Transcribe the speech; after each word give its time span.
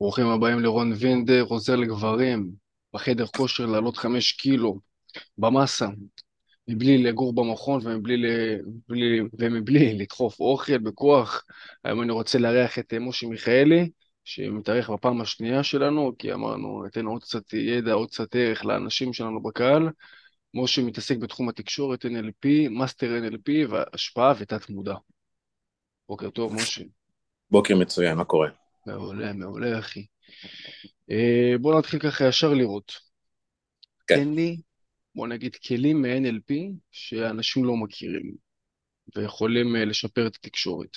ברוכים 0.00 0.26
הבאים 0.26 0.60
לרון 0.60 0.92
וינדר, 0.92 1.42
עוזר 1.48 1.76
לגברים, 1.76 2.50
בחדר 2.94 3.26
כושר 3.26 3.66
לעלות 3.66 3.96
חמש 3.96 4.32
קילו 4.32 4.80
במסה, 5.38 5.86
מבלי 6.68 6.98
לגור 6.98 7.34
במכון 7.34 7.80
ומבלי, 7.84 8.16
מבלי, 8.66 9.20
ומבלי 9.38 9.94
לדחוף 9.98 10.40
אוכל 10.40 10.78
בכוח. 10.78 11.44
היום 11.84 12.02
אני 12.02 12.12
רוצה 12.12 12.38
לארח 12.38 12.78
את 12.78 12.92
אה, 12.92 12.98
משה 12.98 13.26
מיכאלי, 13.26 13.90
שמתארח 14.24 14.90
בפעם 14.90 15.20
השנייה 15.20 15.62
שלנו, 15.62 16.12
כי 16.18 16.32
אמרנו, 16.32 16.82
ניתן 16.84 17.06
עוד 17.06 17.22
קצת 17.22 17.52
ידע, 17.52 17.92
עוד 17.92 18.08
קצת 18.10 18.36
ערך 18.36 18.64
לאנשים 18.64 19.12
שלנו 19.12 19.42
בקהל. 19.42 19.88
משה 20.54 20.82
מתעסק 20.82 21.16
בתחום 21.16 21.48
התקשורת 21.48 22.04
NLP, 22.04 22.68
מאסטר 22.70 23.18
NLP 23.22 23.50
והשפעה 23.68 24.34
ותת 24.38 24.70
מודע. 24.70 24.94
בוקר 26.08 26.30
טוב, 26.30 26.54
משה. 26.54 26.82
בוקר 27.50 27.76
מצוין, 27.76 28.16
מה 28.18 28.24
קורה? 28.24 28.65
מעולה, 28.86 29.32
מעולה, 29.32 29.78
אחי. 29.78 30.06
אה, 31.10 31.58
בוא 31.60 31.78
נתחיל 31.78 32.00
ככה 32.00 32.28
ישר 32.28 32.54
לראות. 32.54 32.92
כן. 34.06 34.24
תן 34.24 34.34
לי, 34.34 34.60
בוא 35.14 35.26
נגיד, 35.26 35.56
כלים 35.56 36.02
מ-NLP 36.02 36.54
שאנשים 36.92 37.64
לא 37.64 37.76
מכירים 37.76 38.34
ויכולים 39.16 39.76
אה, 39.76 39.84
לשפר 39.84 40.26
את 40.26 40.36
התקשורת. 40.36 40.96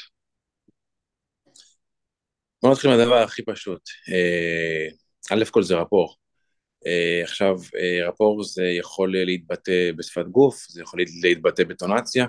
בוא 2.64 2.72
נתחיל 2.72 2.90
מהדבר 2.92 3.16
הכי 3.16 3.46
פשוט. 3.46 3.82
אה, 4.10 4.88
א' 5.32 5.44
כל 5.52 5.64
זה 5.64 5.76
רפור. 5.76 6.16
עכשיו, 7.24 7.56
רפור 8.08 8.44
זה 8.44 8.64
יכול 8.64 9.16
להתבטא 9.26 9.92
בשפת 9.96 10.26
גוף, 10.26 10.66
זה 10.70 10.82
יכול 10.82 11.00
להתבטא 11.22 11.64
בטונציה, 11.64 12.26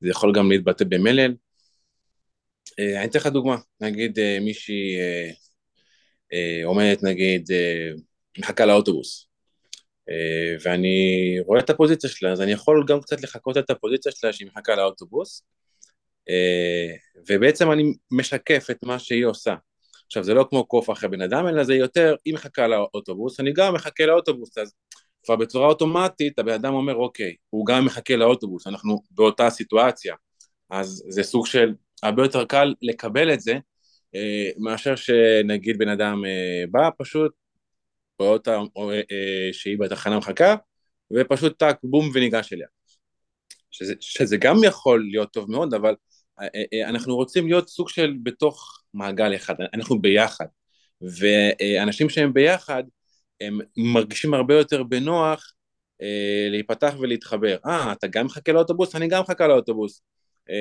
זה 0.00 0.08
יכול 0.08 0.32
גם 0.34 0.50
להתבטא 0.50 0.84
במלל. 0.84 1.34
אה, 2.78 2.98
אני 3.00 3.10
אתן 3.10 3.18
לך 3.18 3.26
דוגמה, 3.26 3.56
נגיד 3.80 4.18
אה, 4.18 4.38
מישהי 4.40 4.96
אה, 4.98 5.30
אה, 6.32 6.66
עומדת, 6.66 7.02
נגיד, 7.02 7.52
אה, 7.52 7.90
מחכה 8.38 8.66
לאוטובוס, 8.66 9.28
אה, 10.10 10.56
ואני 10.62 11.36
רואה 11.46 11.60
את 11.60 11.70
הפוזיציה 11.70 12.10
שלה, 12.10 12.32
אז 12.32 12.40
אני 12.40 12.52
יכול 12.52 12.84
גם 12.88 13.00
קצת 13.00 13.20
לחקות 13.22 13.56
את 13.58 13.70
הפוזיציה 13.70 14.12
שלה 14.12 14.32
שהיא 14.32 14.48
מחכה 14.48 14.74
לאוטובוס, 14.76 15.42
אה, 16.28 16.94
ובעצם 17.28 17.72
אני 17.72 17.94
משקף 18.10 18.66
את 18.70 18.84
מה 18.84 18.98
שהיא 18.98 19.24
עושה. 19.24 19.54
עכשיו, 20.06 20.24
זה 20.24 20.34
לא 20.34 20.46
כמו 20.50 20.66
קוף 20.66 20.90
אחרי 20.90 21.08
בן 21.08 21.20
אדם, 21.22 21.46
אלא 21.48 21.64
זה 21.64 21.74
יותר, 21.74 22.14
היא 22.24 22.34
מחכה 22.34 22.66
לאוטובוס, 22.66 23.40
אני 23.40 23.52
גם 23.52 23.74
מחכה 23.74 24.06
לאוטובוס, 24.06 24.58
אז 24.58 24.74
כבר 25.24 25.36
בצורה 25.36 25.68
אוטומטית 25.68 26.38
הבן 26.38 26.52
אדם 26.52 26.74
אומר, 26.74 26.94
אוקיי, 26.94 27.34
הוא 27.50 27.66
גם 27.66 27.84
מחכה 27.84 28.16
לאוטובוס, 28.16 28.66
אנחנו 28.66 29.02
באותה 29.10 29.50
סיטואציה, 29.50 30.14
אז 30.70 31.04
זה 31.08 31.22
סוג 31.22 31.46
של, 31.46 31.74
הרבה 32.02 32.22
יותר 32.22 32.44
קל 32.44 32.74
לקבל 32.82 33.32
את 33.32 33.40
זה, 33.40 33.58
אה, 34.14 34.50
מאשר 34.58 34.96
שנגיד 34.96 35.78
בן 35.78 35.88
אדם 35.88 36.24
אה, 36.24 36.64
בא, 36.70 36.88
פשוט 36.98 37.32
רואה 38.18 38.32
אותה 38.32 38.58
אה, 38.76 39.48
שהיא 39.52 39.78
בתחנה 39.78 40.18
מחכה, 40.18 40.54
ופשוט 41.12 41.58
טאק, 41.58 41.78
בום, 41.82 42.10
וניגש 42.14 42.52
אליה. 42.52 42.66
שזה, 43.70 43.94
שזה 44.00 44.36
גם 44.36 44.56
יכול 44.64 45.08
להיות 45.10 45.32
טוב 45.32 45.50
מאוד, 45.50 45.74
אבל 45.74 45.94
אנחנו 46.84 47.16
רוצים 47.16 47.46
להיות 47.46 47.68
סוג 47.68 47.88
של 47.88 48.14
בתוך 48.22 48.82
מעגל 48.94 49.34
אחד, 49.36 49.54
אנחנו 49.74 50.00
ביחד, 50.00 50.46
ואנשים 51.00 52.08
שהם 52.08 52.32
ביחד, 52.32 52.82
הם 53.40 53.58
מרגישים 53.76 54.34
הרבה 54.34 54.54
יותר 54.54 54.82
בנוח 54.82 55.52
להיפתח 56.50 56.94
ולהתחבר. 57.00 57.56
אה, 57.66 57.92
אתה 57.92 58.06
גם 58.06 58.26
מחכה 58.26 58.52
לאוטובוס? 58.52 58.96
אני 58.96 59.08
גם 59.08 59.22
מחכה 59.22 59.46
לאוטובוס. 59.46 60.02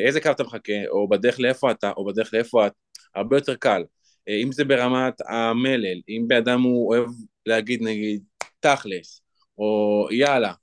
איזה 0.06 0.22
קו 0.22 0.32
אתה 0.32 0.44
מחכה, 0.44 0.74
או 0.90 1.10
בדרך 1.10 1.40
לאיפה 1.40 1.72
אתה, 1.72 1.92
או 1.98 2.06
בדרך 2.06 2.34
לאיפה 2.34 2.68
את, 2.68 2.72
הרבה 3.16 3.38
יותר 3.38 3.56
קל. 3.56 3.84
אם 4.28 4.52
זה 4.52 4.66
ברמת 4.66 5.22
המלל, 5.30 6.02
אם 6.10 6.26
באדם 6.28 6.62
הוא 6.62 6.88
אוהב 6.88 7.10
להגיד 7.46 7.84
נגיד 7.84 8.24
תכלס, 8.60 9.22
או 9.58 10.08
יאללה, 10.12 10.54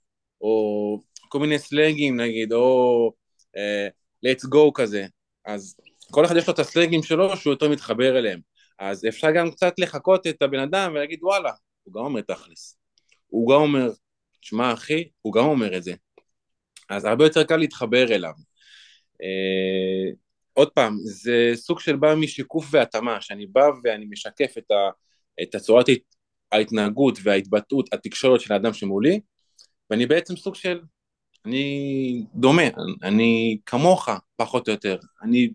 או 0.40 0.98
כל 1.28 1.38
מיני 1.38 1.58
סלנגים 1.58 2.20
נגיד, 2.20 2.52
או 2.52 3.12
uh, 3.56 4.26
let's 4.26 4.46
go 4.54 4.70
כזה, 4.74 5.06
אז 5.46 5.76
כל 6.10 6.24
אחד 6.24 6.36
יש 6.36 6.46
לו 6.46 6.54
את 6.54 6.58
הסלנגים 6.58 7.02
שלו 7.02 7.36
שהוא 7.36 7.52
יותר 7.52 7.68
מתחבר 7.68 8.18
אליהם. 8.18 8.40
אז 8.78 9.04
אפשר 9.08 9.30
גם 9.30 9.50
קצת 9.50 9.78
לחקות 9.78 10.26
את 10.26 10.42
הבן 10.42 10.58
אדם 10.58 10.92
ולהגיד 10.94 11.18
וואלה, 11.22 11.50
הוא 11.82 11.94
גם 11.94 12.00
אומר 12.00 12.20
תכלס. 12.20 12.76
הוא 13.26 13.50
גם 13.54 13.60
אומר, 13.60 13.90
שמע 14.40 14.72
אחי, 14.72 15.08
הוא 15.22 15.32
גם 15.32 15.44
אומר 15.44 15.76
את 15.76 15.82
זה. 15.82 15.94
אז 16.90 17.04
הרבה 17.04 17.24
יותר 17.24 17.44
קל 17.44 17.56
להתחבר 17.56 18.14
אליו. 18.14 18.32
Uh, 19.24 20.16
עוד 20.52 20.70
פעם, 20.70 20.98
זה 21.04 21.52
סוג 21.54 21.80
של 21.80 21.96
בא 21.96 22.14
משיקוף 22.14 22.66
והתאמה, 22.70 23.20
שאני 23.20 23.46
בא 23.46 23.64
ואני 23.84 24.06
משקף 24.10 24.54
את, 24.58 24.70
ה, 24.70 24.90
את 25.42 25.54
הצורת 25.54 25.86
ההתנהגות 26.52 27.18
וההתבטאות, 27.22 27.92
התקשורת 27.92 28.40
של 28.40 28.52
האדם 28.52 28.72
שמולי, 28.72 29.20
ואני 29.90 30.06
בעצם 30.06 30.36
סוג 30.36 30.54
של, 30.54 30.80
אני 31.46 32.26
דומה, 32.34 32.62
אני 33.02 33.58
כמוך, 33.66 34.08
פחות 34.36 34.68
או 34.68 34.72
יותר, 34.72 34.98
אני 35.22 35.50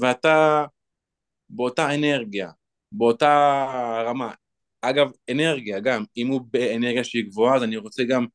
ואתה 0.00 0.64
באותה 1.50 1.94
אנרגיה, 1.94 2.50
באותה 2.92 3.64
רמה. 4.06 4.32
אגב, 4.80 5.10
אנרגיה 5.30 5.80
גם, 5.80 6.04
אם 6.16 6.28
הוא 6.28 6.40
באנרגיה 6.50 7.04
שהיא 7.04 7.24
גבוהה, 7.24 7.56
אז 7.56 7.62
אני 7.62 7.76
רוצה 7.76 8.04
גם 8.04 8.26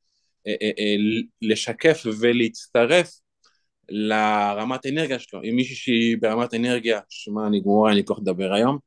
אה, 0.47 0.55
אה, 0.61 0.71
אה, 0.79 0.95
לשקף 1.41 2.03
ולהצטרף 2.19 3.19
לרמת 3.89 4.85
אנרגיה 4.85 5.19
שלו. 5.19 5.41
אם 5.43 5.55
מישהי 5.55 5.75
שהיא 5.75 6.17
ברמת 6.21 6.53
אנרגיה, 6.53 6.99
שמע, 7.09 7.47
אני 7.47 7.59
גמורה, 7.61 7.91
אני 7.91 8.01
כל 8.05 8.15
לדבר 8.21 8.53
היום, 8.53 8.77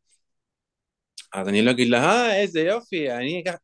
אז 1.32 1.48
אני 1.48 1.62
לא 1.62 1.70
אגיד 1.70 1.88
לה, 1.88 2.04
אה, 2.04 2.40
איזה 2.40 2.60
יופי, 2.60 3.12
אני 3.12 3.42
אקח... 3.42 3.54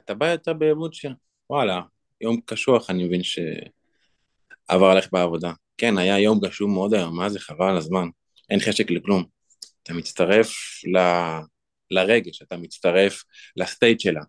אתה 0.00 0.14
בא 0.14 0.26
יותר 0.26 0.52
בעמוד 0.52 0.94
של, 0.94 1.08
וואלה, 1.50 1.80
יום 2.20 2.40
קשוח, 2.44 2.90
אני 2.90 3.04
מבין 3.04 3.20
שעבר 3.22 4.86
עליך 4.86 5.08
בעבודה. 5.12 5.52
כן, 5.78 5.98
היה 5.98 6.18
יום 6.18 6.40
גשום 6.40 6.72
מאוד 6.72 6.94
היום, 6.94 7.16
מה 7.16 7.28
זה, 7.28 7.40
חבל 7.40 7.68
על 7.68 7.76
הזמן. 7.76 8.08
אין 8.50 8.60
חשק 8.60 8.90
לכלום. 8.90 9.24
אתה 9.82 9.94
מצטרף 9.94 10.50
ל... 10.94 10.98
לרגש, 11.90 12.42
אתה 12.42 12.56
מצטרף 12.56 13.22
לסטייט 13.56 14.00
שלה. 14.00 14.22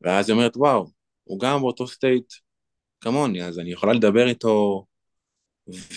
ואז 0.00 0.28
היא 0.28 0.36
אומרת, 0.36 0.56
וואו, 0.56 0.86
הוא 1.24 1.40
גם 1.40 1.60
באותו 1.60 1.86
סטייט 1.86 2.32
כמוני, 3.00 3.44
אז 3.44 3.58
אני 3.58 3.72
יכולה 3.72 3.92
לדבר 3.92 4.28
איתו 4.28 4.86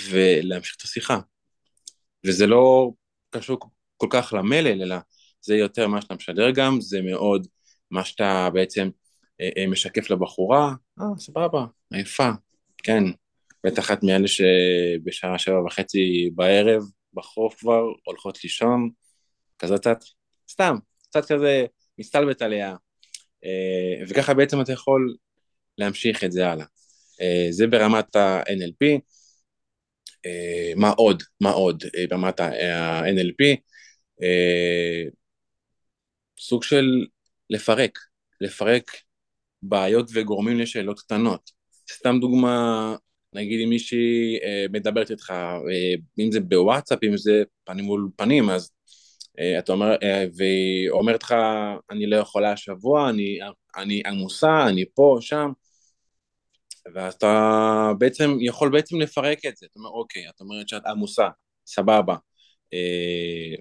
ולהמשיך 0.09 0.76
את 0.78 0.82
השיחה. 0.82 1.20
וזה 2.26 2.48
לא 2.48 2.92
קשור 3.30 3.58
כל 3.98 4.08
כך 4.09 4.34
למלל, 4.38 4.82
אלא 4.82 4.96
זה 5.42 5.56
יותר 5.56 5.88
מה 5.88 6.02
שאתה 6.02 6.16
משדר 6.16 6.52
גם, 6.52 6.82
זה 6.82 7.02
מאוד 7.02 7.48
מה 7.92 8.06
שאתה 8.06 8.50
בעצם 8.54 8.90
אה, 9.42 9.50
אה, 9.58 9.68
משקף 9.68 10.09
לבחורה, 10.09 10.74
אה, 11.02 11.06
סבבה, 11.18 11.66
עייפה, 11.94 12.30
כן, 12.84 13.04
בטח 13.66 13.92
את 13.92 14.04
מאלה 14.04 14.28
שבשעה 14.28 15.38
שבע 15.38 15.66
וחצי 15.66 16.30
בערב, 16.36 16.84
בחוף 17.14 17.59
כבר, 17.59 17.82
הולכות 18.06 18.44
לישון, 18.44 18.90
כזאת 19.59 19.80
קצת, 19.80 20.00
סתם, 20.52 20.76
קצת 21.03 21.26
כזה 21.26 21.66
מסתלבט 21.98 22.42
עליה, 22.42 22.76
אה, 23.46 24.06
וככה 24.08 24.34
בעצם 24.34 24.62
אתה 24.62 24.72
יכול 24.74 25.16
להמשיך 25.78 26.24
את 26.24 26.32
זה 26.32 26.50
הלאה. 26.50 26.66
אה, 27.22 27.48
זה 27.50 27.68
ברמת 27.68 28.16
ה-NLP, 28.16 29.00
מה 30.76 30.90
עוד, 30.90 31.24
מה 31.42 31.50
עוד 31.50 31.84
אה, 31.96 32.06
ברמת 32.09 32.40
ה-NLP, 32.40 33.56
אה, 34.24 35.04
סוג 36.40 36.64
של 36.64 37.06
לפרק, 37.50 38.00
לפרק 38.42 38.92
בעיות 39.62 40.09
וגורמים 40.14 40.59
לשאלות 40.59 41.00
קטנות. 41.00 41.52
סתם 41.92 42.18
דוגמה, 42.22 42.96
נגיד 43.34 43.62
אם 43.64 43.70
מישהי 43.70 44.38
מדברת 44.72 45.12
איתך, 45.12 45.34
אם 46.20 46.32
זה 46.32 46.40
בוואטסאפ, 46.40 47.03
אם 47.03 47.18
זה 47.18 47.44
פנים 47.64 47.86
מול 47.86 48.09
פנים, 48.16 48.50
אז 48.50 48.72
אתה 49.59 49.72
אומר, 49.72 49.96
והיא 50.36 50.90
אומרת 50.90 51.24
לך, 51.24 51.35
אני 51.91 52.06
לא 52.06 52.16
יכולה 52.16 52.52
השבוע, 52.52 53.09
אני, 53.09 53.40
אני 53.78 54.02
עמוסה, 54.06 54.67
אני 54.67 54.85
פה, 54.96 55.17
שם, 55.22 55.52
ואתה 56.93 57.91
בעצם 57.97 58.37
יכול 58.41 58.72
בעצם 58.72 58.99
לפרק 58.99 59.45
את 59.45 59.57
זה, 59.57 59.66
אתה 59.72 59.79
אומר 59.79 59.89
אוקיי, 59.89 60.29
את 60.29 60.41
אומרת 60.41 60.69
שאת 60.69 60.85
עמוסה, 60.85 61.29
סבבה, 61.66 62.16
אה, 62.73 63.55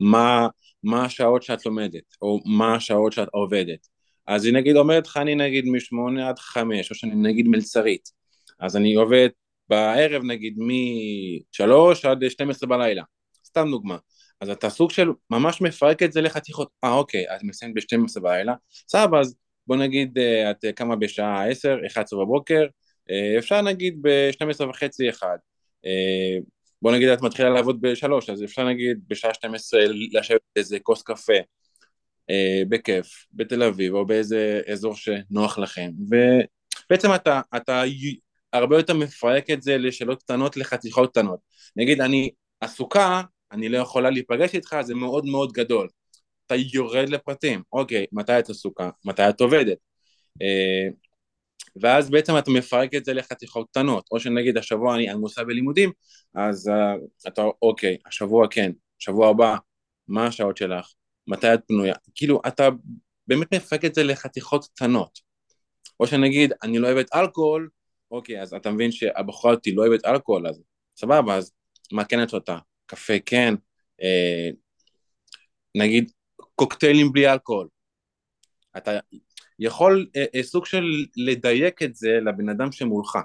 מה, 0.00 0.48
מה 0.82 1.04
השעות 1.04 1.42
שאת 1.42 1.66
לומדת, 1.66 2.16
או 2.22 2.40
מה 2.46 2.74
השעות 2.74 3.12
שאת 3.12 3.28
עובדת, 3.32 3.88
אז 4.26 4.44
היא 4.44 4.54
נגיד 4.54 4.76
אומרת 4.76 5.06
לך 5.06 5.16
אני 5.16 5.34
נגיד 5.34 5.64
משמונה 5.66 6.28
עד 6.28 6.38
חמש, 6.38 6.90
או 6.90 6.94
שאני 6.94 7.14
נגיד 7.14 7.48
מלצרית, 7.48 8.08
אז 8.60 8.76
אני 8.76 8.94
עובד 8.94 9.28
בערב 9.68 10.22
נגיד 10.24 10.56
משלוש 10.58 12.04
עד 12.04 12.28
שתים 12.28 12.50
עשרה 12.50 12.68
בלילה, 12.68 13.02
סתם 13.46 13.68
דוגמה, 13.70 13.96
אז 14.40 14.50
אתה 14.50 14.70
סוג 14.70 14.90
של 14.90 15.08
ממש 15.30 15.60
מפרק 15.60 16.02
את 16.02 16.12
זה 16.12 16.20
לחתיכות, 16.20 16.68
אה 16.84 16.92
אוקיי, 16.92 17.24
את 17.36 17.42
מסיימת 17.42 17.74
בשתים 17.74 18.04
עשרה 18.04 18.22
בלילה, 18.22 18.54
סבבה, 18.88 19.20
אז 19.20 19.34
בוא 19.66 19.76
נגיד 19.76 20.18
אה, 20.18 20.50
את 20.50 20.64
קמה 20.74 20.96
בשעה 20.96 21.48
10, 21.50 21.76
11 21.86 22.24
בבוקר, 22.24 22.66
אה, 23.10 23.38
אפשר 23.38 23.62
נגיד 23.62 23.98
ב-12 24.02 24.64
וחצי 24.68 25.10
אחד. 25.10 25.36
אה, 25.86 26.38
בוא 26.82 26.92
נגיד 26.92 27.08
את 27.08 27.22
מתחילה 27.22 27.50
לעבוד 27.50 27.80
בשלוש, 27.80 28.30
אז 28.30 28.44
אפשר 28.44 28.68
נגיד 28.68 29.00
בשעה 29.08 29.34
12 29.34 29.80
לשבת 30.12 30.40
איזה 30.56 30.78
כוס 30.78 31.02
קפה. 31.02 31.38
בכיף, 32.68 33.26
בתל 33.32 33.62
אביב, 33.62 33.94
או 33.94 34.06
באיזה 34.06 34.60
אזור 34.72 34.94
שנוח 34.96 35.58
לכם, 35.58 35.90
ובעצם 36.08 37.14
אתה, 37.14 37.40
אתה 37.56 37.82
הרבה 38.52 38.76
יותר 38.76 38.94
מפרק 38.94 39.50
את 39.50 39.62
זה 39.62 39.78
לשאלות 39.78 40.22
קטנות 40.22 40.56
לחתיכות 40.56 41.10
קטנות. 41.10 41.38
נגיד, 41.76 42.00
אני 42.00 42.30
עסוקה, 42.60 43.22
אני 43.52 43.68
לא 43.68 43.78
יכולה 43.78 44.10
להיפגש 44.10 44.54
איתך, 44.54 44.76
זה 44.80 44.94
מאוד 44.94 45.26
מאוד 45.26 45.52
גדול. 45.52 45.88
אתה 46.46 46.54
יורד 46.54 47.08
לפרטים, 47.08 47.62
אוקיי, 47.72 48.06
מתי 48.12 48.38
את 48.38 48.50
עסוקה? 48.50 48.90
מתי 49.04 49.28
את 49.28 49.40
עובדת? 49.40 49.78
אה, 50.42 50.88
ואז 51.80 52.10
בעצם 52.10 52.38
אתה 52.38 52.50
מפרק 52.50 52.94
את 52.94 53.04
זה 53.04 53.14
לחתיכות 53.14 53.66
קטנות, 53.70 54.08
או 54.12 54.20
שנגיד 54.20 54.58
השבוע 54.58 54.94
אני 54.94 55.10
עמוסה 55.10 55.44
בלימודים, 55.44 55.92
אז 56.34 56.68
uh, 56.68 57.28
אתה 57.28 57.42
אוקיי, 57.62 57.96
השבוע 58.06 58.46
כן, 58.50 58.72
שבוע 58.98 59.28
הבא, 59.28 59.56
מה 60.08 60.26
השעות 60.26 60.56
שלך? 60.56 60.92
מתי 61.26 61.54
את 61.54 61.60
פנויה? 61.68 61.94
כאילו, 62.14 62.40
אתה 62.46 62.68
באמת 63.26 63.54
מפרק 63.54 63.84
את 63.84 63.94
זה 63.94 64.02
לחתיכות 64.02 64.66
קטנות. 64.74 65.18
או 66.00 66.06
שנגיד, 66.06 66.52
אני 66.62 66.78
לא 66.78 66.86
אוהבת 66.86 67.14
אלכוהול, 67.14 67.68
אוקיי, 68.10 68.42
אז 68.42 68.54
אתה 68.54 68.70
מבין 68.70 68.92
שהבחורה 68.92 69.54
אותי 69.54 69.74
לא 69.74 69.86
אוהבת 69.86 70.04
אלכוהול, 70.04 70.46
אז 70.46 70.62
סבבה, 70.96 71.36
אז 71.36 71.52
מה 71.92 72.04
כן 72.04 72.22
את 72.22 72.30
שותה? 72.30 72.58
קפה 72.86 73.14
כן, 73.26 73.54
אה, 74.02 74.48
נגיד 75.74 76.10
קוקטיילים 76.62 77.12
בלי 77.12 77.32
אלכוהול. 77.32 77.68
אתה 78.76 78.98
יכול 79.58 80.06
אה, 80.16 80.24
אה, 80.34 80.42
סוג 80.42 80.66
של 80.66 80.84
לדייק 81.16 81.82
את 81.82 81.94
זה 81.96 82.18
לבן 82.24 82.48
אדם 82.48 82.72
שמולך. 82.72 83.18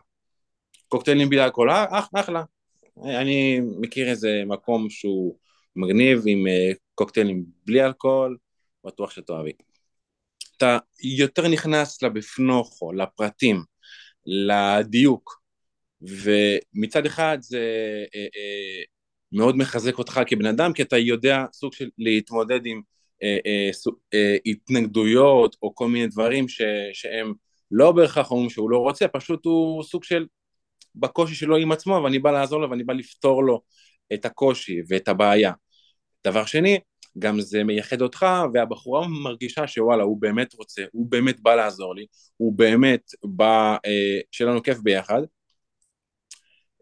קוקטיילים 0.88 1.30
בלי 1.30 1.44
אלכוהול, 1.44 1.70
אה, 1.70 2.00
אח, 2.00 2.10
אחלה. 2.16 2.44
אני 3.06 3.60
מכיר 3.60 4.10
איזה 4.10 4.44
מקום 4.46 4.90
שהוא 4.90 5.38
מגניב 5.76 6.24
עם 6.26 6.48
אה, 6.48 6.72
קוקטיילים 6.96 7.46
בלי 7.66 7.86
אלכוהול, 7.86 8.38
בטוח 8.86 9.12
שתאהבי. 9.12 9.52
אתה 10.58 10.78
יותר 11.04 11.48
נכנס 11.48 12.04
לבפנוכו, 12.04 12.94
לפרטים, 12.94 13.64
לדיוק, 14.26 15.42
ומצד 16.02 17.06
אחד 17.06 17.38
זה 17.42 17.60
אה, 18.16 18.28
אה, 18.36 18.84
מאוד 19.32 19.56
מחזק 19.58 19.98
אותך 19.98 20.22
כבן 20.28 20.46
אדם, 20.46 20.74
כי 20.74 20.82
אתה 20.82 20.98
יודע 20.98 21.46
סוג 21.54 21.74
של 21.74 21.90
להתמודד 21.98 22.66
עם 22.66 22.82
התנגדויות 24.46 25.56
או 25.62 25.76
כל 25.76 25.88
מיני 25.88 26.08
דברים 26.08 26.48
ש, 26.48 26.62
שהם 26.94 27.34
לא 27.72 27.92
בהכרח 27.92 28.32
אומרים 28.32 28.50
שהוא 28.50 28.70
לא 28.70 28.78
רוצה, 28.78 29.08
פשוט 29.08 29.46
הוא 29.46 29.84
סוג 29.84 30.04
של 30.04 30.26
בקושי 30.96 31.36
שלו 31.36 31.58
עם 31.58 31.72
עצמו, 31.72 32.02
ואני 32.04 32.20
בא 32.20 32.32
לעזור 32.32 32.62
לו 32.62 32.70
ואני 32.70 32.84
בא 32.84 32.94
לפתור 32.94 33.44
לו 33.44 33.62
את 34.14 34.26
הקושי 34.26 34.82
ואת 34.90 35.08
הבעיה. 35.08 35.52
דבר 36.28 36.46
שני, 36.46 36.80
גם 37.20 37.40
זה 37.40 37.64
מייחד 37.64 38.02
אותך, 38.02 38.26
והבחורה 38.54 39.08
מרגישה 39.08 39.68
שוואלה, 39.68 40.04
הוא 40.04 40.22
באמת 40.22 40.54
רוצה, 40.54 40.84
הוא 40.92 41.08
באמת 41.12 41.40
בא 41.40 41.56
לעזור 41.56 41.96
לי, 41.96 42.06
הוא 42.38 42.54
באמת 42.54 43.12
בא, 43.24 43.78
אה, 43.86 44.20
שיהיה 44.32 44.52
לנו 44.52 44.64
כיף 44.64 44.78
ביחד, 44.80 45.22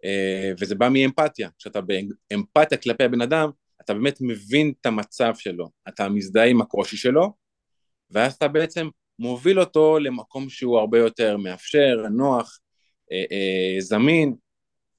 אה, 0.06 0.52
וזה 0.60 0.76
בא 0.76 0.90
מאמפתיה, 0.90 1.50
כשאתה 1.60 1.80
באמפתיה 1.82 2.78
כלפי 2.78 3.04
הבן 3.04 3.22
אדם, 3.22 3.50
אתה 3.86 3.94
באמת 3.94 4.18
מבין 4.22 4.74
את 4.82 4.86
המצב 4.86 5.34
שלו, 5.38 5.70
אתה 5.88 6.10
מזדהה 6.10 6.46
עם 6.46 6.62
הקושי 6.62 6.98
שלו, 6.98 7.34
ואז 8.12 8.34
אתה 8.34 8.48
בעצם 8.48 8.90
מוביל 9.20 9.60
אותו 9.60 10.00
למקום 10.00 10.50
שהוא 10.50 10.80
הרבה 10.80 11.00
יותר 11.00 11.38
מאפשר, 11.38 12.06
נוח, 12.12 12.60
אה, 13.12 13.24
אה, 13.32 13.76
זמין, 13.80 14.36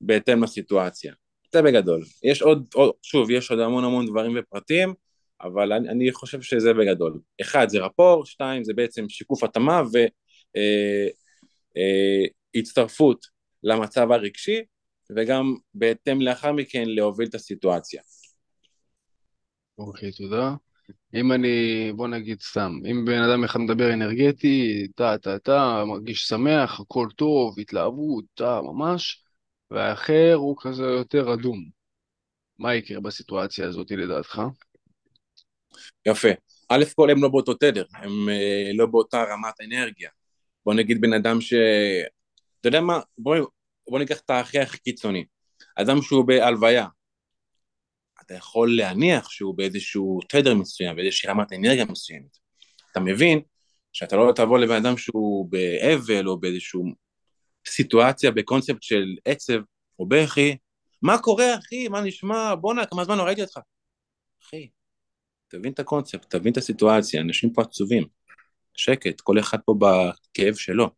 בהתאם 0.00 0.44
לסיטואציה. 0.44 1.14
זה 1.52 1.62
בגדול. 1.62 2.04
יש 2.22 2.42
עוד, 2.42 2.68
עוד, 2.74 2.92
שוב, 3.02 3.30
יש 3.30 3.50
עוד 3.50 3.60
המון 3.60 3.84
המון 3.84 4.06
דברים 4.06 4.36
ופרטים, 4.38 4.94
אבל 5.40 5.72
אני, 5.72 5.88
אני 5.88 6.12
חושב 6.12 6.42
שזה 6.42 6.74
בגדול. 6.74 7.20
אחד 7.40 7.68
זה 7.68 7.78
רפור, 7.78 8.26
שתיים 8.26 8.64
זה 8.64 8.74
בעצם 8.74 9.08
שיקוף 9.08 9.44
התאמה 9.44 9.82
והצטרפות 12.54 13.24
אה, 13.24 13.70
אה, 13.70 13.76
למצב 13.76 14.12
הרגשי, 14.12 14.62
וגם 15.16 15.54
בהתאם 15.74 16.20
לאחר 16.20 16.52
מכן 16.52 16.84
להוביל 16.86 17.28
את 17.28 17.34
הסיטואציה. 17.34 18.02
אוקיי, 19.78 20.12
תודה. 20.12 20.54
אם 21.14 21.32
אני, 21.32 21.48
בוא 21.96 22.08
נגיד 22.08 22.40
סתם, 22.40 22.72
אם 22.90 23.04
בן 23.04 23.22
אדם 23.22 23.44
אחד 23.44 23.60
מדבר 23.60 23.92
אנרגטי, 23.92 24.86
טה 24.96 25.18
טה 25.18 25.38
טה, 25.38 25.84
מרגיש 25.86 26.28
שמח, 26.28 26.80
הכל 26.80 27.08
טוב, 27.16 27.58
התלהבות, 27.58 28.24
טה, 28.34 28.60
ממש, 28.62 29.24
והאחר 29.70 30.34
הוא 30.34 30.56
כזה 30.60 30.84
יותר 30.84 31.34
אדום. 31.34 31.64
מה 32.58 32.74
יקרה 32.74 33.00
בסיטואציה 33.00 33.68
הזאת 33.68 33.90
לדעתך? 33.90 34.42
יפה. 36.06 36.28
א' 36.68 36.84
כל 36.96 37.10
הם 37.10 37.22
לא 37.22 37.28
באותו 37.28 37.54
תדר, 37.54 37.84
הם 37.94 38.28
אה, 38.28 38.70
לא 38.74 38.86
באותה 38.86 39.22
רמת 39.22 39.60
אנרגיה. 39.60 40.10
בוא 40.66 40.74
נגיד 40.74 41.00
בן 41.00 41.12
אדם 41.12 41.40
ש... 41.40 41.54
אתה 42.60 42.68
יודע 42.68 42.80
מה? 42.80 43.00
בוא, 43.18 43.36
בוא 43.90 43.98
ניקח 43.98 44.20
את 44.20 44.30
הכי 44.30 44.58
הכי 44.58 44.78
קיצוני. 44.78 45.24
אדם 45.76 46.02
שהוא 46.02 46.24
בהלוויה, 46.26 46.86
אתה 48.26 48.34
יכול 48.34 48.76
להניח 48.76 49.30
שהוא 49.30 49.56
באיזשהו 49.56 50.20
תדר 50.28 50.54
מסוים, 50.54 50.96
באיזושהי 50.96 51.30
רמת 51.30 51.52
אנרגיה 51.52 51.84
מסוימת. 51.84 52.36
אתה 52.92 53.00
מבין 53.00 53.40
שאתה 53.92 54.16
לא 54.16 54.32
תבוא 54.36 54.58
לבן 54.58 54.86
אדם 54.86 54.96
שהוא 54.96 55.50
באבל 55.50 56.28
או 56.28 56.40
באיזושהי 56.40 56.80
סיטואציה, 57.66 58.30
בקונספט 58.30 58.82
של 58.82 59.16
עצב 59.24 59.58
או 59.98 60.08
בכי, 60.08 60.56
מה 61.02 61.18
קורה 61.18 61.54
אחי, 61.54 61.88
מה 61.88 62.00
נשמע, 62.00 62.54
בואנה, 62.54 62.86
כמה 62.86 63.04
זמן 63.04 63.18
לא 63.18 63.22
ראיתי 63.22 63.42
אותך. 63.42 63.58
אחי, 64.42 64.68
תבין 65.48 65.72
את 65.72 65.78
הקונספט, 65.78 66.30
תבין 66.30 66.52
את 66.52 66.56
הסיטואציה, 66.56 67.20
אנשים 67.20 67.52
פה 67.52 67.62
עצובים. 67.62 68.04
שקט, 68.76 69.20
כל 69.20 69.38
אחד 69.38 69.58
פה 69.64 69.74
בכאב 69.80 70.54
שלו. 70.54 70.90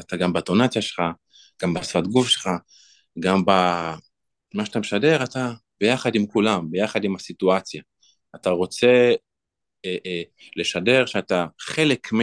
אתה 0.00 0.16
גם 0.16 0.32
בטונציה 0.32 0.82
שלך, 0.82 1.02
גם 1.62 1.74
בשפת 1.74 2.06
גוף 2.06 2.28
שלך, 2.28 2.48
גם 3.18 3.44
במה 4.54 4.66
שאתה 4.66 4.80
משדר, 4.80 5.24
אתה 5.24 5.52
ביחד 5.80 6.14
עם 6.14 6.26
כולם, 6.26 6.70
ביחד 6.70 7.04
עם 7.04 7.16
הסיטואציה. 7.16 7.82
אתה 8.34 8.50
רוצה 8.50 9.12
אה, 9.84 9.96
אה, 10.06 10.22
לשדר 10.56 11.06
שאתה 11.06 11.46
חלק 11.60 12.12
מ... 12.12 12.18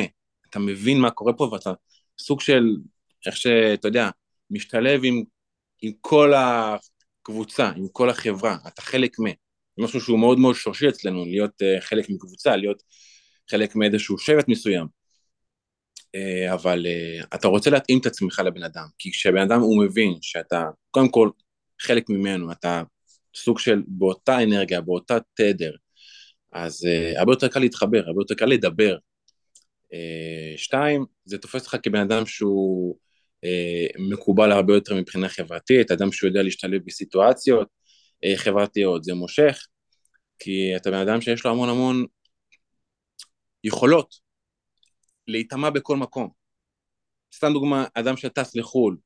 אתה 0.49 0.59
מבין 0.59 0.99
מה 0.99 1.11
קורה 1.11 1.33
פה 1.33 1.43
ואתה 1.43 1.71
סוג 2.19 2.41
של, 2.41 2.63
איך 3.25 3.37
שאתה 3.37 3.87
יודע, 3.87 4.09
משתלב 4.49 5.01
עם, 5.03 5.23
עם 5.81 5.91
כל 6.01 6.33
הקבוצה, 6.35 7.69
עם 7.75 7.87
כל 7.91 8.09
החברה, 8.09 8.57
אתה 8.67 8.81
חלק 8.81 9.19
מ... 9.19 9.25
זה 9.77 9.83
משהו 9.83 10.01
שהוא 10.01 10.19
מאוד 10.19 10.39
מאוד 10.39 10.55
שורשי 10.55 10.89
אצלנו, 10.89 11.25
להיות 11.25 11.51
uh, 11.61 11.81
חלק 11.81 12.09
מקבוצה, 12.09 12.55
להיות 12.55 12.83
חלק 13.51 13.75
מאיזשהו 13.75 14.17
שבט 14.17 14.47
מסוים. 14.47 14.87
Uh, 16.15 16.53
אבל 16.53 16.85
uh, 16.85 17.25
אתה 17.35 17.47
רוצה 17.47 17.69
להתאים 17.69 17.99
את 17.99 18.05
עצמך 18.05 18.41
לבן 18.45 18.63
אדם, 18.63 18.85
כי 18.97 19.11
כשבן 19.11 19.41
אדם 19.41 19.61
הוא 19.61 19.83
מבין 19.83 20.17
שאתה 20.21 20.63
קודם 20.91 21.09
כל 21.09 21.29
חלק 21.81 22.09
ממנו, 22.09 22.51
אתה 22.51 22.83
סוג 23.35 23.59
של 23.59 23.83
באותה 23.87 24.43
אנרגיה, 24.43 24.81
באותה 24.81 25.17
תדר, 25.33 25.71
אז 26.53 26.85
uh, 26.85 27.19
הרבה 27.19 27.31
יותר 27.31 27.47
קל 27.47 27.59
להתחבר, 27.59 28.03
הרבה 28.07 28.21
יותר 28.21 28.35
קל 28.35 28.45
לדבר. 28.45 28.97
Uh, 29.85 30.57
שתיים, 30.57 31.05
זה 31.25 31.37
תופס 31.37 31.61
אותך 31.61 31.77
כבן 31.83 31.99
אדם 31.99 32.25
שהוא 32.25 32.97
uh, 33.45 34.01
מקובל 34.11 34.51
הרבה 34.51 34.73
יותר 34.73 34.95
מבחינה 34.95 35.29
חברתית, 35.29 35.91
אדם 35.91 36.11
שהוא 36.11 36.27
יודע 36.27 36.43
להשתלב 36.43 36.81
בסיטואציות, 36.85 37.67
אה, 38.23 38.37
חברתיות, 38.37 39.03
זה 39.03 39.13
מושך, 39.13 39.67
כי 40.39 40.75
אתה 40.75 40.91
בן 40.91 40.97
אדם 40.97 41.21
שיש 41.21 41.45
לו 41.45 41.51
המון 41.51 41.69
המון 41.69 42.05
יכולות 43.63 44.15
להיטמע 45.27 45.69
בכל 45.69 45.97
מקום. 45.97 46.29
סתם 47.35 47.53
דוגמה, 47.53 47.85
אדם 47.93 48.17
שטס 48.17 48.55
לחו"ל 48.55 48.97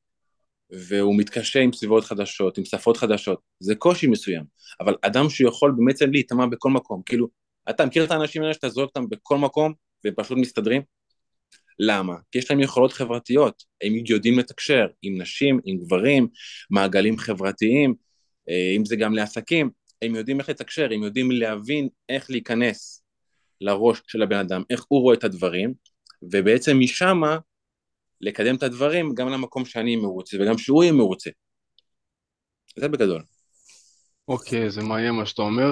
והוא 0.72 1.18
מתקשה 1.18 1.60
עם 1.60 1.74
סביבות 1.74 2.06
חדשות, 2.06 2.58
עם 2.58 2.66
שפות 2.66 2.98
חדשות, 2.98 3.40
זה 3.60 3.76
קושי 3.76 4.08
מסוים, 4.08 4.44
אבל 4.80 4.96
אדם 5.02 5.30
שיכול 5.30 5.74
באמת 5.78 6.02
להיטמע 6.02 6.46
בכל 6.46 6.70
מקום, 6.70 7.02
כאילו, 7.06 7.28
אתה 7.70 7.86
מכיר 7.86 8.04
את 8.04 8.12
האנשים 8.12 8.42
האלה 8.42 8.54
שאתה 8.54 8.70
זורק 8.70 8.88
אותם 8.88 9.10
בכל 9.10 9.38
מקום 9.38 9.74
והם 10.04 10.14
פשוט 10.18 10.38
מסתדרים? 10.38 10.82
למה? 11.80 12.16
כי 12.32 12.38
יש 12.38 12.52
להם 12.52 12.60
יכולות 12.60 12.94
חברתיות, 12.94 13.64
הם 13.84 13.94
יודעים 14.06 14.40
לתקשר 14.40 14.88
עם 15.02 15.22
נשים, 15.22 15.60
עם 15.66 15.78
גברים, 15.78 16.28
מעגלים 16.70 17.18
חברתיים, 17.18 17.94
אה, 18.50 18.74
אם 18.78 18.86
זה 18.86 18.96
גם 18.96 19.14
לעסקים, 19.14 19.70
הם 20.02 20.16
יודעים 20.16 20.40
איך 20.40 20.50
לתקשר, 20.50 20.88
הם 20.94 21.04
יודעים 21.04 21.32
להבין 21.32 21.90
איך 22.10 22.30
להיכנס 22.30 23.04
לראש 23.62 24.02
של 24.08 24.22
הבן 24.22 24.38
אדם, 24.38 24.64
איך 24.70 24.86
הוא 24.88 25.02
רואה 25.02 25.16
את 25.16 25.24
הדברים, 25.24 25.74
ובעצם 26.22 26.80
משם 26.80 27.22
לקדם 28.22 28.56
את 28.56 28.64
הדברים 28.64 29.14
גם 29.14 29.30
למקום 29.30 29.66
שאני 29.66 29.96
מרוצה 29.96 30.38
וגם 30.42 30.58
שהוא 30.58 30.84
יהיה 30.84 30.94
מרוצה. 30.94 31.30
זה 32.76 32.88
בגדול. 32.88 33.24
אוקיי, 34.28 34.70
זה 34.70 34.82
מעניין 34.82 35.14
מה 35.14 35.26
שאתה 35.26 35.42
אומר. 35.42 35.72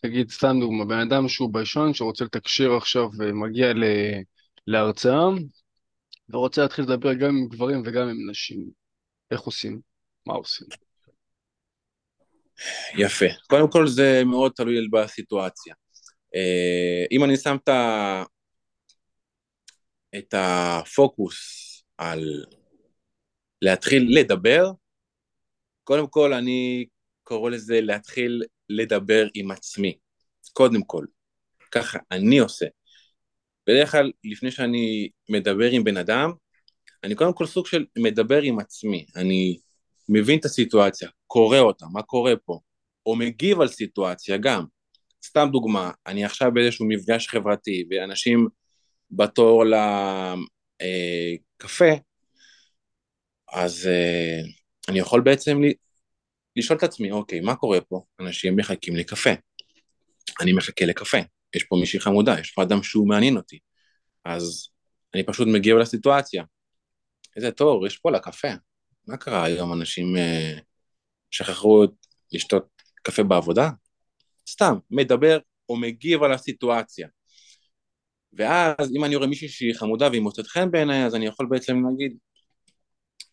תגיד 0.00 0.30
סתם 0.30 0.56
דוגמא, 0.60 0.84
בן 0.84 0.98
אדם 0.98 1.28
שהוא 1.28 1.54
ביישן 1.54 1.94
שרוצה 1.94 2.24
לתקשר 2.24 2.76
עכשיו 2.76 3.08
ומגיע 3.18 3.72
ל... 3.72 3.84
להרצאה 4.66 5.24
ורוצה 6.30 6.62
להתחיל 6.62 6.84
לדבר 6.84 7.14
גם 7.14 7.28
עם 7.28 7.48
גברים 7.48 7.82
וגם 7.84 8.08
עם 8.08 8.30
נשים. 8.30 8.70
איך 9.30 9.40
עושים? 9.40 9.80
מה 10.26 10.34
עושים? 10.34 10.66
יפה. 12.94 13.26
קודם 13.46 13.70
כל 13.70 13.88
זה 13.88 14.22
מאוד 14.24 14.52
תלוי 14.56 14.88
בסיטואציה. 14.92 15.74
אה, 16.34 17.04
אם 17.12 17.24
אני 17.24 17.36
שם. 17.36 17.56
את 20.18 20.34
הפוקוס 20.38 21.65
על 21.98 22.44
להתחיל 23.62 24.18
לדבר, 24.18 24.70
קודם 25.84 26.06
כל 26.06 26.32
אני 26.32 26.86
קורא 27.22 27.50
לזה 27.50 27.80
להתחיל 27.80 28.42
לדבר 28.68 29.26
עם 29.34 29.50
עצמי, 29.50 29.96
קודם 30.52 30.82
כל. 30.82 31.04
ככה 31.70 31.98
אני 32.10 32.38
עושה. 32.38 32.66
בדרך 33.66 33.92
כלל, 33.92 34.12
לפני 34.24 34.50
שאני 34.50 35.08
מדבר 35.28 35.70
עם 35.70 35.84
בן 35.84 35.96
אדם, 35.96 36.32
אני 37.04 37.14
קודם 37.14 37.32
כל 37.32 37.46
סוג 37.46 37.66
של 37.66 37.84
מדבר 37.98 38.42
עם 38.42 38.58
עצמי. 38.58 39.06
אני 39.16 39.58
מבין 40.08 40.38
את 40.38 40.44
הסיטואציה, 40.44 41.08
קורא 41.26 41.58
אותה, 41.58 41.86
מה 41.92 42.02
קורה 42.02 42.32
פה, 42.44 42.60
או 43.06 43.16
מגיב 43.16 43.60
על 43.60 43.68
סיטואציה 43.68 44.36
גם. 44.36 44.64
סתם 45.24 45.48
דוגמה, 45.52 45.90
אני 46.06 46.24
עכשיו 46.24 46.54
באיזשהו 46.54 46.86
מפגש 46.88 47.28
חברתי, 47.28 47.84
ואנשים 47.90 48.48
בתור 49.10 49.64
אה, 50.80 51.34
אז 53.52 53.86
אה, 53.86 54.40
אני 54.88 54.98
יכול 54.98 55.20
בעצם 55.20 55.58
לשאול 56.56 56.78
את 56.78 56.82
עצמי, 56.82 57.10
אוקיי, 57.10 57.40
מה 57.40 57.56
קורה 57.56 57.80
פה? 57.80 58.04
אנשים 58.20 58.56
מחכים 58.56 58.96
לקפה. 58.96 59.30
אני 60.40 60.52
מחכה 60.52 60.84
לקפה. 60.84 61.18
יש 61.56 61.64
פה 61.64 61.76
מישהי 61.80 62.00
חמודה, 62.00 62.40
יש 62.40 62.50
פה 62.50 62.62
אדם 62.62 62.82
שהוא 62.82 63.08
מעניין 63.08 63.36
אותי. 63.36 63.58
אז 64.24 64.68
אני 65.14 65.22
פשוט 65.22 65.48
מגיע 65.48 65.74
לסיטואציה. 65.74 66.44
איזה 67.36 67.50
תור, 67.50 67.86
יש 67.86 67.98
פה 67.98 68.10
לקפה. 68.10 68.48
מה 69.06 69.16
קרה 69.16 69.44
היום? 69.44 69.72
אנשים 69.72 70.16
אה, 70.16 70.58
שכחו 71.30 71.84
לשתות 72.32 72.66
קפה 73.02 73.22
בעבודה? 73.22 73.70
סתם, 74.48 74.78
מדבר 74.90 75.38
או 75.68 75.76
מגיב 75.76 76.22
על 76.22 76.32
הסיטואציה. 76.32 77.08
ואז 78.32 78.92
אם 78.96 79.04
אני 79.04 79.16
רואה 79.16 79.28
מישהי 79.28 79.48
שהיא 79.48 79.74
חמודה 79.74 80.08
והיא 80.08 80.22
מוצאת 80.22 80.46
חן 80.46 80.70
בעיניי, 80.70 81.04
אז 81.04 81.14
אני 81.14 81.26
יכול 81.26 81.46
בעצם 81.46 81.82
להגיד, 81.86 82.16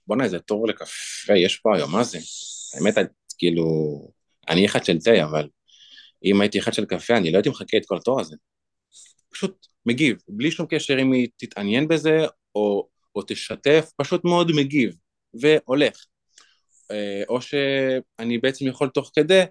בוא'נה, 0.07 0.23
איזה 0.23 0.39
תור 0.39 0.67
לקפה 0.67 1.33
יש 1.37 1.57
פה 1.57 1.75
היום, 1.75 1.91
מה 1.91 2.03
זה? 2.03 2.19
האמת, 2.73 2.95
כאילו, 3.37 3.65
אני 4.49 4.65
אחד 4.65 4.85
של 4.85 4.99
תה, 4.99 5.23
אבל 5.23 5.49
אם 6.23 6.41
הייתי 6.41 6.59
אחד 6.59 6.73
של 6.73 6.85
קפה, 6.85 7.17
אני 7.17 7.31
לא 7.31 7.37
הייתי 7.37 7.49
מחכה 7.49 7.77
את 7.77 7.85
כל 7.85 7.97
התור 7.97 8.21
הזה. 8.21 8.35
פשוט 9.29 9.67
מגיב, 9.85 10.17
בלי 10.27 10.51
שום 10.51 10.65
קשר 10.69 11.01
אם 11.01 11.11
היא 11.11 11.27
תתעניין 11.37 11.87
בזה, 11.87 12.25
או, 12.55 12.87
או 13.15 13.21
תשתף, 13.27 13.91
פשוט 13.97 14.25
מאוד 14.25 14.51
מגיב, 14.55 14.95
והולך. 15.41 16.05
אה, 16.91 17.23
או 17.29 17.41
שאני 17.41 18.37
בעצם 18.37 18.67
יכול 18.67 18.89
תוך 18.89 19.11
כדי 19.15 19.43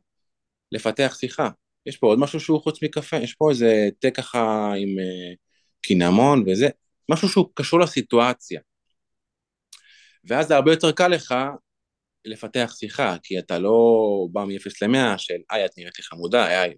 לפתח 0.73 1.17
שיחה. 1.21 1.49
יש 1.87 1.97
פה 1.97 2.07
עוד 2.07 2.19
משהו 2.19 2.41
שהוא 2.41 2.63
חוץ 2.63 2.83
מקפה, 2.83 3.17
יש 3.17 3.35
פה 3.35 3.51
איזה 3.51 3.89
תה 3.99 4.11
ככה 4.11 4.73
עם 4.77 4.89
uh, 4.89 5.37
קינמון 5.83 6.45
וזה, 6.47 6.69
משהו 7.11 7.29
שהוא 7.29 7.49
קשור 7.55 7.81
לסיטואציה. 7.81 8.61
ואז 10.25 10.49
זה 10.49 10.57
הרבה 10.57 10.73
יותר 10.73 10.93
קל 10.93 11.09
לך 11.09 11.35
לפתח 12.25 12.75
שיחה, 12.79 13.17
כי 13.23 13.39
אתה 13.39 13.59
לא 13.59 13.77
בא 14.33 14.45
מ-0 14.45 14.71
ל-100 14.83 15.19
של 15.19 15.35
היי, 15.51 15.65
את 15.65 15.71
נראית 15.79 15.99
לי 15.99 16.05
חמודה, 16.05 16.47
היי, 16.47 16.75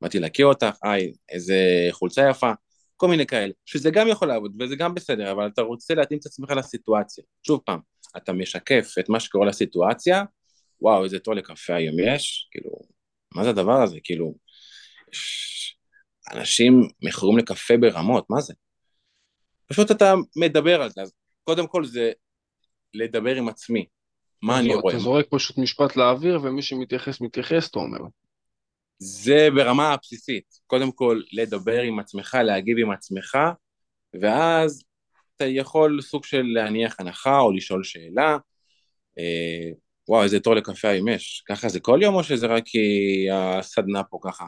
באתי 0.00 0.18
להכיר 0.18 0.46
אותך, 0.46 0.76
היי, 0.82 1.12
איזה 1.28 1.88
חולצה 1.90 2.28
יפה, 2.30 2.52
כל 2.96 3.08
מיני 3.08 3.26
כאלה, 3.26 3.52
שזה 3.64 3.90
גם 3.90 4.08
יכול 4.08 4.28
לעבוד 4.28 4.56
וזה 4.62 4.76
גם 4.76 4.94
בסדר, 4.94 5.32
אבל 5.32 5.46
אתה 5.46 5.62
רוצה 5.62 5.94
להתאים 5.94 6.18
את 6.18 6.26
עצמך 6.26 6.50
לסיטואציה. 6.50 7.24
שוב 7.46 7.60
פעם, 7.66 7.80
אתה 8.16 8.32
משקף 8.32 8.94
את 9.00 9.08
מה 9.08 9.20
שקורה 9.20 9.46
לסיטואציה, 9.46 10.24
וואו, 10.80 11.04
איזה 11.04 11.18
תור 11.18 11.34
לקפה 11.34 11.74
היום 11.74 11.96
יש, 12.00 12.48
כאילו, 12.50 12.70
מה 13.34 13.44
זה 13.44 13.50
הדבר 13.50 13.82
הזה? 13.82 13.98
כאילו, 14.04 14.34
אנשים 16.32 16.88
מכורים 17.02 17.38
לקפה 17.38 17.76
ברמות, 17.76 18.30
מה 18.30 18.40
זה? 18.40 18.54
פשוט 19.66 19.90
אתה 19.90 20.14
מדבר 20.36 20.82
על 20.82 20.90
זה, 20.90 21.02
אז 21.02 21.12
קודם 21.44 21.66
כל 21.66 21.84
זה 21.84 22.12
לדבר 22.94 23.36
עם 23.36 23.48
עצמי, 23.48 23.86
מה 24.42 24.58
אני 24.58 24.74
רואה? 24.74 24.94
אתה 24.94 25.02
זורק 25.02 25.26
פשוט 25.30 25.58
משפט 25.58 25.96
לאוויר 25.96 26.40
ומי 26.42 26.62
שמתייחס 26.62 27.20
מתייחס, 27.20 27.70
אתה 27.70 27.78
אומר. 27.78 27.98
זה 28.98 29.48
ברמה 29.54 29.92
הבסיסית, 29.92 30.44
קודם 30.66 30.92
כל 30.92 31.20
לדבר 31.32 31.80
עם 31.80 31.98
עצמך, 31.98 32.38
להגיב 32.44 32.78
עם 32.78 32.90
עצמך, 32.90 33.38
ואז 34.20 34.84
אתה 35.36 35.44
יכול 35.44 36.00
סוג 36.00 36.24
של 36.24 36.42
להניח 36.42 37.00
הנחה 37.00 37.38
או 37.38 37.52
לשאול 37.52 37.84
שאלה. 37.84 38.36
וואו, 40.08 40.22
איזה 40.22 40.40
תור 40.40 40.54
לקפה 40.54 40.88
היום 40.88 41.08
יש. 41.08 41.44
ככה 41.48 41.68
זה 41.68 41.80
כל 41.80 41.98
יום 42.02 42.14
או 42.14 42.24
שזה 42.24 42.46
רק 42.46 42.62
כי 42.66 43.26
הסדנה 43.32 44.04
פה 44.04 44.18
ככה? 44.22 44.46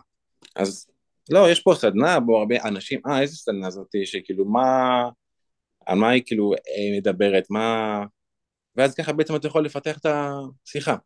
אז 0.56 0.86
לא, 1.30 1.50
יש 1.50 1.60
פה 1.60 1.74
סדנה 1.74 2.20
בו 2.20 2.38
הרבה 2.38 2.54
אנשים, 2.64 3.00
אה, 3.06 3.20
איזה 3.20 3.36
סדנה 3.36 3.70
זאתי, 3.70 4.06
שכאילו 4.06 4.44
מה, 4.44 5.02
על 5.86 5.98
מה 5.98 6.10
היא 6.10 6.22
כאילו 6.26 6.52
אה, 6.52 6.98
מדברת, 6.98 7.44
מה... 7.50 7.98
ואז 8.76 8.94
ככה 8.94 9.12
בעצם 9.12 9.36
אתה 9.36 9.46
יכול 9.46 9.64
לפתח 9.64 9.98
את 9.98 10.06
השיחה. 10.06 10.96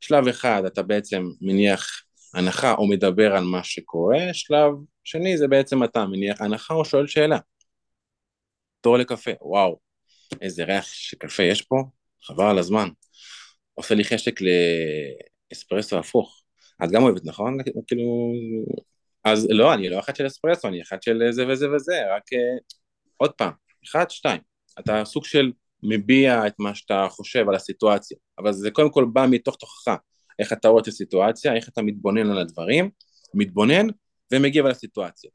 שלב 0.00 0.28
אחד 0.28 0.62
אתה 0.66 0.82
בעצם 0.82 1.24
מניח 1.40 2.02
הנחה 2.34 2.74
או 2.74 2.88
מדבר 2.88 3.36
על 3.36 3.44
מה 3.44 3.64
שקורה, 3.64 4.18
שלב 4.32 4.72
שני 5.04 5.38
זה 5.38 5.48
בעצם 5.48 5.84
אתה 5.84 6.06
מניח 6.06 6.40
הנחה 6.40 6.74
או 6.74 6.84
שואל 6.84 7.06
שאלה. 7.06 7.38
תור 8.80 8.96
לקפה, 8.96 9.30
וואו, 9.40 9.78
איזה 10.40 10.64
ריח 10.64 10.84
של 10.86 11.16
קפה 11.16 11.42
יש 11.42 11.62
פה, 11.62 11.76
חבל 12.22 12.44
על 12.44 12.58
הזמן. 12.58 12.88
עושה 13.76 13.94
לי 13.94 14.04
חשק 14.04 14.40
לאספרסו 15.52 15.98
הפוך. 15.98 16.42
את 16.84 16.90
גם 16.90 17.02
אוהבת, 17.02 17.24
נכון? 17.24 17.58
כאילו... 17.86 18.32
אז 19.24 19.48
לא, 19.50 19.74
אני 19.74 19.88
לא 19.88 19.98
אחד 19.98 20.16
של 20.16 20.26
אספרסו, 20.26 20.68
אני 20.68 20.82
אחד 20.82 21.02
של 21.02 21.22
זה 21.30 21.48
וזה 21.48 21.70
וזה, 21.70 22.14
רק 22.16 22.22
uh, 22.32 22.76
עוד 23.16 23.32
פעם, 23.32 23.52
אחד, 23.84 24.10
שתיים. 24.10 24.40
אתה 24.78 25.04
סוג 25.04 25.24
של 25.24 25.52
מביע 25.82 26.46
את 26.46 26.54
מה 26.58 26.74
שאתה 26.74 27.06
חושב 27.10 27.48
על 27.48 27.54
הסיטואציה, 27.54 28.18
אבל 28.38 28.52
זה 28.52 28.70
קודם 28.70 28.90
כל 28.90 29.06
בא 29.12 29.26
מתוך 29.30 29.56
תוכך, 29.56 29.96
איך 30.38 30.52
אתה 30.52 30.68
רואה 30.68 30.82
את 30.82 30.88
הסיטואציה, 30.88 31.54
איך 31.54 31.68
אתה 31.68 31.82
מתבונן 31.82 32.30
על 32.30 32.38
הדברים, 32.38 32.90
מתבונן 33.34 33.86
ומגיב 34.32 34.64
על 34.64 34.70
הסיטואציה. 34.70 35.30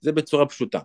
זה 0.00 0.12
בצורה 0.12 0.46
פשוטה. 0.46 0.78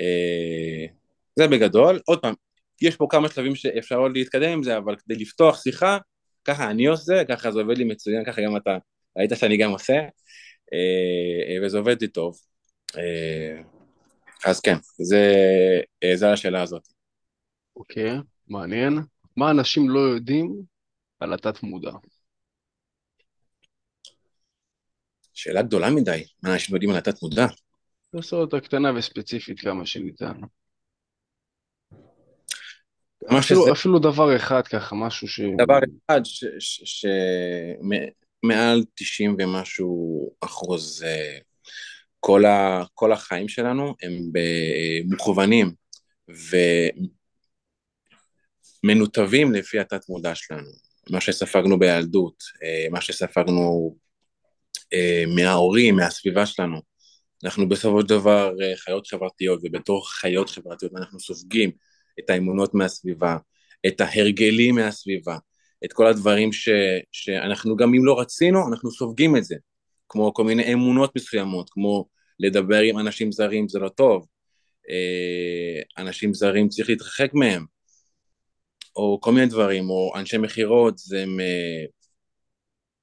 Uh, 0.00 0.90
זה 1.36 1.48
בגדול. 1.48 2.00
עוד 2.06 2.20
פעם, 2.20 2.34
יש 2.82 2.96
פה 2.96 3.06
כמה 3.10 3.28
שלבים 3.28 3.54
שאפשר 3.54 3.96
עוד 3.96 4.12
להתקדם 4.14 4.50
עם 4.50 4.62
זה, 4.62 4.76
אבל 4.76 4.96
כדי 4.96 5.14
לפתוח 5.14 5.62
שיחה, 5.62 5.98
ככה 6.44 6.70
אני 6.70 6.86
עושה, 6.86 7.24
ככה 7.28 7.50
זה 7.50 7.60
עובד 7.60 7.78
לי 7.78 7.84
מצוין, 7.84 8.24
ככה 8.24 8.42
גם 8.42 8.56
אתה, 8.56 8.78
ראית 9.16 9.30
שאני 9.34 9.56
גם 9.56 9.70
עושה, 9.70 9.94
אה, 10.72 11.66
וזה 11.66 11.78
עובד 11.78 12.02
לי 12.02 12.08
טוב. 12.08 12.38
אה, 12.96 13.62
אז 14.46 14.60
כן, 14.60 14.76
זה, 14.98 15.32
אה, 16.04 16.16
זה 16.16 16.32
השאלה 16.32 16.62
הזאת. 16.62 16.82
אוקיי, 17.76 18.16
מעניין. 18.48 18.98
מה 19.36 19.50
אנשים 19.50 19.90
לא 19.90 20.00
יודעים 20.00 20.62
על 21.20 21.32
התת 21.32 21.62
מודע? 21.62 21.92
שאלה 25.34 25.62
גדולה 25.62 25.90
מדי, 25.90 26.24
מה 26.42 26.52
אנשים 26.52 26.74
לא 26.74 26.76
יודעים 26.76 26.90
על 26.90 26.98
התת 26.98 27.22
מודע? 27.22 27.46
נעשה 28.12 28.36
אותה 28.36 28.60
קטנה 28.60 28.92
וספציפית 28.96 29.60
כמה 29.60 29.86
שניתן. 29.86 30.40
אפילו, 33.28 33.62
שזה... 33.62 33.72
אפילו 33.72 33.98
דבר 33.98 34.36
אחד 34.36 34.66
ככה, 34.66 34.94
משהו 34.94 35.28
ש... 35.28 35.40
דבר 35.58 35.78
אחד 36.06 36.20
שמעל 38.44 38.84
90 38.94 39.36
ומשהו 39.38 40.30
אחוז, 40.40 41.02
אה, 41.06 41.38
כל, 42.20 42.44
ה, 42.44 42.84
כל 42.94 43.12
החיים 43.12 43.48
שלנו 43.48 43.94
הם 44.02 44.12
מוכוונים 45.10 45.72
ומנותבים 48.84 49.52
לפי 49.52 49.78
התת 49.80 50.08
מודע 50.08 50.34
שלנו. 50.34 50.70
מה 51.10 51.20
שספגנו 51.20 51.78
בילדות, 51.78 52.42
אה, 52.62 52.86
מה 52.90 53.00
שספגנו 53.00 53.96
אה, 54.92 55.24
מההורים, 55.36 55.96
מהסביבה 55.96 56.46
שלנו. 56.46 56.80
אנחנו 57.44 57.68
בסופו 57.68 58.00
של 58.00 58.06
דבר 58.06 58.52
חיות 58.76 59.06
חברתיות, 59.06 59.60
ובתור 59.62 60.10
חיות 60.10 60.50
חברתיות 60.50 60.92
אנחנו 60.96 61.20
סופגים 61.20 61.70
את 62.18 62.30
האמונות 62.30 62.74
מהסביבה, 62.74 63.36
את 63.86 64.00
ההרגלים 64.00 64.74
מהסביבה, 64.74 65.38
את 65.84 65.92
כל 65.92 66.06
הדברים 66.06 66.52
ש, 66.52 66.68
שאנחנו 67.12 67.76
גם 67.76 67.94
אם 67.94 68.04
לא 68.04 68.20
רצינו, 68.20 68.68
אנחנו 68.68 68.90
סופגים 68.90 69.36
את 69.36 69.44
זה, 69.44 69.56
כמו 70.08 70.34
כל 70.34 70.44
מיני 70.44 70.72
אמונות 70.72 71.16
מסוימות, 71.16 71.70
כמו 71.70 72.08
לדבר 72.40 72.80
עם 72.80 72.98
אנשים 72.98 73.32
זרים 73.32 73.68
זה 73.68 73.78
לא 73.78 73.88
טוב, 73.88 74.26
אה, 74.90 76.02
אנשים 76.02 76.34
זרים 76.34 76.68
צריך 76.68 76.88
להתרחק 76.88 77.34
מהם, 77.34 77.64
או 78.96 79.18
כל 79.20 79.32
מיני 79.32 79.46
דברים, 79.46 79.90
או 79.90 80.12
אנשי 80.16 80.38
מכירות 80.38 80.98
זה 80.98 81.22
הם 81.22 81.40
אה, 81.40 81.84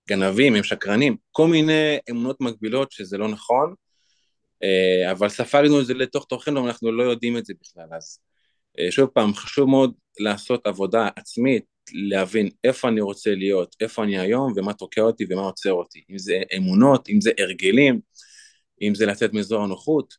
גנבים, 0.09 0.55
הם 0.55 0.63
שקרנים, 0.63 1.17
כל 1.31 1.47
מיני 1.47 1.97
אמונות 2.09 2.41
מקבילות 2.41 2.91
שזה 2.91 3.17
לא 3.17 3.27
נכון, 3.27 3.73
אה, 4.63 5.11
אבל 5.11 5.29
ספגנו 5.29 5.81
את 5.81 5.85
זה 5.85 5.93
לתוך 5.93 6.25
תוכנו 6.25 6.63
ואנחנו 6.63 6.91
לא 6.91 7.03
יודעים 7.03 7.37
את 7.37 7.45
זה 7.45 7.53
בכלל, 7.61 7.87
אז 7.97 8.19
שוב 8.89 9.09
פעם, 9.09 9.33
חשוב 9.33 9.69
מאוד 9.69 9.93
לעשות 10.19 10.67
עבודה 10.67 11.09
עצמית, 11.15 11.63
להבין 11.93 12.49
איפה 12.63 12.87
אני 12.87 13.01
רוצה 13.01 13.35
להיות, 13.35 13.75
איפה 13.81 14.03
אני 14.03 14.19
היום 14.19 14.53
ומה 14.55 14.73
תוקע 14.73 15.01
אותי 15.01 15.25
ומה 15.29 15.41
עוצר 15.41 15.73
אותי, 15.73 16.03
אם 16.11 16.17
זה 16.17 16.41
אמונות, 16.57 17.09
אם 17.09 17.21
זה 17.21 17.31
הרגלים, 17.39 17.99
אם 18.81 18.95
זה 18.95 19.05
לצאת 19.05 19.33
מאזור 19.33 19.63
הנוחות, 19.63 20.13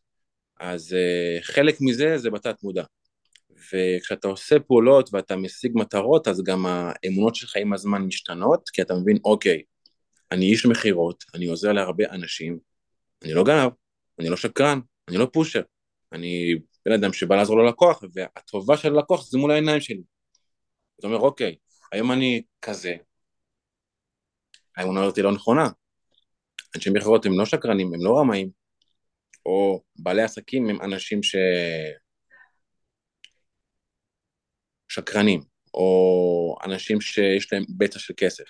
אז 0.60 0.92
uh, 0.92 1.44
חלק 1.44 1.76
מזה 1.80 2.18
זה 2.18 2.30
בתת 2.30 2.62
מודע. 2.62 2.84
וכשאתה 3.72 4.28
עושה 4.28 4.60
פעולות 4.60 5.10
ואתה 5.12 5.36
משיג 5.36 5.72
מטרות, 5.74 6.28
אז 6.28 6.42
גם 6.42 6.66
האמונות 6.66 7.34
שלך 7.34 7.56
עם 7.56 7.72
הזמן 7.72 8.02
משתנות, 8.02 8.68
כי 8.68 8.82
אתה 8.82 8.94
מבין, 8.94 9.18
אוקיי, 9.24 9.62
אני 10.32 10.50
איש 10.50 10.66
מכירות, 10.66 11.24
אני 11.34 11.46
עוזר 11.46 11.72
להרבה 11.72 12.04
אנשים, 12.10 12.58
אני 13.24 13.34
לא 13.34 13.44
גנב, 13.44 13.70
אני 14.18 14.28
לא 14.28 14.36
שקרן, 14.36 14.80
אני 15.08 15.16
לא 15.16 15.28
פושר, 15.32 15.62
אני 16.12 16.54
בן 16.86 16.92
אדם 16.92 17.12
שבא 17.12 17.36
לעזור 17.36 17.58
ללקוח, 17.58 18.02
והטובה 18.14 18.76
של 18.76 18.96
הלקוח 18.96 19.26
זה 19.26 19.38
מול 19.38 19.50
העיניים 19.50 19.80
שלי. 19.80 20.02
אתה 20.98 21.06
אומר, 21.06 21.18
אוקיי, 21.18 21.56
היום 21.92 22.12
אני 22.12 22.42
כזה, 22.62 22.94
האמונה 24.76 25.02
הזאת 25.02 25.18
לא 25.18 25.32
נכונה. 25.32 25.68
אנשי 26.76 26.90
מכירות 26.90 27.26
הם 27.26 27.38
לא 27.38 27.44
שקרנים, 27.44 27.94
הם 27.94 28.04
לא 28.04 28.18
רמאים, 28.18 28.50
או 29.46 29.82
בעלי 29.96 30.22
עסקים 30.22 30.68
הם 30.68 30.82
אנשים 30.82 31.22
ש... 31.22 31.36
שקרנים, 34.88 35.40
או 35.74 36.56
אנשים 36.64 37.00
שיש 37.00 37.52
להם 37.52 37.64
בטא 37.76 37.98
של 37.98 38.14
כסף. 38.16 38.44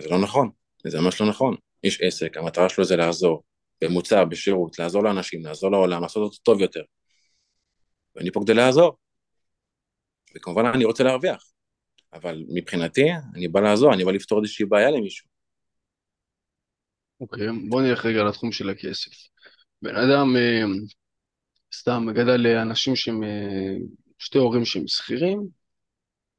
זה 0.00 0.08
לא 0.08 0.20
נכון, 0.20 0.50
זה 0.86 1.00
ממש 1.00 1.20
לא 1.20 1.28
נכון. 1.28 1.56
איש 1.84 2.00
עסק, 2.02 2.36
המטרה 2.36 2.68
שלו 2.68 2.84
זה 2.84 2.96
לעזור, 2.96 3.42
במוצר, 3.84 4.24
בשירות, 4.24 4.78
לעזור 4.78 5.04
לאנשים, 5.04 5.44
לעזור 5.44 5.70
לעולם, 5.70 6.02
לעשות 6.02 6.22
אותו 6.22 6.36
טוב 6.42 6.60
יותר. 6.60 6.82
ואני 8.16 8.30
פה 8.30 8.40
כדי 8.44 8.54
לעזור. 8.54 8.96
וכמובן 10.36 10.64
אני 10.74 10.84
רוצה 10.84 11.04
להרוויח, 11.04 11.52
אבל 12.12 12.44
מבחינתי, 12.48 13.06
אני 13.34 13.48
בא 13.48 13.60
לעזור, 13.60 13.94
אני 13.94 14.04
בא 14.04 14.12
לפתור 14.12 14.42
איזושהי 14.42 14.64
בעיה 14.66 14.90
למישהו. 14.90 15.28
אוקיי, 17.20 17.48
okay, 17.48 17.52
בוא 17.68 17.82
נלך 17.82 18.06
רגע 18.06 18.22
לתחום 18.22 18.52
של 18.52 18.70
הכסף. 18.70 19.10
בן 19.82 19.96
אדם, 19.96 20.36
אה, 20.36 20.62
סתם, 21.74 22.06
גדל 22.14 22.36
לאנשים 22.36 22.96
שהם, 22.96 23.22
אה, 23.22 23.76
שתי 24.18 24.38
הורים 24.38 24.64
שהם 24.64 24.86
שכירים, 24.86 25.48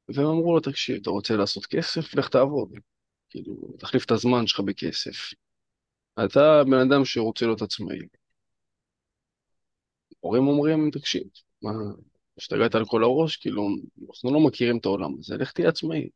והם 0.08 0.26
אמרו 0.26 0.54
לו, 0.54 0.60
תקשיב, 0.60 0.98
אתה 1.02 1.10
רוצה 1.10 1.36
לעשות 1.36 1.66
כסף? 1.66 2.14
לך 2.14 2.28
תעבוד. 2.28 2.72
כאילו, 3.30 3.54
תחליף 3.78 4.04
את 4.04 4.10
הזמן 4.10 4.46
שלך 4.46 4.60
בכסף. 4.60 5.32
אתה 6.24 6.62
בן 6.64 6.90
אדם 6.90 7.04
שרוצה 7.04 7.46
להיות 7.46 7.62
עצמאי. 7.62 7.98
הורים 10.20 10.46
אומרים, 10.46 10.90
תקשיב, 10.90 11.22
מה, 11.62 11.70
השתגעת 12.38 12.74
על 12.74 12.84
כל 12.86 13.04
הראש? 13.04 13.36
כאילו, 13.36 13.68
אנחנו 14.10 14.34
לא 14.34 14.40
מכירים 14.40 14.78
את 14.78 14.84
העולם 14.84 15.10
הזה, 15.18 15.36
לך 15.36 15.52
תהיה 15.52 15.68
עצמאי. 15.68 16.08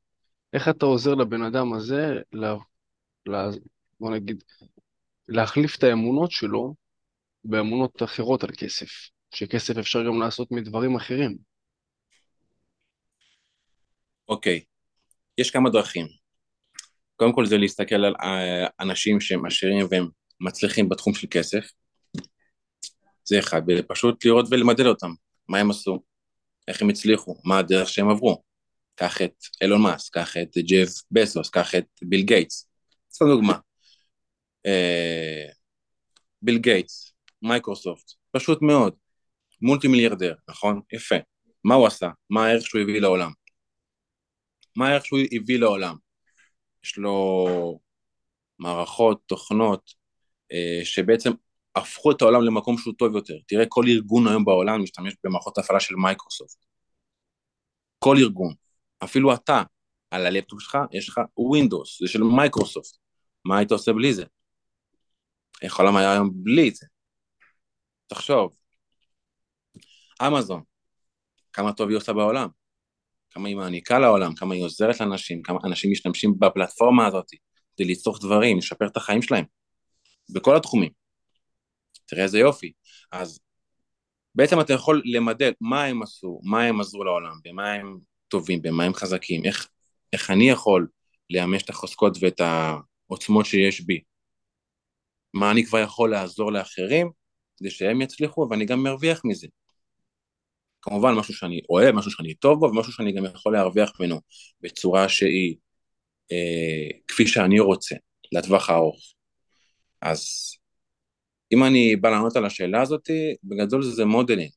איך 0.53 0.69
אתה 0.69 0.87
עוזר 0.87 1.15
לבן 1.15 1.43
אדם 1.43 1.73
הזה, 1.73 2.15
לה, 2.33 2.57
לה, 3.27 3.49
בוא 4.01 4.11
נגיד, 4.11 4.45
להחליף 5.29 5.77
את 5.77 5.85
האמונות 5.85 6.31
שלו 6.31 6.75
באמונות 7.45 8.03
אחרות 8.03 8.45
על 8.45 8.51
כסף, 8.59 8.89
שכסף 9.35 9.79
אפשר 9.79 10.07
גם 10.07 10.21
לעשות 10.21 10.51
מדברים 10.51 10.97
אחרים. 10.97 11.37
אוקיי, 14.29 14.61
יש 15.39 15.51
כמה 15.51 15.71
דרכים. 15.71 16.07
קודם 17.17 17.33
כל 17.35 17.47
זה 17.47 17.59
להסתכל 17.59 18.05
על 18.05 18.15
אה, 18.23 18.67
אנשים 18.81 19.21
שהם 19.21 19.47
עשירים 19.47 19.87
והם 19.91 20.09
מצליחים 20.41 20.89
בתחום 20.89 21.15
של 21.15 21.27
כסף. 21.31 21.71
זה 23.25 23.39
אחד, 23.39 23.63
ופשוט 23.69 24.25
לראות 24.25 24.47
ולמדל 24.51 24.89
אותם, 24.89 25.11
מה 25.49 25.59
הם 25.59 25.71
עשו, 25.71 26.03
איך 26.69 26.83
הם 26.83 26.89
הצליחו, 26.89 27.37
מה 27.45 27.59
הדרך 27.59 27.89
שהם 27.89 28.11
עברו. 28.11 28.43
קח 28.95 29.23
את 29.23 29.35
אילון 29.63 29.83
מאס, 29.83 30.09
קח 30.09 30.37
את 30.37 30.59
ג'ף 30.59 31.03
בסוס, 31.11 31.51
קח 31.51 31.75
את 31.75 31.87
ביל 32.03 32.23
גייטס. 32.23 32.69
סתם 33.13 33.25
דוגמה. 33.25 33.59
ביל 36.43 36.59
גייטס, 36.59 37.15
מייקרוסופט, 37.43 38.13
פשוט 38.31 38.63
מאוד. 38.63 38.95
מולטי 39.63 39.89
מיליארדר, 39.89 40.35
נכון? 40.49 40.81
יפה. 40.93 41.17
מה 41.65 41.75
הוא 41.75 41.87
עשה? 41.87 42.11
מה 42.31 42.47
הערך 42.47 42.67
שהוא 42.67 42.81
הביא 42.81 43.01
לעולם? 43.01 43.31
מה 44.77 44.89
הערך 44.89 45.07
שהוא 45.07 45.19
הביא 45.33 45.59
לעולם? 45.59 45.97
יש 46.85 46.99
לו 46.99 47.81
מערכות, 48.59 49.21
תוכנות, 49.27 49.91
אה, 50.53 50.81
שבעצם 50.85 51.31
הפכו 51.77 52.11
את 52.11 52.23
העולם 52.23 52.43
למקום 52.43 52.79
שהוא 52.79 52.95
טוב 52.99 53.15
יותר. 53.15 53.35
תראה, 53.47 53.65
כל 53.69 53.85
ארגון 53.89 54.29
היום 54.29 54.45
בעולם 54.45 54.83
משתמש 54.83 55.15
במערכות 55.25 55.59
הפעלה 55.59 55.81
של 55.81 55.95
מייקרוסופט. 55.95 56.65
כל 57.99 58.17
ארגון. 58.19 58.55
אפילו 59.05 59.35
אתה, 59.35 59.63
על 60.11 60.27
הלפטופ 60.27 60.61
שלך, 60.61 60.79
יש 60.93 61.09
לך 61.09 61.21
Windows, 61.37 62.01
זה 62.01 62.09
של 62.09 62.23
מייקרוסופט. 62.23 62.97
מה 63.45 63.59
היית 63.59 63.73
עושה 63.73 63.93
בלי 63.93 64.15
זה? 64.15 64.25
איך 65.63 65.81
העולם 65.81 65.97
היה 65.97 66.13
היום 66.13 66.31
בלי 66.35 66.71
זה? 66.71 66.87
תחשוב, 68.07 68.57
אמזון, 70.27 70.63
כמה 71.53 71.73
טוב 71.73 71.89
היא 71.89 71.97
עושה 71.97 72.13
בעולם, 72.13 72.49
כמה 73.31 73.49
היא 73.49 73.57
מעניקה 73.57 73.99
לעולם, 73.99 74.35
כמה 74.35 74.55
היא 74.55 74.65
עוזרת 74.65 75.01
לאנשים, 75.01 75.43
כמה 75.43 75.59
אנשים 75.65 75.91
משתמשים 75.91 76.39
בפלטפורמה 76.39 77.07
הזאת 77.07 77.27
כדי 77.77 77.85
לצרוך 77.85 78.19
דברים, 78.21 78.59
לשפר 78.59 78.87
את 78.87 78.97
החיים 78.97 79.23
שלהם, 79.23 79.45
בכל 80.35 80.57
התחומים. 80.57 81.06
תראה 82.07 82.23
איזה 82.23 82.39
יופי. 82.39 82.73
אז 83.13 83.41
בעצם 84.35 84.61
אתה 84.61 84.73
יכול 84.73 85.03
למדל 85.05 85.53
מה 85.61 85.85
הם 85.85 86.03
עשו, 86.03 86.41
מה 86.43 86.63
הם 86.63 86.81
עזרו 86.81 87.05
לעולם, 87.05 87.35
במה 87.45 87.73
הם 87.73 87.99
טובים, 88.29 88.63
במה 88.63 88.85
הם 88.85 88.95
חזקים, 88.95 89.45
איך, 89.45 89.69
איך 90.13 90.31
אני 90.31 90.51
יכול 90.51 90.89
לאמש 91.31 91.63
את 91.63 91.71
החוזקות 91.71 92.19
ואת 92.21 92.41
העוצמות 92.41 93.47
שיש 93.47 93.81
בי. 93.81 94.01
מה 95.35 95.51
אני 95.51 95.67
כבר 95.67 95.79
יכול 95.79 96.11
לעזור 96.11 96.53
לאחרים 96.53 97.11
כדי 97.57 97.71
שהם 97.71 98.01
יצליחו 98.01 98.47
ואני 98.51 98.65
גם 98.65 98.83
מרוויח 98.83 99.21
מזה. 99.25 99.47
כמובן 100.83 101.15
משהו 101.15 101.35
שאני 101.35 101.61
אוהב, 101.71 101.95
משהו 101.95 102.11
שאני 102.11 102.35
טוב 102.35 102.61
בו 102.61 102.67
ומשהו 102.67 102.93
שאני 102.93 103.13
גם 103.13 103.25
יכול 103.25 103.53
להרוויח 103.53 103.93
ממנו 104.01 104.21
בצורה 104.61 105.09
שהיא 105.09 105.57
אה, 106.33 106.99
כפי 107.09 107.27
שאני 107.27 107.61
רוצה, 107.61 107.97
לטווח 108.33 108.71
הארוך. 108.71 109.15
אז 110.03 110.27
אם 111.53 111.65
אני 111.65 111.97
בא 111.97 112.11
לענות 112.11 112.37
על 112.37 112.45
השאלה 112.45 112.83
הזאת, 112.83 113.11
בגדול 113.45 113.83
זה 113.83 114.05
modeling. 114.05 114.51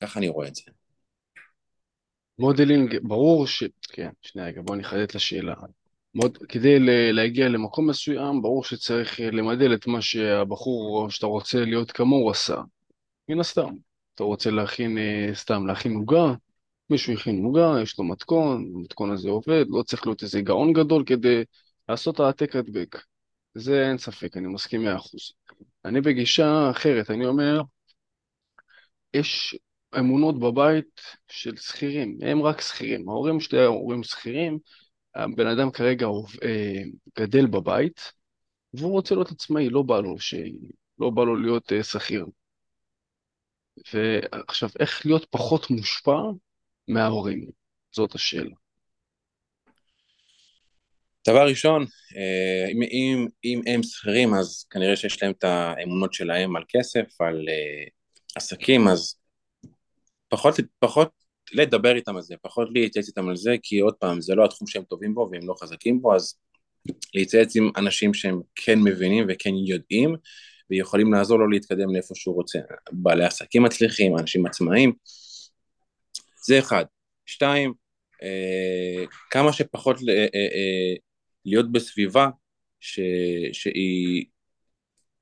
ככה 0.00 0.18
אני 0.18 0.28
רואה 0.28 0.48
את 0.48 0.54
זה. 0.54 0.62
modeling, 2.38 2.98
ברור 3.02 3.46
ש... 3.46 3.64
כן, 3.82 4.10
שנייה 4.22 4.48
רגע, 4.48 4.62
בוא 4.62 4.76
נחדד 4.76 5.00
את 5.00 5.14
השאלה. 5.14 5.54
מוד... 6.14 6.38
כדי 6.48 6.76
להגיע 7.12 7.48
למקום 7.48 7.90
מסוים, 7.90 8.42
ברור 8.42 8.64
שצריך 8.64 9.20
למדל 9.20 9.74
את 9.74 9.86
מה 9.86 10.02
שהבחור 10.02 11.10
שאתה 11.10 11.26
רוצה 11.26 11.64
להיות 11.64 11.92
כמוהו 11.92 12.30
עשה. 12.30 12.56
מן 13.28 13.40
הסתם. 13.40 13.74
אתה 14.14 14.24
רוצה 14.24 14.50
להכין, 14.50 14.98
אה, 14.98 15.30
סתם 15.34 15.66
להכין 15.66 15.94
עוגה, 15.94 16.34
מישהו 16.90 17.12
הכין 17.12 17.44
עוגה, 17.44 17.74
יש 17.82 17.98
לו 17.98 18.04
מתכון, 18.04 18.72
המתכון 18.74 19.10
הזה 19.12 19.30
עובד, 19.30 19.64
לא 19.68 19.82
צריך 19.82 20.06
להיות 20.06 20.22
איזה 20.22 20.40
גאון 20.40 20.72
גדול 20.72 21.04
כדי 21.06 21.44
לעשות 21.88 22.20
העתק 22.20 22.56
הדבק. 22.56 22.98
זה 23.54 23.88
אין 23.88 23.98
ספק, 23.98 24.36
אני 24.36 24.46
מסכים 24.46 24.84
מאה 24.84 24.96
אחוז. 24.96 25.32
אני 25.84 26.00
בגישה 26.00 26.70
אחרת, 26.70 27.10
אני 27.10 27.26
אומר, 27.26 27.60
יש 29.14 29.56
אמונות 29.98 30.38
בבית 30.40 31.00
של 31.28 31.56
שכירים, 31.56 32.18
הם 32.22 32.42
רק 32.42 32.60
שכירים. 32.60 33.08
ההורים 33.08 33.40
שלי 33.40 33.60
ההורים 33.60 34.02
שכירים, 34.02 34.58
הבן 35.14 35.46
אדם 35.46 35.70
כרגע 35.70 36.06
אה, 36.42 36.82
גדל 37.18 37.46
בבית, 37.46 38.12
והוא 38.74 38.92
רוצה 38.92 39.14
להיות 39.14 39.30
עצמאי, 39.30 39.70
לא 39.70 39.82
בא 39.82 40.00
לו, 40.00 40.18
ש... 40.18 40.34
לא 40.98 41.10
בא 41.10 41.24
לו 41.24 41.36
להיות 41.36 41.72
אה, 41.72 41.82
שכיר. 41.82 42.26
ועכשיו, 43.92 44.68
איך 44.80 45.06
להיות 45.06 45.26
פחות 45.30 45.70
מושפע 45.70 46.20
מההורים? 46.88 47.50
זאת 47.92 48.14
השאלה. 48.14 48.63
דבר 51.28 51.46
ראשון, 51.46 51.84
אה, 52.16 52.68
אם, 52.72 52.82
אם, 52.82 53.26
אם 53.44 53.60
הם 53.66 53.82
שכירים 53.82 54.34
אז 54.34 54.66
כנראה 54.70 54.96
שיש 54.96 55.22
להם 55.22 55.32
את 55.38 55.44
האמונות 55.44 56.14
שלהם 56.14 56.56
על 56.56 56.62
כסף, 56.68 57.20
על 57.20 57.48
uh, 57.48 57.90
עסקים, 58.36 58.88
אז 58.88 59.14
פחות, 60.28 60.54
פחות 60.78 61.10
לדבר 61.52 61.96
איתם 61.96 62.16
על 62.16 62.22
זה, 62.22 62.34
פחות 62.42 62.68
להתייעץ 62.74 63.08
איתם 63.08 63.28
על 63.28 63.36
זה, 63.36 63.54
כי 63.62 63.78
עוד 63.78 63.94
פעם, 63.94 64.20
זה 64.20 64.34
לא 64.34 64.44
התחום 64.44 64.68
שהם 64.68 64.82
טובים 64.82 65.14
בו 65.14 65.28
והם 65.32 65.48
לא 65.48 65.54
חזקים 65.62 66.02
בו, 66.02 66.14
אז 66.14 66.34
להתייעץ 67.14 67.56
עם 67.56 67.70
אנשים 67.76 68.14
שהם 68.14 68.40
כן 68.54 68.78
מבינים 68.78 69.26
וכן 69.28 69.54
יודעים, 69.66 70.14
ויכולים 70.70 71.12
לעזור 71.12 71.38
לו 71.38 71.48
להתקדם 71.48 71.94
לאיפה 71.94 72.14
שהוא 72.14 72.34
רוצה. 72.34 72.58
בעלי 72.92 73.24
עסקים 73.24 73.62
מצליחים, 73.62 74.18
אנשים 74.18 74.46
עצמאיים, 74.46 74.92
זה 76.46 76.58
אחד. 76.58 76.84
שתיים, 77.26 77.72
אה, 78.22 79.04
כמה 79.30 79.52
שפחות 79.52 79.96
אה, 80.08 80.26
אה, 80.34 80.94
להיות 81.44 81.72
בסביבה 81.72 82.28
ש, 82.80 83.00
שהיא 83.52 84.26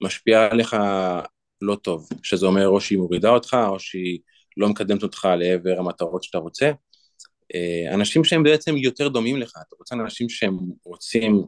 משפיעה 0.02 0.50
עליך 0.50 0.76
לא 1.60 1.74
טוב, 1.74 2.08
שזה 2.22 2.46
אומר 2.46 2.68
או 2.68 2.80
שהיא 2.80 2.98
מורידה 2.98 3.30
אותך 3.30 3.56
או 3.68 3.80
שהיא 3.80 4.20
לא 4.56 4.68
מקדמת 4.68 5.02
אותך 5.02 5.28
לעבר 5.38 5.78
המטרות 5.78 6.22
שאתה 6.22 6.38
רוצה. 6.38 6.72
אה, 7.54 7.94
אנשים 7.94 8.24
שהם 8.24 8.42
בעצם 8.42 8.76
יותר 8.76 9.08
דומים 9.08 9.36
לך, 9.36 9.52
אתה 9.68 9.76
רוצה 9.78 9.94
אנשים 9.94 10.28
שהם 10.28 10.58
רוצים 10.84 11.42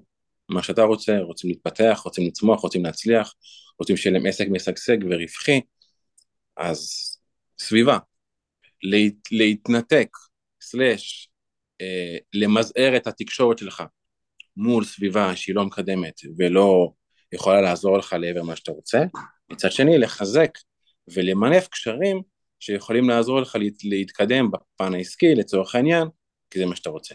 מה 0.49 0.63
שאתה 0.63 0.83
רוצה, 0.83 1.19
רוצים 1.19 1.51
להתפתח, 1.51 2.01
רוצים 2.05 2.27
לצמוח, 2.27 2.61
רוצים 2.61 2.85
להצליח, 2.85 3.35
רוצים 3.79 3.97
שיהיה 3.97 4.19
להם 4.19 4.27
עסק 4.27 4.47
משגשג 4.51 4.97
ורווחי, 5.05 5.61
אז 6.57 6.89
סביבה. 7.59 7.99
להת, 8.83 9.33
להתנתק, 9.33 10.09
סלאש, 10.63 11.29
אה, 11.81 12.17
למזער 12.35 12.97
את 12.97 13.07
התקשורת 13.07 13.59
שלך 13.59 13.83
מול 14.57 14.85
סביבה 14.85 15.37
שהיא 15.37 15.55
לא 15.55 15.64
מקדמת 15.64 16.21
ולא 16.38 16.93
יכולה 17.33 17.61
לעזור 17.61 17.99
לך 17.99 18.17
לעבר 18.21 18.43
מה 18.43 18.57
שאתה 18.57 18.73
רוצה, 18.73 18.99
מצד 19.51 19.73
שני 19.73 19.99
לחזק 19.99 20.51
ולמנף 21.14 21.69
קשרים 21.69 22.23
שיכולים 22.61 23.09
לעזור 23.09 23.40
לך 23.40 23.57
להת, 23.57 23.85
להתקדם 23.85 24.51
בפן 24.51 24.95
העסקי 24.95 25.35
לצורך 25.35 25.75
העניין, 25.75 26.09
כי 26.51 26.59
זה 26.59 26.67
מה 26.67 26.77
שאתה 26.77 26.90
רוצה. 26.90 27.14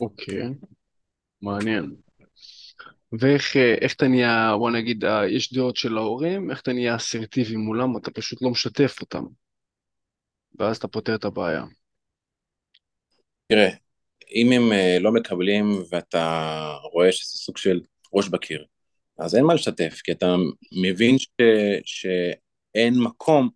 אוקיי, 0.00 0.42
מעניין. 1.42 1.96
ואיך 3.20 3.56
איך 3.56 3.94
אתה 3.94 4.08
נהיה, 4.08 4.54
בוא 4.58 4.70
נגיד, 4.70 5.04
יש 5.28 5.52
דעות 5.52 5.76
של 5.76 5.96
ההורים, 5.96 6.50
איך 6.50 6.60
אתה 6.60 6.72
נהיה 6.72 6.96
אסרטיבי 6.96 7.56
מולם, 7.56 7.96
אתה 7.96 8.10
פשוט 8.10 8.42
לא 8.42 8.50
משתף 8.50 9.00
אותם, 9.00 9.24
ואז 10.58 10.76
אתה 10.76 10.88
פותר 10.88 11.14
את 11.14 11.24
הבעיה. 11.24 11.64
תראה, 13.48 13.68
אם 14.34 14.52
הם 14.52 14.72
אה, 14.72 14.98
לא 15.00 15.12
מקבלים 15.12 15.82
ואתה 15.90 16.74
רואה 16.92 17.12
שזה 17.12 17.38
סוג 17.38 17.56
של 17.56 17.80
ראש 18.12 18.28
בקיר, 18.28 18.64
אז 19.18 19.34
אין 19.34 19.44
מה 19.44 19.54
לשתף, 19.54 20.00
כי 20.04 20.12
אתה 20.12 20.36
מבין 20.82 21.18
ש, 21.18 21.26
שאין 21.84 22.94
מקום 23.00 23.48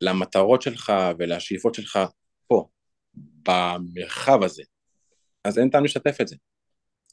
למטרות 0.00 0.62
שלך 0.62 0.92
ולשאיפות 1.18 1.74
שלך 1.74 1.98
פה, 2.46 2.68
במרחב 3.14 4.42
הזה. 4.42 4.62
אז 5.44 5.58
אין 5.58 5.70
טעם 5.70 5.84
לשתף 5.84 6.20
את 6.20 6.28
זה. 6.28 6.36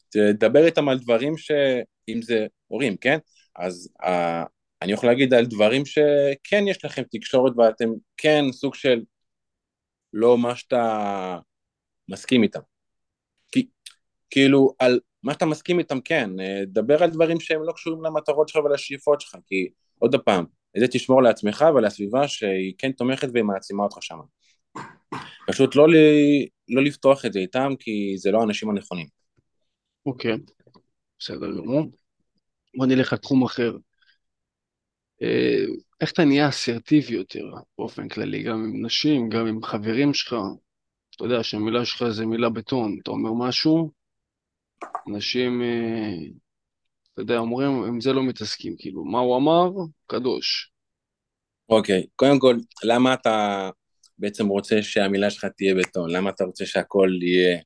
תדבר 0.09 0.65
איתם 0.65 0.89
על 0.89 0.99
דברים 0.99 1.37
ש... 1.37 1.51
אם 2.09 2.21
זה 2.21 2.47
הורים, 2.67 2.97
כן? 2.97 3.17
אז 3.55 3.89
uh, 4.03 4.07
אני 4.81 4.91
יכול 4.91 5.09
להגיד 5.09 5.33
על 5.33 5.45
דברים 5.45 5.85
שכן 5.85 6.67
יש 6.67 6.85
לכם 6.85 7.01
תקשורת 7.11 7.53
ואתם 7.57 7.89
כן 8.17 8.45
סוג 8.51 8.75
של 8.75 9.01
לא 10.13 10.37
מה 10.37 10.55
שאתה 10.55 11.39
מסכים 12.09 12.43
איתם. 12.43 12.59
כי, 13.51 13.67
כאילו, 14.29 14.73
על 14.79 14.99
מה 15.23 15.33
שאתה 15.33 15.45
מסכים 15.45 15.79
איתם, 15.79 16.01
כן, 16.01 16.39
אה, 16.39 16.61
דבר 16.67 17.03
על 17.03 17.09
דברים 17.09 17.39
שהם 17.39 17.63
לא 17.63 17.71
קשורים 17.71 18.03
למטרות 18.03 18.49
שלך 18.49 18.63
ולשאיפות 18.65 19.21
שלך, 19.21 19.35
כי 19.47 19.69
עוד 19.99 20.15
פעם, 20.15 20.45
את 20.77 20.81
זה 20.81 20.87
תשמור 20.87 21.23
לעצמך 21.23 21.65
ולסביבה 21.75 22.27
שהיא 22.27 22.73
כן 22.77 22.91
תומכת 22.91 23.27
והיא 23.33 23.43
מעצימה 23.43 23.83
אותך 23.83 23.97
שם. 24.01 24.17
פשוט 25.47 25.75
לא, 25.75 25.89
לי, 25.89 26.47
לא 26.69 26.83
לפתוח 26.83 27.25
את 27.25 27.33
זה 27.33 27.39
איתם, 27.39 27.73
כי 27.79 28.13
זה 28.17 28.31
לא 28.31 28.39
האנשים 28.39 28.69
הנכונים. 28.69 29.07
אוקיי, 30.05 30.37
בסדר 31.19 31.57
גמור. 31.57 31.91
בוא 32.77 32.85
נלך 32.85 33.13
לתחום 33.13 33.43
אחר. 33.43 33.77
אה, 35.21 35.65
איך 36.01 36.11
אתה 36.11 36.25
נהיה 36.25 36.49
אסרטיבי 36.49 37.13
יותר 37.13 37.45
באופן 37.77 38.07
כללי, 38.07 38.43
גם 38.43 38.63
עם 38.63 38.85
נשים, 38.85 39.29
גם 39.29 39.47
עם 39.47 39.63
חברים 39.63 40.13
שלך? 40.13 40.35
אתה 41.15 41.25
יודע 41.25 41.43
שהמילה 41.43 41.85
שלך 41.85 42.09
זה 42.09 42.25
מילה 42.25 42.49
בטון, 42.49 42.97
אתה 43.03 43.11
אומר 43.11 43.33
משהו, 43.47 43.91
אנשים, 45.07 45.61
אה, 45.61 46.27
אתה 47.13 47.21
יודע, 47.21 47.37
אומרים, 47.37 47.83
עם 47.83 48.01
זה 48.01 48.13
לא 48.13 48.23
מתעסקים, 48.23 48.75
כאילו, 48.79 49.05
מה 49.05 49.19
הוא 49.19 49.37
אמר? 49.37 49.69
קדוש. 50.07 50.71
אוקיי, 51.69 52.05
קודם 52.15 52.39
כל, 52.39 52.57
למה 52.83 53.13
אתה 53.13 53.69
בעצם 54.17 54.47
רוצה 54.47 54.83
שהמילה 54.83 55.29
שלך 55.29 55.45
תהיה 55.45 55.75
בטון? 55.75 56.09
למה 56.09 56.29
אתה 56.29 56.43
רוצה 56.43 56.65
שהכל 56.65 57.09
יהיה 57.21 57.59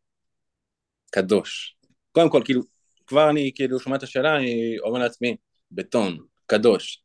קדוש? 1.12 1.76
קודם 2.12 2.30
כל, 2.30 2.42
כאילו, 2.46 2.62
כבר 3.08 3.30
אני 3.30 3.52
כאילו 3.56 3.80
שומע 3.80 3.96
את 3.96 4.04
השאלה, 4.04 4.38
אני 4.38 4.80
אומר 4.80 5.00
לעצמי, 5.00 5.36
בטון, 5.72 6.18
קדוש. 6.46 7.04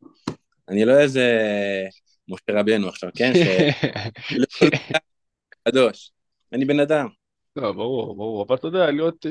אני 0.69 0.85
לא 0.85 0.99
איזה 0.99 1.39
משה 2.29 2.61
רבנו 2.61 2.89
עכשיו, 2.89 3.11
כן? 3.17 3.33
ש... 3.35 3.39
קדוש. 5.69 6.11
אני 6.53 6.65
בן 6.65 6.81
אדם. 6.81 7.07
לא, 7.57 7.73
ברור, 7.73 8.17
ברור, 8.17 8.45
אבל 8.49 8.57
אתה 8.57 8.67
יודע, 8.67 8.91
להיות, 8.91 9.27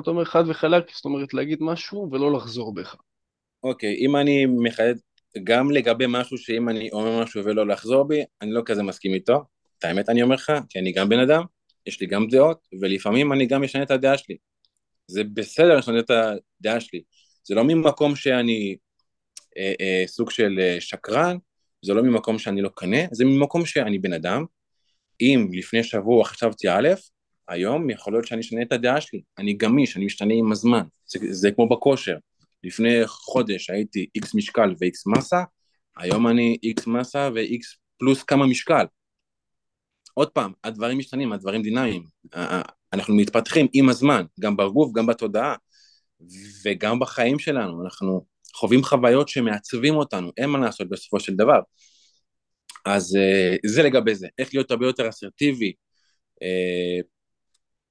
אתה 0.00 0.10
אומר 0.10 0.24
חד 0.24 0.44
וחלק, 0.48 0.90
זאת 0.94 1.04
אומרת 1.04 1.34
להגיד 1.34 1.58
משהו 1.60 2.08
ולא 2.12 2.32
לחזור 2.32 2.74
בך. 2.74 2.96
אוקיי, 3.62 3.94
אם 3.94 4.16
אני 4.16 4.46
מחדד, 4.46 4.94
גם 5.44 5.70
לגבי 5.70 6.04
משהו 6.08 6.38
שאם 6.38 6.68
אני 6.68 6.90
אומר 6.92 7.22
משהו 7.22 7.44
ולא 7.44 7.66
לחזור 7.66 8.04
בי, 8.04 8.24
אני 8.42 8.52
לא 8.52 8.62
כזה 8.66 8.82
מסכים 8.82 9.14
איתו. 9.14 9.42
את 9.78 9.84
האמת 9.84 10.08
אני 10.08 10.22
אומר 10.22 10.34
לך, 10.34 10.52
כי 10.68 10.78
אני 10.78 10.92
גם 10.92 11.08
בן 11.08 11.18
אדם, 11.18 11.42
יש 11.86 12.00
לי 12.00 12.06
גם 12.06 12.26
דעות, 12.26 12.58
ולפעמים 12.80 13.32
אני 13.32 13.46
גם 13.46 13.62
משנה 13.62 13.82
את 13.82 13.90
הדעה 13.90 14.18
שלי. 14.18 14.36
זה 15.06 15.24
בסדר 15.24 15.76
לשנות 15.76 16.04
את 16.04 16.10
הדעה 16.10 16.80
שלי. 16.80 17.02
זה 17.44 17.54
לא 17.54 17.64
ממקום 17.64 18.16
שאני 18.16 18.76
אה, 19.58 19.72
אה, 19.80 20.04
סוג 20.06 20.30
של 20.30 20.58
אה, 20.60 20.76
שקרן, 20.80 21.36
זה 21.84 21.94
לא 21.94 22.02
ממקום 22.02 22.38
שאני 22.38 22.62
לא 22.62 22.70
קנה, 22.74 22.96
זה 23.12 23.24
ממקום 23.24 23.66
שאני 23.66 23.98
בן 23.98 24.12
אדם. 24.12 24.44
אם 25.20 25.48
לפני 25.52 25.84
שבוע 25.84 26.24
חשבתי 26.24 26.68
א', 26.68 26.88
היום 27.48 27.90
יכול 27.90 28.12
להיות 28.12 28.26
שאני 28.26 28.40
אשנה 28.40 28.62
את 28.62 28.72
הדעה 28.72 29.00
שלי. 29.00 29.22
אני 29.38 29.52
גמיש, 29.52 29.96
אני 29.96 30.04
משתנה 30.04 30.34
עם 30.34 30.52
הזמן. 30.52 30.82
זה, 31.06 31.18
זה 31.30 31.50
כמו 31.50 31.68
בכושר. 31.68 32.16
לפני 32.64 33.06
חודש 33.06 33.70
הייתי 33.70 34.06
איקס 34.14 34.34
משקל 34.34 34.74
ואיקס 34.80 35.06
מסה, 35.06 35.42
היום 35.96 36.28
אני 36.28 36.58
איקס 36.62 36.86
מסה 36.86 37.28
ואיקס 37.34 37.76
פלוס 37.98 38.22
כמה 38.22 38.46
משקל. 38.46 38.84
עוד 40.14 40.28
פעם, 40.28 40.52
הדברים 40.64 40.98
משתנים, 40.98 41.32
הדברים 41.32 41.62
דינמיים. 41.62 42.02
אנחנו 42.92 43.14
מתפתחים 43.14 43.66
עם 43.72 43.88
הזמן, 43.88 44.24
גם 44.40 44.56
בגוף, 44.56 44.92
גם 44.92 45.06
בתודעה, 45.06 45.54
וגם 46.64 46.98
בחיים 46.98 47.38
שלנו, 47.38 47.84
אנחנו 47.84 48.26
חווים 48.54 48.84
חוויות 48.84 49.28
שמעצבים 49.28 49.94
אותנו, 49.94 50.30
אין 50.36 50.50
מה 50.50 50.58
לעשות 50.58 50.88
בסופו 50.88 51.20
של 51.20 51.34
דבר. 51.34 51.60
אז 52.84 53.16
uh, 53.16 53.58
זה 53.66 53.82
לגבי 53.82 54.14
זה, 54.14 54.28
איך 54.38 54.54
להיות 54.54 54.70
הרבה 54.70 54.86
יותר 54.86 55.08
אסרטיבי. 55.08 55.72
Uh, 56.34 57.04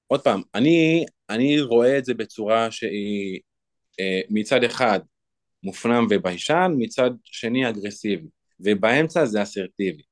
עוד 0.06 0.20
פעם, 0.20 0.42
אני, 0.54 1.04
אני 1.30 1.60
רואה 1.60 1.98
את 1.98 2.04
זה 2.04 2.14
בצורה 2.14 2.70
שהיא 2.70 3.40
uh, 4.00 4.26
מצד 4.30 4.64
אחד 4.64 5.00
מופנם 5.62 6.06
וביישן, 6.10 6.72
מצד 6.78 7.10
שני 7.24 7.68
אגרסיבי, 7.68 8.28
ובאמצע 8.60 9.26
זה 9.26 9.42
אסרטיבי. 9.42 10.02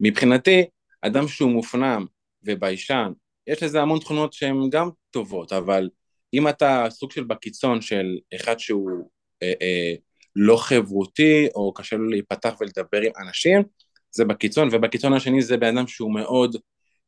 מבחינתי, 0.00 0.64
אדם 1.02 1.28
שהוא 1.28 1.50
מופנם 1.50 2.06
וביישן 2.42 3.12
יש 3.46 3.62
לזה 3.62 3.80
המון 3.82 3.98
תכונות 3.98 4.32
שהן 4.32 4.70
גם 4.70 4.90
טובות, 5.10 5.52
אבל 5.52 5.88
אם 6.34 6.48
אתה 6.48 6.86
סוג 6.90 7.12
של 7.12 7.24
בקיצון 7.24 7.80
של 7.80 8.18
אחד 8.34 8.58
שהוא 8.58 9.10
אה, 9.42 9.52
אה, 9.62 9.94
לא 10.36 10.56
חברותי, 10.56 11.46
או 11.54 11.74
קשה 11.74 11.96
לו 11.96 12.08
להיפתח 12.08 12.54
ולדבר 12.60 13.00
עם 13.00 13.12
אנשים, 13.26 13.62
זה 14.10 14.24
בקיצון, 14.24 14.68
ובקיצון 14.72 15.12
השני 15.12 15.42
זה 15.42 15.56
בן 15.56 15.76
אדם 15.76 15.86
שהוא 15.86 16.14
מאוד 16.14 16.56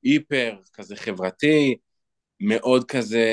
היפר, 0.03 0.57
כזה 0.75 0.97
חברתי, 0.97 1.77
מאוד 2.41 2.85
כזה 2.85 3.25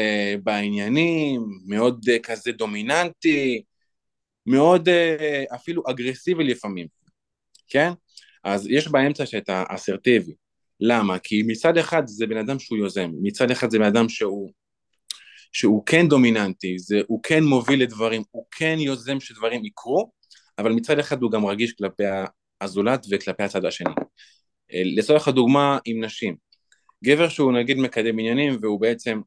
בעניינים, 0.44 1.46
מאוד 1.68 2.06
uh, 2.10 2.20
כזה 2.24 2.52
דומיננטי, 2.52 3.64
מאוד 4.46 4.90
uh, 4.90 5.56
אפילו 5.56 5.84
אגרסיבי 5.90 6.44
לפעמים, 6.44 6.88
כן? 7.68 7.90
אז 8.44 8.68
יש 8.70 8.88
באמצע 8.88 9.26
שאת 9.26 9.50
האסרטיבי, 9.50 10.34
למה? 10.80 11.20
כי 11.20 11.44
מצד 11.48 11.78
אחד 11.78 12.04
זה 12.08 12.28
בן 12.28 12.38
אדם 12.38 12.60
שהוא 12.60 12.78
יוזם, 12.78 13.12
מצד 13.22 13.52
אחד 13.52 13.70
זה 13.70 13.80
בן 13.80 13.86
אדם 13.86 14.10
שהוא, 14.10 14.52
שהוא 15.56 15.84
כן 15.86 16.08
דומיננטי, 16.08 16.80
זה, 16.80 17.02
הוא 17.08 17.20
כן 17.24 17.44
מוביל 17.44 17.82
לדברים, 17.84 18.24
הוא 18.32 18.46
כן 18.52 18.76
יוזם 18.80 19.20
שדברים 19.20 19.66
יקרו, 19.66 20.12
אבל 20.58 20.72
מצד 20.72 21.00
אחד 21.00 21.22
הוא 21.22 21.32
גם 21.32 21.46
רגיש 21.46 21.74
כלפי 21.74 22.04
הזולת 22.62 23.06
וכלפי 23.12 23.44
הצד 23.44 23.66
השני. 23.66 23.94
אה, 24.74 24.82
לצורך 24.86 25.28
הדוגמה 25.28 25.78
עם 25.86 26.04
נשים, 26.04 26.36
גבר 27.04 27.30
שהוא 27.30 27.54
נגיד 27.54 27.78
מקדם 27.78 28.20
עניינים 28.20 28.58
והוא 28.62 28.82
בעצם 28.82 29.22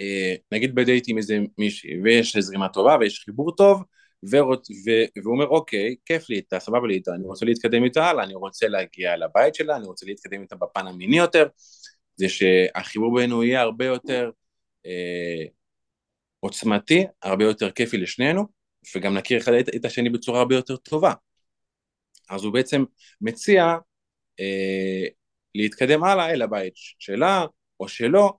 אה, 0.00 0.34
נגיד 0.52 0.74
בדייט 0.74 1.04
עם 1.08 1.18
איזה 1.18 1.38
מישהי 1.58 2.00
ויש 2.02 2.36
זרימה 2.36 2.68
טובה 2.68 2.96
ויש 3.00 3.24
חיבור 3.24 3.56
טוב 3.56 3.82
ורוצ... 4.30 4.70
ו... 4.70 4.90
והוא 5.22 5.34
אומר 5.34 5.46
אוקיי, 5.46 5.96
כיף 6.06 6.30
לי 6.30 6.36
איתה, 6.36 6.60
סבבה 6.60 6.88
לי 6.88 6.94
איתה, 6.94 7.14
אני 7.14 7.26
רוצה 7.26 7.46
להתקדם 7.46 7.84
איתה 7.84 8.06
הלאה, 8.06 8.24
אני 8.24 8.34
רוצה 8.34 8.68
להגיע 8.68 9.16
לבית 9.16 9.54
שלה, 9.54 9.76
אני 9.76 9.86
רוצה 9.86 10.06
להתקדם 10.06 10.42
איתה 10.42 10.56
בפן 10.56 10.86
המיני 10.86 11.18
יותר, 11.18 11.46
זה 12.16 12.28
שהחיבור 12.28 13.14
בינינו 13.14 13.44
יהיה 13.44 13.60
הרבה 13.60 13.84
יותר 13.84 14.30
אה, 14.86 15.44
עוצמתי, 16.40 17.06
הרבה 17.22 17.44
יותר 17.44 17.70
כיפי 17.70 17.96
לשנינו, 17.96 18.46
וגם 18.96 19.14
נכיר 19.14 19.38
אחד 19.38 19.52
את 19.76 19.84
השני 19.84 20.10
בצורה 20.10 20.38
הרבה 20.38 20.54
יותר 20.54 20.76
טובה. 20.76 21.12
אז 22.30 22.44
הוא 22.44 22.52
בעצם 22.52 22.84
מציע 23.20 23.74
אה, 24.40 25.06
להתקדם 25.54 26.04
הלאה 26.04 26.30
אל 26.30 26.42
הבית 26.42 26.72
שלה 26.76 27.44
או 27.80 27.88
שלו, 27.88 28.38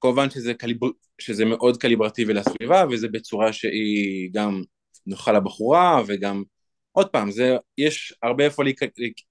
כמובן 0.00 0.30
שזה, 0.30 0.54
קליבר... 0.54 0.86
שזה 1.18 1.44
מאוד 1.44 1.76
קליברטיבי 1.76 2.34
לסביבה 2.34 2.84
וזה 2.90 3.08
בצורה 3.08 3.52
שהיא 3.52 4.30
גם 4.32 4.62
נוחה 5.06 5.32
לבחורה 5.32 6.02
וגם 6.06 6.42
עוד 6.92 7.08
פעם 7.08 7.30
זה 7.30 7.56
יש 7.78 8.14
הרבה 8.22 8.44
איפה, 8.44 8.64
להיכ... 8.64 8.82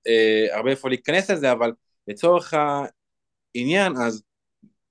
אה, 0.07 0.57
הרבה 0.57 0.71
איפה 0.71 0.89
להיכנס 0.89 1.29
לזה 1.29 1.51
אבל 1.51 1.71
לצורך 2.07 2.53
העניין 3.55 3.93
אז 3.97 4.23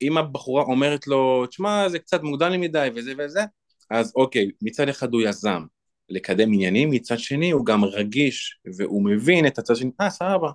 אם 0.02 0.18
הבחורה 0.18 0.62
אומרת 0.62 1.06
לו, 1.06 1.46
תשמע, 1.46 1.88
זה 1.88 1.98
קצת 1.98 2.22
מוקדם 2.22 2.50
לי 2.50 2.56
מדי 2.56 2.88
וזה 2.94 3.12
וזה, 3.18 3.40
אז 3.90 4.12
אוקיי, 4.16 4.50
מצד 4.62 4.88
אחד 4.88 5.12
הוא 5.12 5.22
יזם 5.22 5.62
לקדם 6.08 6.52
עניינים, 6.52 6.90
מצד 6.90 7.18
שני 7.18 7.50
הוא 7.50 7.66
גם 7.66 7.84
רגיש 7.84 8.58
והוא 8.78 9.04
מבין 9.04 9.46
את 9.46 9.58
הצד 9.58 9.76
שני, 9.76 9.90
אה, 10.00 10.10
סבבה, 10.10 10.50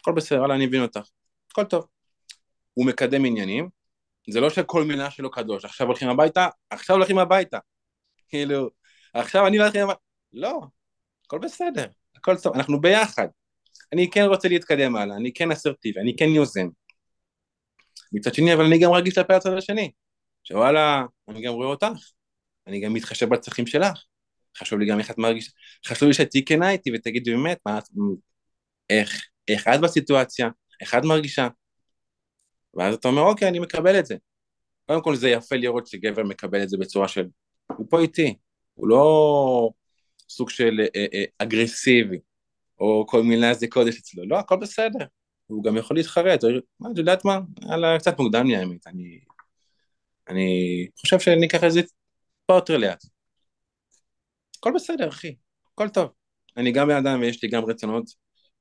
הכל 0.00 0.12
בסדר, 0.12 0.54
אני 0.54 0.66
מבין 0.66 0.82
אותך, 0.82 1.08
הכל 1.50 1.64
טוב. 1.64 1.86
הוא 2.74 2.86
מקדם 2.86 3.24
עניינים, 3.24 3.68
זה 4.30 4.40
לא 4.40 4.50
שכל 4.50 4.84
מילה 4.84 5.10
שלו 5.10 5.30
קדוש, 5.30 5.64
עכשיו 5.64 5.86
הולכים 5.86 6.08
הביתה, 6.08 6.48
עכשיו 6.70 6.96
הולכים 6.96 7.18
הביתה. 7.18 7.58
כאילו, 8.28 8.70
עכשיו 9.14 9.46
אני 9.46 9.58
הולך 9.58 9.76
הביתה, 9.76 10.00
לא, 10.32 10.60
הכל 11.26 11.38
בסדר, 11.38 11.86
הכל 12.16 12.36
טוב, 12.36 12.54
אנחנו 12.54 12.80
ביחד. 12.80 13.28
אני 13.92 14.10
כן 14.10 14.24
רוצה 14.24 14.48
להתקדם 14.48 14.96
הלאה, 14.96 15.16
אני 15.16 15.32
כן 15.32 15.50
אסרטיבי, 15.50 16.00
אני 16.00 16.16
כן 16.16 16.28
יוזם. 16.28 16.68
מצד 18.12 18.34
שני, 18.34 18.54
אבל 18.54 18.64
אני 18.64 18.78
גם 18.78 18.92
רגיש 18.92 19.14
כלפי 19.14 19.34
הצד 19.34 19.52
השני, 19.52 19.90
שוואלה, 20.44 21.02
אני 21.28 21.42
גם 21.42 21.52
רואה 21.52 21.68
אותך, 21.68 22.10
אני 22.66 22.80
גם 22.80 22.92
מתחשב 22.92 23.28
בצרכים 23.28 23.66
שלך, 23.66 24.04
חשוב 24.58 24.78
לי 24.78 24.86
גם 24.86 24.98
איך 24.98 25.10
את 25.10 25.18
מרגישה, 25.18 25.50
חשוב 25.86 26.08
לי 26.08 26.14
שתהיי 26.14 26.44
כנה 26.44 26.70
איתי 26.70 26.90
ותגידי 26.94 27.30
באמת, 27.30 27.58
מה 27.66 27.78
איך, 28.90 29.28
איך 29.48 29.68
את 29.68 29.80
בסיטואציה, 29.80 30.48
איך 30.80 30.94
את 30.94 31.04
מרגישה, 31.04 31.48
ואז 32.74 32.94
אתה 32.94 33.08
אומר, 33.08 33.22
אוקיי, 33.22 33.48
אני 33.48 33.58
מקבל 33.58 33.98
את 33.98 34.06
זה. 34.06 34.16
קודם 34.86 35.02
כל 35.02 35.16
זה 35.16 35.28
יפה 35.28 35.56
לראות 35.56 35.86
שגבר 35.86 36.22
מקבל 36.22 36.62
את 36.62 36.68
זה 36.68 36.76
בצורה 36.80 37.08
של, 37.08 37.26
הוא 37.76 37.86
פה 37.90 38.00
איתי, 38.00 38.34
הוא 38.74 38.88
לא 38.88 39.70
סוג 40.28 40.50
של 40.50 40.80
אה, 40.96 41.06
אה, 41.14 41.24
אגרסיבי, 41.38 42.18
או 42.80 43.06
כל 43.08 43.22
מילה 43.22 43.54
זה 43.54 43.66
קודש 43.68 43.98
אצלו, 43.98 44.28
לא, 44.28 44.38
הכל 44.38 44.56
בסדר. 44.56 45.04
הוא 45.48 45.64
גם 45.64 45.76
יכול 45.76 45.96
להתחרט, 45.96 46.40
מה, 46.80 46.90
את 46.92 46.98
יודעת 46.98 47.24
מה? 47.24 47.40
יאללה, 47.70 47.98
קצת 47.98 48.18
מוקדם 48.18 48.46
לי 48.46 48.56
האמת, 48.56 48.86
אני, 48.86 49.20
אני 50.28 50.86
חושב 51.00 51.20
שאני 51.20 51.46
אקח 51.46 51.64
את 51.64 51.72
זה 51.72 51.82
טיפה 51.82 52.54
יותר 52.54 52.76
לאט. 52.76 53.04
הכל 54.58 54.72
בסדר, 54.74 55.08
אחי, 55.08 55.36
הכל 55.72 55.88
טוב. 55.88 56.10
אני 56.56 56.72
גם 56.72 56.88
בן 56.88 56.96
אדם 56.96 57.20
ויש 57.20 57.42
לי 57.42 57.48
גם 57.48 57.64
רצונות 57.64 58.04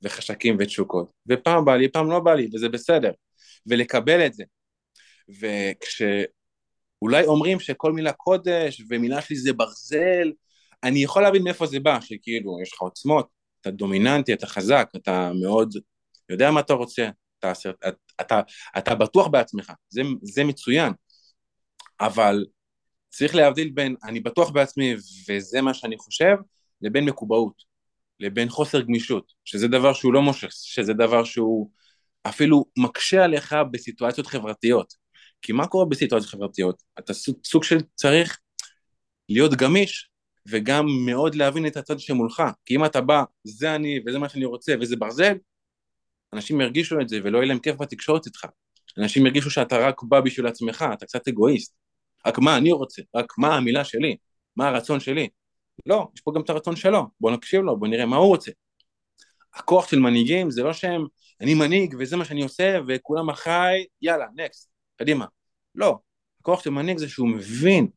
וחשקים 0.01 0.57
ותשוקות, 0.59 1.11
ופעם 1.27 1.65
בא 1.65 1.75
לי, 1.75 1.91
פעם 1.91 2.11
לא 2.11 2.19
בא 2.19 2.33
לי, 2.33 2.49
וזה 2.53 2.69
בסדר. 2.69 3.11
ולקבל 3.67 4.25
את 4.25 4.33
זה. 4.33 4.43
וכשאולי 5.29 7.25
אומרים 7.25 7.59
שכל 7.59 7.93
מילה 7.93 8.13
קודש 8.13 8.81
ומילה 8.89 9.21
שלי 9.21 9.35
זה 9.35 9.53
ברזל, 9.53 10.31
אני 10.83 11.03
יכול 11.03 11.21
להבין 11.21 11.43
מאיפה 11.43 11.65
זה 11.65 11.79
בא, 11.79 11.99
שכאילו 12.01 12.61
יש 12.61 12.73
לך 12.73 12.81
עוצמות, 12.81 13.27
אתה 13.61 13.71
דומיננטי, 13.71 14.33
אתה 14.33 14.47
חזק, 14.47 14.89
אתה 14.95 15.31
מאוד 15.41 15.73
יודע 16.29 16.51
מה 16.51 16.59
אתה 16.59 16.73
רוצה, 16.73 17.09
אתה, 17.39 17.51
אתה, 17.81 17.89
אתה, 18.21 18.41
אתה 18.77 18.95
בטוח 18.95 19.27
בעצמך, 19.27 19.71
זה, 19.89 20.01
זה 20.21 20.43
מצוין, 20.43 20.93
אבל 21.99 22.45
צריך 23.09 23.35
להבדיל 23.35 23.71
בין 23.73 23.95
אני 24.03 24.19
בטוח 24.19 24.49
בעצמי 24.49 24.95
וזה 25.29 25.61
מה 25.61 25.73
שאני 25.73 25.97
חושב, 25.97 26.35
לבין 26.81 27.05
מקובעות, 27.05 27.63
לבין 28.19 28.49
חוסר 28.49 28.81
גמישות, 28.81 29.33
שזה 29.45 29.67
דבר 29.67 29.93
שהוא 29.93 30.13
לא 30.13 30.21
מושך, 30.21 30.49
שזה 30.51 30.93
דבר 30.93 31.23
שהוא 31.23 31.71
אפילו 32.23 32.65
מקשה 32.77 33.23
עליך 33.23 33.55
בסיטואציות 33.71 34.27
חברתיות. 34.27 34.93
כי 35.41 35.51
מה 35.51 35.67
קורה 35.67 35.85
בסיטואציות 35.85 36.31
חברתיות? 36.31 36.83
אתה 36.99 37.13
סוג 37.43 37.63
של 37.63 37.77
צריך 37.95 38.39
להיות 39.29 39.53
גמיש 39.53 40.09
וגם 40.49 40.85
מאוד 41.05 41.35
להבין 41.35 41.67
את 41.67 41.77
הצד 41.77 41.99
שמולך. 41.99 42.43
כי 42.65 42.75
אם 42.75 42.85
אתה 42.85 43.01
בא, 43.01 43.23
זה 43.43 43.75
אני 43.75 43.99
וזה 44.05 44.19
מה 44.19 44.29
שאני 44.29 44.45
רוצה 44.45 44.73
וזה 44.81 44.95
ברזל, 44.95 45.33
אנשים 46.33 46.61
ירגישו 46.61 47.01
את 47.01 47.09
זה 47.09 47.19
ולא 47.23 47.37
יהיה 47.37 47.47
להם 47.47 47.59
כיף 47.59 47.75
בתקשורת 47.75 48.25
איתך. 48.25 48.45
אנשים 48.97 49.25
ירגישו 49.25 49.49
שאתה 49.49 49.77
רק 49.77 50.03
בא 50.03 50.21
בשביל 50.21 50.47
עצמך, 50.47 50.85
אתה 50.93 51.05
קצת 51.05 51.27
אגואיסט. 51.27 51.75
רק 52.27 52.39
מה 52.39 52.57
אני 52.57 52.71
רוצה, 52.71 53.01
רק 53.15 53.33
מה 53.37 53.55
המילה 53.55 53.83
שלי, 53.83 54.17
מה 54.55 54.67
הרצון 54.67 54.99
שלי. 54.99 55.29
לא, 55.85 56.07
יש 56.15 56.21
פה 56.21 56.31
גם 56.35 56.41
את 56.41 56.49
הרצון 56.49 56.75
שלו, 56.75 57.03
בוא 57.19 57.31
נקשיב 57.31 57.61
לו, 57.61 57.79
בוא 57.79 57.87
נראה 57.87 58.05
מה 58.05 58.15
הוא 58.15 58.27
רוצה. 58.27 58.51
הכוח 59.53 59.89
של 59.89 59.99
מנהיגים 59.99 60.51
זה 60.51 60.63
לא 60.63 60.73
שהם 60.73 61.05
אני 61.41 61.53
מנהיג 61.53 61.95
וזה 61.99 62.17
מה 62.17 62.25
שאני 62.25 62.43
עושה 62.43 62.79
וכולם 62.87 63.29
אחריי, 63.29 63.85
יאללה, 64.01 64.25
נקסט, 64.35 64.69
קדימה. 64.95 65.25
לא, 65.75 65.97
הכוח 66.41 66.63
של 66.63 66.69
מנהיג 66.69 66.97
זה 66.97 67.09
שהוא 67.09 67.27
מבין 67.27 67.87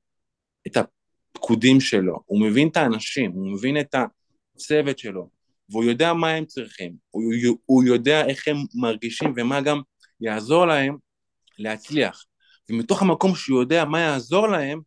את 0.66 0.76
הפקודים 0.76 1.80
שלו, 1.80 2.20
הוא 2.26 2.40
מבין 2.40 2.68
את 2.68 2.76
האנשים, 2.76 3.30
הוא 3.32 3.52
מבין 3.52 3.80
את 3.80 3.94
הצוות 4.54 4.98
שלו, 4.98 5.28
והוא 5.70 5.84
יודע 5.84 6.12
מה 6.12 6.30
הם 6.30 6.44
צריכים, 6.44 6.94
הוא, 7.10 7.22
הוא 7.66 7.84
יודע 7.84 8.26
איך 8.26 8.48
הם 8.48 8.56
מרגישים 8.74 9.32
ומה 9.36 9.60
גם 9.60 9.80
יעזור 10.20 10.66
להם 10.66 10.96
להצליח. 11.58 12.24
ומתוך 12.70 13.02
המקום 13.02 13.34
שהוא 13.34 13.60
יודע 13.60 13.84
מה 13.84 14.00
יעזור 14.00 14.48
להם, 14.48 14.80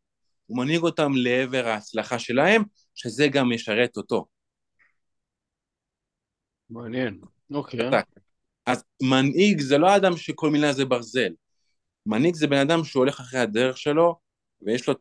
הוא 0.45 0.57
מנהיג 0.57 0.81
אותם 0.81 1.11
לעבר 1.15 1.67
ההצלחה 1.67 2.19
שלהם, 2.19 2.63
שזה 2.95 3.27
גם 3.27 3.51
ישרת 3.51 3.97
אותו. 3.97 4.25
מעניין, 6.69 7.19
אוקיי. 7.53 7.89
אז 8.65 8.83
מנהיג 9.01 9.61
זה 9.61 9.77
לא 9.77 9.95
אדם 9.95 10.17
שכל 10.17 10.49
מילה 10.49 10.73
זה 10.73 10.85
ברזל. 10.85 11.29
מנהיג 12.05 12.35
זה 12.35 12.47
בן 12.47 12.57
אדם 12.57 12.83
שהולך 12.83 13.19
אחרי 13.19 13.39
הדרך 13.39 13.77
שלו, 13.77 14.15
ויש 14.61 14.87
לו 14.87 14.93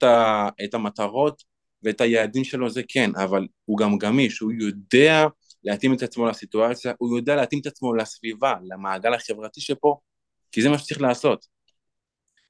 את 0.64 0.74
המטרות 0.74 1.42
ואת 1.82 2.00
היעדים 2.00 2.44
שלו, 2.44 2.70
זה 2.70 2.82
כן, 2.88 3.10
אבל 3.24 3.46
הוא 3.64 3.78
גם 3.78 3.98
גמיש, 3.98 4.38
הוא 4.38 4.52
יודע 4.52 5.26
להתאים 5.64 5.94
את 5.94 6.02
עצמו 6.02 6.26
לסיטואציה, 6.26 6.92
הוא 6.98 7.18
יודע 7.18 7.36
להתאים 7.36 7.60
את 7.60 7.66
עצמו 7.66 7.94
לסביבה, 7.94 8.54
למעגל 8.62 9.14
החברתי 9.14 9.60
שפה, 9.60 10.00
כי 10.52 10.62
זה 10.62 10.68
מה 10.68 10.78
שצריך 10.78 11.00
לעשות. 11.00 11.46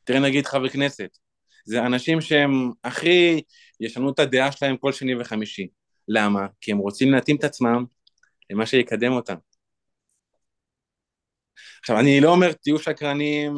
תראה 0.05 0.21
נגיד 0.21 0.47
חבר 0.47 0.69
כנסת, 0.69 1.19
זה 1.65 1.87
אנשים 1.87 2.21
שהם 2.21 2.71
הכי 2.85 3.43
ישנו 3.81 4.11
את 4.11 4.19
הדעה 4.19 4.53
שלהם 4.53 4.77
כל 4.77 4.93
שני 4.93 5.21
וחמישי. 5.21 5.69
למה? 6.09 6.47
כי 6.61 6.73
הם 6.73 6.79
רוצים 6.79 7.13
להתאים 7.13 7.37
את 7.37 7.45
עצמם 7.45 7.85
למה 8.51 8.67
שיקדם 8.67 9.13
אותם. 9.13 9.35
עכשיו, 11.81 11.99
אני 11.99 12.21
לא 12.21 12.31
אומר 12.31 12.53
תהיו 12.53 12.79
שקרנים, 12.79 13.55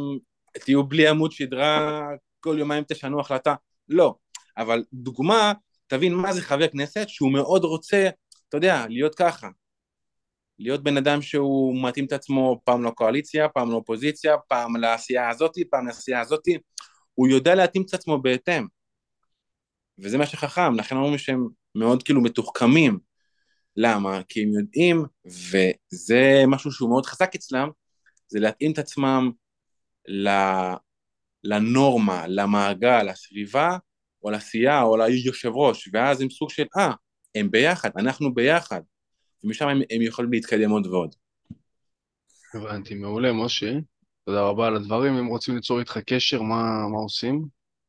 תהיו 0.53 0.85
בלי 0.85 1.09
עמוד 1.09 1.33
שדרה, 1.33 2.07
כל 2.41 2.57
יומיים 2.59 2.85
תשנו 2.85 3.21
החלטה, 3.21 3.55
לא. 3.89 4.15
אבל 4.57 4.85
דוגמה, 4.93 5.53
תבין 5.87 6.15
מה 6.15 6.33
זה 6.33 6.43
חבר 6.43 6.69
כנסת 6.69 7.09
שהוא 7.09 7.33
מאוד 7.33 7.65
רוצה, 7.65 8.09
אתה 8.57 8.67
יודע, 8.67 8.87
להיות 8.89 9.15
ככה. 9.15 9.49
להיות 10.59 10.83
בן 10.83 10.97
אדם 10.97 11.23
שהוא 11.23 11.89
מתאים 11.89 12.05
את 12.05 12.13
עצמו 12.13 12.61
פעם 12.65 12.85
לקואליציה, 12.85 13.49
פעם 13.49 13.71
לאופוזיציה, 13.71 14.39
פעם 14.49 14.77
לעשייה 14.77 15.31
הזאתי, 15.31 15.65
פעם 15.71 15.87
לעשייה 15.87 16.21
הזאתי, 16.21 16.59
הוא 17.15 17.29
יודע 17.29 17.55
להתאים 17.55 17.85
את 17.89 17.95
עצמו 17.95 18.23
בהתאם. 18.23 18.67
וזה 19.99 20.19
מה 20.19 20.27
שחכם, 20.27 20.75
לכן 20.75 20.97
אומרים 20.97 21.19
שהם 21.19 21.49
מאוד 21.75 22.03
כאילו 22.03 22.23
מתוחכמים. 22.23 22.99
למה? 23.77 24.21
כי 24.29 24.43
הם 24.43 24.49
יודעים, 24.49 25.05
וזה 25.25 26.45
משהו 26.49 26.73
שהוא 26.73 26.89
מאוד 26.89 27.07
חזק 27.07 27.35
אצלם, 27.35 27.69
זה 28.29 28.41
להתאים 28.41 28.73
את 28.73 28.79
עצמם 28.79 29.31
לנורמה, 31.45 32.27
למעגל, 32.27 33.03
לסביבה, 33.03 33.77
או 34.23 34.31
לעשייה, 34.31 34.83
או 34.83 34.97
ליושב 34.97 35.51
ראש, 35.55 35.89
ואז 35.93 36.21
הם 36.21 36.31
סוג 36.31 36.51
של, 36.51 36.65
אה, 36.77 36.93
הם 37.35 37.51
ביחד, 37.51 37.91
אנחנו 37.97 38.35
ביחד, 38.35 38.81
ומשם 39.45 39.69
הם, 39.69 39.81
הם 39.91 40.03
יכולים 40.03 40.33
להתקדם 40.33 40.71
עוד 40.71 40.87
ועוד. 40.87 41.15
הבנתי, 42.55 42.95
מעולה, 42.95 43.33
משה. 43.33 43.73
תודה 44.25 44.43
רבה 44.43 44.67
על 44.67 44.77
הדברים. 44.77 45.15
אם 45.15 45.27
רוצים 45.27 45.55
ליצור 45.55 45.81
איתך 45.81 45.99
קשר, 46.07 46.43
מה, 46.43 46.89
מה 46.89 46.99
עושים? 46.99 47.45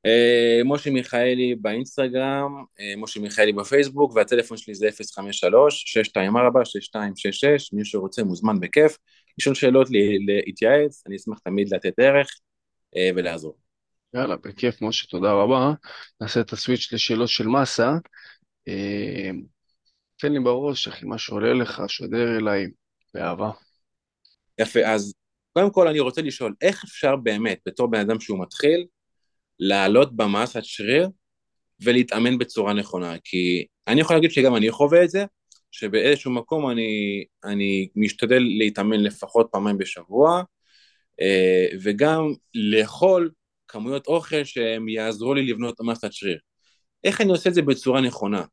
Uh, 0.08 0.64
משה 0.66 0.92
מיכאלי 0.92 1.56
באינסטגרם, 1.56 2.64
uh, 2.64 2.82
משה 2.98 3.20
מיכאלי 3.20 3.54
בפייסבוק, 3.54 4.16
והטלפון 4.16 4.58
שלי 4.58 4.76
זה 4.76 4.90
053-624-6266, 4.90 4.94
מי 7.74 7.86
שרוצה 7.86 8.24
מוזמן 8.24 8.60
בכיף. 8.60 8.98
לשאול 9.38 9.56
שאלות, 9.56 9.88
להתייעץ, 10.46 11.04
אני 11.08 11.16
אשמח 11.16 11.40
תמיד 11.40 11.74
לתת 11.74 11.94
ערך 12.00 12.28
אה, 12.98 13.10
ולעזור. 13.16 13.58
יאללה, 14.14 14.36
בכיף, 14.36 14.82
משה, 14.82 15.08
תודה 15.08 15.34
רבה. 15.34 15.74
נעשה 16.22 16.42
את 16.42 16.54
הסוויץ' 16.54 16.90
לשאלות 16.94 17.30
של 17.30 17.48
מסה. 17.48 17.92
אה, 18.68 19.32
תן 20.18 20.34
לי 20.34 20.40
בראש, 20.40 20.88
אחי, 20.88 21.06
מה 21.06 21.18
שעולה 21.18 21.54
לך, 21.54 21.84
שדר 21.88 22.38
אליי, 22.38 22.68
באהבה. 23.14 23.52
יפה, 24.60 24.80
אז 24.80 25.14
קודם 25.54 25.72
כל 25.72 25.88
אני 25.88 26.00
רוצה 26.00 26.22
לשאול, 26.22 26.56
איך 26.62 26.84
אפשר 26.84 27.16
באמת, 27.16 27.60
בתור 27.66 27.88
בן 27.88 28.00
אדם 28.00 28.20
שהוא 28.20 28.42
מתחיל, 28.42 28.86
לעלות 29.60 30.16
במסת 30.16 30.64
שריר 30.64 31.10
ולהתאמן 31.84 32.38
בצורה 32.38 32.74
נכונה? 32.74 33.16
כי 33.24 33.66
אני 33.88 34.02
יכול 34.02 34.16
להגיד 34.16 34.32
שגם 34.32 34.56
אני 34.56 34.72
חווה 34.72 35.04
את 35.04 35.10
זה, 35.10 35.26
שבאיזשהו 35.72 36.32
מקום 36.32 36.70
אני, 36.72 37.24
אני 37.44 37.90
משתדל 37.96 38.44
להתאמן 38.58 39.00
לפחות 39.00 39.48
פעמיים 39.52 39.78
בשבוע, 39.78 40.44
אה, 41.22 41.66
וגם 41.84 42.34
לאכול 42.54 43.32
כמויות 43.68 44.08
אוכל 44.08 44.44
שהם 44.44 44.90
יעזרו 44.90 45.34
לי 45.34 45.48
לבנות 45.48 45.82
מסת 45.82 46.14
שריר. 46.14 46.40
איך 47.04 47.22
אני 47.22 47.32
עושה 47.32 47.50
את 47.50 47.54
זה 47.54 47.62
בצורה 47.62 48.02
נכונה? 48.02 48.44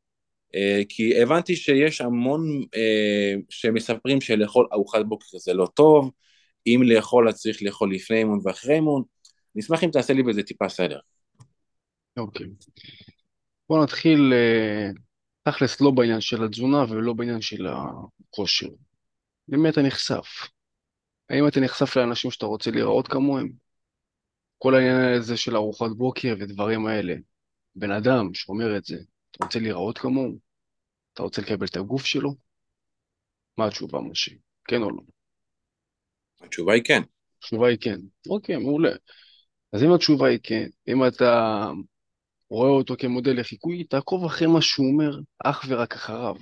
אה, 0.55 0.83
כי 0.89 1.23
הבנתי 1.23 1.57
שיש 1.57 2.01
המון 2.01 2.63
אה, 2.77 3.35
שמספרים 3.51 4.21
שלאכול 4.21 4.67
ארוחת 4.73 5.05
בוקר 5.09 5.39
זה 5.39 5.55
לא 5.55 5.69
טוב, 5.75 6.11
אם 6.67 6.81
לאכול 6.85 7.29
אז 7.29 7.35
צריך 7.35 7.63
לאכול 7.63 7.95
לפני 7.95 8.17
אימון 8.17 8.41
ואחרי 8.45 8.75
אימון, 8.75 9.03
אני 9.55 9.63
אשמח 9.63 9.85
אם 9.85 9.91
תעשה 9.91 10.13
לי 10.13 10.23
בזה 10.23 10.43
טיפה 10.43 10.69
סדר. 10.69 10.99
אוקיי. 12.17 12.47
בוא 13.69 13.83
נתחיל 13.83 14.33
אה, 14.33 14.91
תכלס 15.43 15.81
לא 15.81 15.91
בעניין 15.91 16.21
של 16.21 16.45
התזונה 16.45 16.85
ולא 16.89 17.13
בעניין 17.13 17.41
של 17.41 17.67
הכושר. 17.67 18.69
למי 19.49 19.69
אתה 19.69 19.83
נחשף? 19.83 20.27
האם 21.31 21.49
אתה 21.49 21.61
נחשף 21.61 21.97
לאנשים 21.97 22.31
שאתה 22.31 22.47
רוצה 22.47 22.71
להיראות 22.71 23.09
כמוהם? 23.09 23.49
כל 24.59 24.75
העניין 24.75 25.15
הזה 25.19 25.37
של 25.37 25.57
ארוחת 25.57 25.91
בוקר 25.97 26.35
ודברים 26.41 26.87
האלה. 26.87 27.15
בן 27.77 27.91
אדם 27.91 28.35
שאומר 28.35 28.77
את 28.77 28.85
זה, 28.85 28.97
אתה 29.37 29.45
רוצה 29.45 29.59
להיראות 29.59 29.99
כמוהו? 29.99 30.39
אתה 31.13 31.23
רוצה 31.23 31.43
לקבל 31.43 31.67
את 31.67 31.77
הגוף 31.77 32.05
שלו? 32.05 32.35
מה 33.59 33.67
התשובה, 33.67 34.01
משה? 34.01 34.33
כן 34.65 34.83
או 34.83 34.91
לא? 34.91 35.03
התשובה 36.41 36.73
היא 36.73 36.83
כן. 36.85 37.03
התשובה 37.39 37.69
היא 37.69 37.79
כן. 37.81 38.01
אוקיי, 38.29 38.57
מעולה. 38.57 38.93
אז 39.73 39.83
אם 39.83 39.93
התשובה 39.95 40.29
היא 40.29 40.39
כן, 40.43 40.69
אם 40.89 41.07
אתה 41.07 41.65
רואה 42.51 42.71
אותו 42.71 42.95
כמודל 42.99 43.41
לחיקוי, 43.41 43.85
תעקוב 43.85 44.25
אחרי 44.25 44.47
מה 44.47 44.63
שהוא 44.63 44.87
אומר, 44.93 45.21
אך 45.39 45.65
ורק 45.69 45.95
אחריו. 45.95 46.37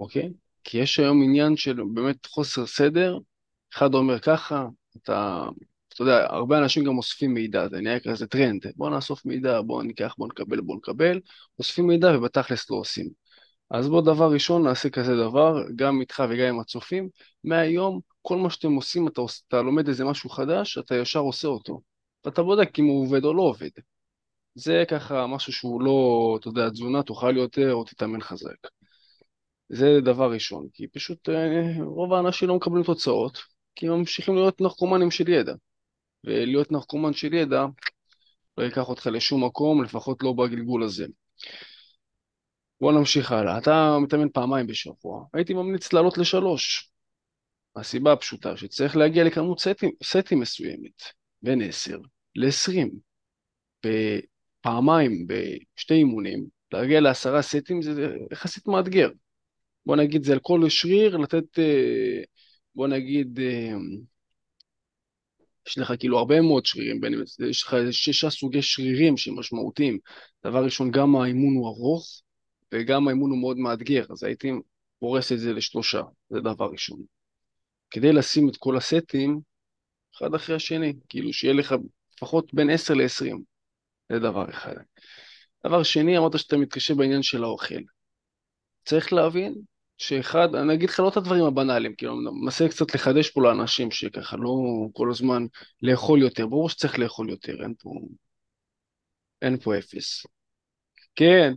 אוקיי? 0.00 0.32
כי 0.64 0.78
יש 0.78 0.98
היום 0.98 1.22
עניין 1.22 1.56
של 1.56 1.76
באמת 1.94 2.26
חוסר 2.26 2.66
סדר, 2.66 3.18
אחד 3.74 3.94
אומר 3.94 4.18
ככה, 4.18 4.66
אתה, 4.96 5.44
אתה 5.94 6.02
יודע, 6.02 6.26
הרבה 6.30 6.58
אנשים 6.58 6.84
גם 6.84 6.98
אוספים 6.98 7.34
מידע, 7.34 7.68
זה 7.68 7.80
נהיה 7.80 8.00
כזה 8.00 8.26
טרנד, 8.26 8.66
בוא 8.76 8.90
נאסוף 8.90 9.24
מידע, 9.24 9.60
בוא 9.60 9.82
ניקח, 9.82 10.14
בוא 10.18 10.28
נקבל, 10.28 10.60
בוא 10.60 10.76
נקבל, 10.76 11.20
אוספים 11.58 11.86
מידע 11.86 12.16
ובתכלס 12.16 12.70
לא 12.70 12.76
עושים. 12.76 13.08
אז 13.70 13.88
בוא 13.88 14.02
דבר 14.02 14.32
ראשון 14.32 14.62
נעשה 14.62 14.90
כזה 14.90 15.16
דבר, 15.16 15.64
גם 15.76 16.00
איתך 16.00 16.22
וגם 16.30 16.46
עם 16.46 16.60
הצופים, 16.60 17.08
מהיום 17.44 18.00
כל 18.22 18.36
מה 18.36 18.50
שאתם 18.50 18.72
עושים, 18.72 19.08
אתה, 19.08 19.20
אתה 19.48 19.62
לומד 19.62 19.88
איזה 19.88 20.04
משהו 20.04 20.30
חדש, 20.30 20.78
אתה 20.78 20.96
ישר 20.96 21.20
עושה 21.20 21.48
אותו. 21.48 21.80
ואתה 22.24 22.42
בודק 22.42 22.78
אם 22.78 22.84
הוא 22.84 23.06
עובד 23.06 23.24
או 23.24 23.34
לא 23.34 23.42
עובד. 23.42 23.70
זה 24.54 24.84
ככה 24.88 25.26
משהו 25.26 25.52
שהוא 25.52 25.82
לא, 25.82 26.36
אתה 26.40 26.48
יודע, 26.48 26.70
תזונה, 26.70 27.02
תאכל 27.02 27.36
יותר 27.36 27.72
או 27.72 27.84
תתאמן 27.84 28.20
חזק. 28.20 28.56
זה 29.68 30.00
דבר 30.04 30.32
ראשון, 30.32 30.68
כי 30.72 30.88
פשוט 30.88 31.28
אה, 31.28 31.84
רוב 31.84 32.12
האנשים 32.12 32.48
לא 32.48 32.56
מקבלים 32.56 32.84
תוצאות, 32.84 33.38
כי 33.74 33.88
הם 33.88 33.98
ממשיכים 33.98 34.34
להיות 34.34 34.60
נרקומנים 34.60 35.10
של 35.10 35.28
ידע. 35.28 35.54
ולהיות 36.24 36.72
נרקומן 36.72 37.12
של 37.12 37.34
ידע 37.34 37.66
לא 38.58 38.64
ייקח 38.64 38.88
אותך 38.88 39.06
לשום 39.06 39.44
מקום, 39.44 39.84
לפחות 39.84 40.22
לא 40.22 40.32
בגלגול 40.32 40.82
הזה. 40.82 41.06
בוא 42.80 42.92
נמשיך 42.92 43.32
הלאה. 43.32 43.58
אתה 43.58 43.98
מתאמן 44.02 44.28
פעמיים 44.28 44.66
בשבוע, 44.66 45.24
הייתי 45.34 45.54
ממליץ 45.54 45.92
לעלות 45.92 46.18
לשלוש. 46.18 46.90
הסיבה 47.76 48.12
הפשוטה 48.12 48.56
שצריך 48.56 48.96
להגיע 48.96 49.24
לכמות 49.24 49.60
סטים, 49.60 49.90
סטים 50.02 50.40
מסוימת, 50.40 51.02
בין 51.42 51.62
עשר 51.62 51.98
לעשרים. 52.36 52.90
פעמיים 54.60 55.26
בשתי 55.26 55.94
אימונים, 55.94 56.46
להגיע 56.72 57.00
לעשרה 57.00 57.42
סטים 57.42 57.82
זה 57.82 58.16
יחסית 58.32 58.66
מאתגר. 58.68 59.10
בוא 59.86 59.96
נגיד 59.96 60.24
זה 60.24 60.32
על 60.32 60.38
כל 60.38 60.68
שריר 60.68 61.16
לתת, 61.16 61.58
אה, 61.58 62.22
בוא 62.74 62.88
נגיד, 62.88 63.40
אה, 63.40 63.72
יש 65.66 65.78
לך 65.78 65.92
כאילו 65.98 66.18
הרבה 66.18 66.40
מאוד 66.40 66.66
שרירים, 66.66 67.00
בין, 67.00 67.14
יש 67.48 67.62
לך 67.62 67.76
שישה 67.90 68.30
סוגי 68.30 68.62
שרירים 68.62 69.16
שמשמעותיים. 69.16 69.98
דבר 70.46 70.64
ראשון, 70.64 70.90
גם 70.90 71.16
האימון 71.16 71.54
הוא 71.54 71.68
ארוך 71.68 72.22
וגם 72.72 73.08
האימון 73.08 73.30
הוא 73.30 73.38
מאוד 73.38 73.58
מאתגר, 73.58 74.04
אז 74.10 74.24
הייתי 74.24 74.52
פורס 74.98 75.32
את 75.32 75.38
זה 75.38 75.52
לשלושה, 75.52 76.02
זה 76.30 76.40
דבר 76.40 76.70
ראשון. 76.72 77.02
כדי 77.90 78.12
לשים 78.12 78.48
את 78.48 78.56
כל 78.56 78.76
הסטים, 78.76 79.40
אחד 80.16 80.34
אחרי 80.34 80.56
השני, 80.56 80.92
כאילו 81.08 81.32
שיהיה 81.32 81.54
לך 81.54 81.74
לפחות 82.16 82.54
בין 82.54 82.70
10 82.70 82.94
ל-20, 82.94 83.36
זה 84.12 84.18
דבר 84.18 84.50
אחד. 84.50 84.74
דבר 85.66 85.82
שני, 85.82 86.18
אמרת 86.18 86.38
שאתה 86.38 86.56
מתקשה 86.56 86.94
בעניין 86.94 87.22
של 87.22 87.44
האוכל. 87.44 87.82
צריך 88.84 89.12
להבין 89.12 89.54
שאחד, 90.02 90.54
אני 90.54 90.74
אגיד 90.74 90.90
לך 90.90 91.00
לא 91.00 91.08
את 91.08 91.16
הדברים 91.16 91.44
הבנאליים, 91.44 91.94
כאילו, 91.94 92.12
אני 92.12 92.40
מנסה 92.42 92.68
קצת 92.68 92.94
לחדש 92.94 93.30
פה 93.30 93.42
לאנשים 93.42 93.90
שככה 93.90 94.36
לא 94.36 94.52
כל 94.92 95.10
הזמן 95.10 95.42
לאכול 95.82 96.22
יותר, 96.22 96.46
ברור 96.46 96.68
שצריך 96.68 96.98
לאכול 96.98 97.30
יותר, 97.30 97.62
אין 97.62 97.74
פה, 97.78 97.90
אין 99.42 99.56
פה 99.60 99.78
אפס. 99.78 100.26
כן. 101.14 101.52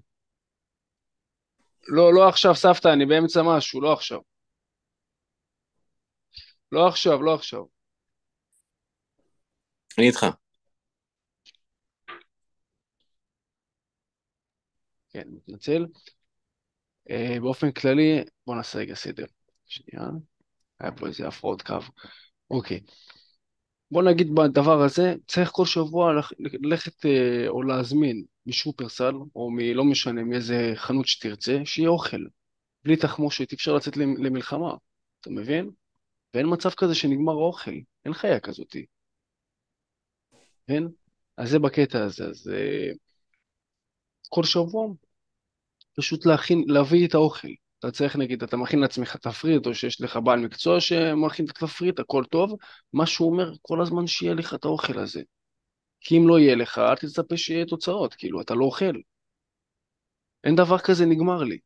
לא, 1.88 2.14
לא 2.14 2.30
עכשיו, 2.30 2.56
סבתא, 2.56 2.88
אני 2.94 3.06
באמצע 3.06 3.42
משהו, 3.44 3.82
לא 3.82 3.94
עכשיו. 3.94 4.20
לא 6.72 6.88
עכשיו, 6.88 7.22
לא 7.24 7.34
עכשיו. 7.36 7.64
אני 9.98 10.08
איתך. 10.08 10.26
כן, 15.10 15.28
מתנצל. 15.32 15.86
Uh, 17.10 17.40
באופן 17.42 17.72
כללי, 17.72 18.24
בוא 18.48 18.56
נעשה 18.56 18.80
רגע 18.80 18.96
סדר. 18.96 19.26
שנייה, 19.66 20.08
היה 20.80 20.92
פה 20.92 21.08
איזה 21.08 21.28
הפרעות 21.28 21.62
קו. 21.62 21.80
אוקיי. 22.52 22.80
בוא 23.92 24.04
נגיד 24.04 24.36
בדבר 24.36 24.82
הזה, 24.82 25.16
צריך 25.28 25.50
כל 25.52 25.66
שבוע 25.66 26.14
ללכת 26.40 27.06
uh, 27.06 27.48
או 27.48 27.64
להזמין 27.64 28.24
משופרסל, 28.46 29.14
או 29.36 29.52
מלא 29.52 29.84
משנה 29.84 30.24
מאיזה 30.24 30.72
חנות 30.76 31.08
שתרצה, 31.08 31.62
שיהיה 31.66 31.90
אוכל. 31.90 32.26
בלי 32.84 32.96
תחמושת, 32.96 33.52
אי 33.52 33.56
אפשר 33.56 33.74
לצאת 33.74 33.98
למלחמה. 33.98 34.74
אתה 35.22 35.30
מבין? 35.30 35.70
ואין 36.34 36.46
מצב 36.50 36.70
כזה 36.70 36.96
שנגמר 36.96 37.34
האוכל, 37.34 37.72
אין 38.06 38.14
חיה 38.14 38.40
כזאתי. 38.40 38.86
כן? 40.68 40.84
אז 41.38 41.50
זה 41.50 41.60
בקטע 41.60 42.04
הזה. 42.04 42.26
אז 42.28 42.52
uh, 42.54 42.98
כל 44.30 44.44
שבוע 44.44 44.88
פשוט 45.96 46.26
להכין, 46.26 46.64
להביא 46.68 47.08
את 47.08 47.14
האוכל. 47.14 47.48
אתה 47.80 47.92
צריך, 47.92 48.16
נגיד, 48.16 48.44
אתה 48.44 48.58
מכין 48.58 48.80
לעצמך 48.80 49.16
תפריט, 49.16 49.68
או 49.68 49.76
שיש 49.76 50.02
לך 50.02 50.20
בעל 50.24 50.40
מקצוע 50.40 50.82
שמכין 50.82 51.46
את 51.46 51.50
התפריט, 51.50 52.00
הכל 52.00 52.24
טוב, 52.30 52.56
מה 52.94 53.06
שהוא 53.06 53.32
אומר, 53.32 53.52
כל 53.62 53.82
הזמן 53.82 54.08
שיהיה 54.08 54.34
לך 54.34 54.54
את 54.54 54.66
האוכל 54.66 55.00
הזה. 55.00 55.22
כי 56.02 56.18
אם 56.18 56.28
לא 56.28 56.40
יהיה 56.40 56.56
לך, 56.56 56.78
אל 56.78 56.96
תצפה 56.96 57.38
שיהיה 57.38 57.66
תוצאות, 57.66 58.14
כאילו, 58.14 58.42
אתה 58.42 58.54
לא 58.54 58.66
אוכל. 58.66 58.94
אין 60.44 60.56
דבר 60.56 60.80
כזה 60.80 61.06
נגמר 61.06 61.44
לי. 61.44 61.58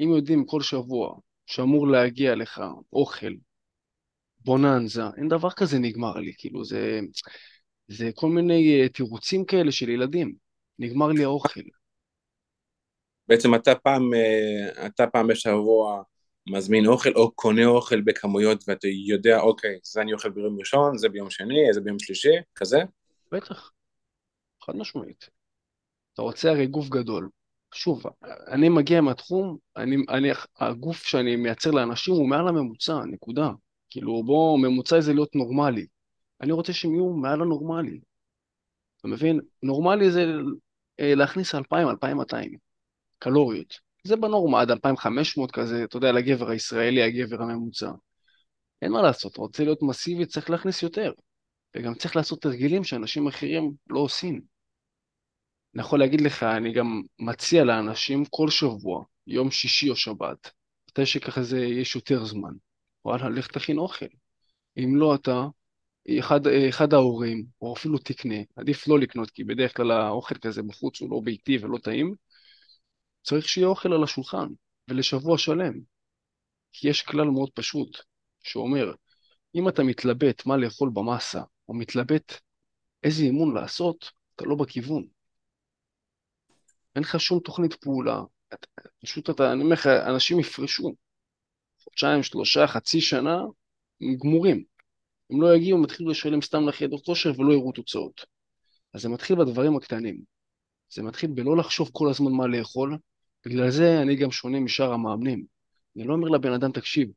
אם 0.00 0.08
יודעים 0.16 0.44
כל 0.44 0.62
שבוע 0.62 1.18
שאמור 1.46 1.88
להגיע 1.88 2.34
לך 2.34 2.62
אוכל, 2.92 3.32
בוננזה, 4.44 5.02
אין 5.16 5.28
דבר 5.28 5.50
כזה 5.50 5.78
נגמר 5.78 6.14
לי, 6.14 6.32
כאילו, 6.38 6.64
זה, 6.64 7.00
זה 7.88 8.10
כל 8.14 8.28
מיני 8.28 8.86
uh, 8.86 8.92
תירוצים 8.92 9.44
כאלה 9.44 9.72
של 9.72 9.88
ילדים. 9.88 10.34
נגמר 10.78 11.08
לי 11.08 11.24
האוכל. 11.24 11.60
בעצם 13.30 13.54
אתה 13.54 13.74
פעם, 13.74 14.14
אה, 14.14 14.86
אתה 14.86 15.06
פעם 15.06 15.26
בשבוע 15.26 16.02
מזמין 16.46 16.86
אוכל 16.86 17.10
או 17.16 17.32
קונה 17.32 17.66
אוכל 17.66 18.00
בכמויות 18.00 18.64
ואתה 18.68 18.88
יודע, 19.06 19.40
אוקיי, 19.40 19.78
זה 19.82 20.02
אני 20.02 20.12
אוכל 20.12 20.30
ביום 20.30 20.58
ראשון, 20.58 20.98
זה 20.98 21.08
ביום 21.08 21.30
שני, 21.30 21.72
זה 21.72 21.80
ביום 21.80 21.98
שלישי, 21.98 22.34
כזה? 22.54 22.78
בטח, 23.32 23.72
חד 24.62 24.76
משמעית. 24.76 25.28
אתה 26.14 26.22
רוצה 26.22 26.50
הרי 26.50 26.66
גוף 26.66 26.88
גדול. 26.88 27.28
שוב, 27.74 28.02
אני 28.48 28.68
מגיע 28.68 29.00
מהתחום, 29.00 29.56
אני, 29.76 29.96
אני, 30.08 30.28
הגוף 30.56 31.04
שאני 31.04 31.36
מייצר 31.36 31.70
לאנשים 31.70 32.14
הוא 32.14 32.28
מעל 32.28 32.48
הממוצע, 32.48 33.04
נקודה. 33.04 33.50
כאילו, 33.90 34.22
בוא, 34.24 34.58
ממוצע 34.58 35.00
זה 35.00 35.12
להיות 35.12 35.34
נורמלי. 35.34 35.86
אני 36.40 36.52
רוצה 36.52 36.72
שהם 36.72 36.94
יהיו 36.94 37.10
מעל 37.10 37.42
הנורמלי. 37.42 38.00
אתה 38.96 39.08
מבין? 39.08 39.40
נורמלי 39.62 40.10
זה 40.10 40.24
אה, 41.00 41.14
להכניס 41.14 41.54
2,000, 41.54 41.88
2,200. 41.88 42.69
קלוריות. 43.20 43.78
זה 44.04 44.16
בנורמה 44.16 44.60
עד 44.60 44.70
2,500 44.70 45.50
כזה, 45.50 45.84
אתה 45.84 45.96
יודע, 45.96 46.12
לגבר 46.12 46.50
הישראלי, 46.50 47.02
הגבר 47.02 47.42
הממוצע. 47.42 47.90
אין 48.82 48.92
מה 48.92 49.02
לעשות, 49.02 49.36
רוצה 49.36 49.64
להיות 49.64 49.82
מסיבי, 49.82 50.26
צריך 50.26 50.50
להכניס 50.50 50.82
יותר. 50.82 51.12
וגם 51.76 51.94
צריך 51.94 52.16
לעשות 52.16 52.42
תרגילים 52.42 52.84
שאנשים 52.84 53.26
אחרים 53.26 53.72
לא 53.90 54.00
עושים. 54.00 54.40
אני 55.74 55.82
יכול 55.82 55.98
להגיד 55.98 56.20
לך, 56.20 56.42
אני 56.42 56.72
גם 56.72 57.02
מציע 57.18 57.64
לאנשים 57.64 58.24
כל 58.24 58.50
שבוע, 58.50 59.04
יום 59.26 59.50
שישי 59.50 59.90
או 59.90 59.96
שבת, 59.96 60.50
מתי 60.90 61.06
שככה 61.06 61.42
זה 61.42 61.58
יש 61.58 61.94
יותר 61.96 62.24
זמן, 62.24 62.52
וואלה, 63.04 63.28
לך 63.28 63.46
תכין 63.46 63.78
אוכל. 63.78 64.06
אם 64.78 64.96
לא 64.96 65.14
אתה, 65.14 65.46
אחד, 66.18 66.40
אחד 66.46 66.94
ההורים, 66.94 67.44
או 67.60 67.74
אפילו 67.76 67.98
תקנה, 67.98 68.34
עדיף 68.56 68.88
לא 68.88 68.98
לקנות, 68.98 69.30
כי 69.30 69.44
בדרך 69.44 69.76
כלל 69.76 69.90
האוכל 69.90 70.34
כזה 70.34 70.62
בחוץ 70.62 71.00
הוא 71.00 71.10
לא 71.10 71.20
ביתי 71.24 71.58
ולא 71.60 71.78
טעים, 71.78 72.14
צריך 73.22 73.48
שיהיה 73.48 73.66
אוכל 73.66 73.92
על 73.92 74.04
השולחן, 74.04 74.48
ולשבוע 74.88 75.38
שלם. 75.38 75.72
כי 76.72 76.88
יש 76.88 77.02
כלל 77.02 77.24
מאוד 77.24 77.50
פשוט, 77.54 77.98
שאומר, 78.42 78.92
אם 79.54 79.68
אתה 79.68 79.82
מתלבט 79.82 80.46
מה 80.46 80.56
לאכול 80.56 80.90
במסה, 80.94 81.42
או 81.68 81.74
מתלבט 81.74 82.32
איזה 83.02 83.22
אימון 83.22 83.54
לעשות, 83.54 84.10
אתה 84.34 84.44
לא 84.44 84.54
בכיוון. 84.54 85.04
אין 86.96 87.02
לך 87.04 87.20
שום 87.20 87.40
תוכנית 87.40 87.74
פעולה. 87.74 88.20
פשוט 89.02 89.30
אתה, 89.30 89.52
אני 89.52 89.62
אומר 89.62 89.72
לך, 89.72 89.86
אנשים 89.86 90.40
יפרשו. 90.40 90.94
חודשיים, 91.84 92.22
שלושה, 92.22 92.66
חצי 92.66 93.00
שנה, 93.00 93.38
הם 94.00 94.16
גמורים. 94.16 94.64
הם 95.30 95.42
לא 95.42 95.54
יגיעו, 95.54 95.78
הם 95.78 95.84
יתחילו 95.84 96.10
לשלם 96.10 96.42
סתם 96.42 96.68
לחדר 96.68 96.96
כושר 97.06 97.40
ולא 97.40 97.52
יראו 97.52 97.72
תוצאות. 97.72 98.26
אז 98.94 99.02
זה 99.02 99.08
מתחיל 99.08 99.36
בדברים 99.36 99.76
הקטנים. 99.76 100.22
זה 100.90 101.02
מתחיל 101.02 101.30
בלא 101.30 101.56
לחשוב 101.56 101.90
כל 101.92 102.08
הזמן 102.10 102.32
מה 102.32 102.46
לאכול, 102.46 102.98
בגלל 103.46 103.70
זה 103.70 104.02
אני 104.02 104.16
גם 104.16 104.30
שונה 104.30 104.60
משאר 104.60 104.92
המאמנים. 104.92 105.44
אני 105.96 106.04
לא 106.04 106.14
אומר 106.14 106.28
לבן 106.28 106.52
אדם, 106.52 106.72
תקשיב, 106.72 107.08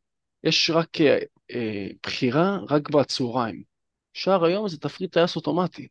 יש 0.44 0.70
רק 0.70 1.02
אה, 1.02 1.18
אה, 1.52 1.88
בחירה 2.04 2.58
רק 2.70 2.90
בצהריים. 2.90 3.64
שער 4.14 4.46
היום 4.46 4.68
זה 4.68 4.78
תפריט 4.78 5.14
טייס 5.14 5.36
אוטומטי. 5.36 5.88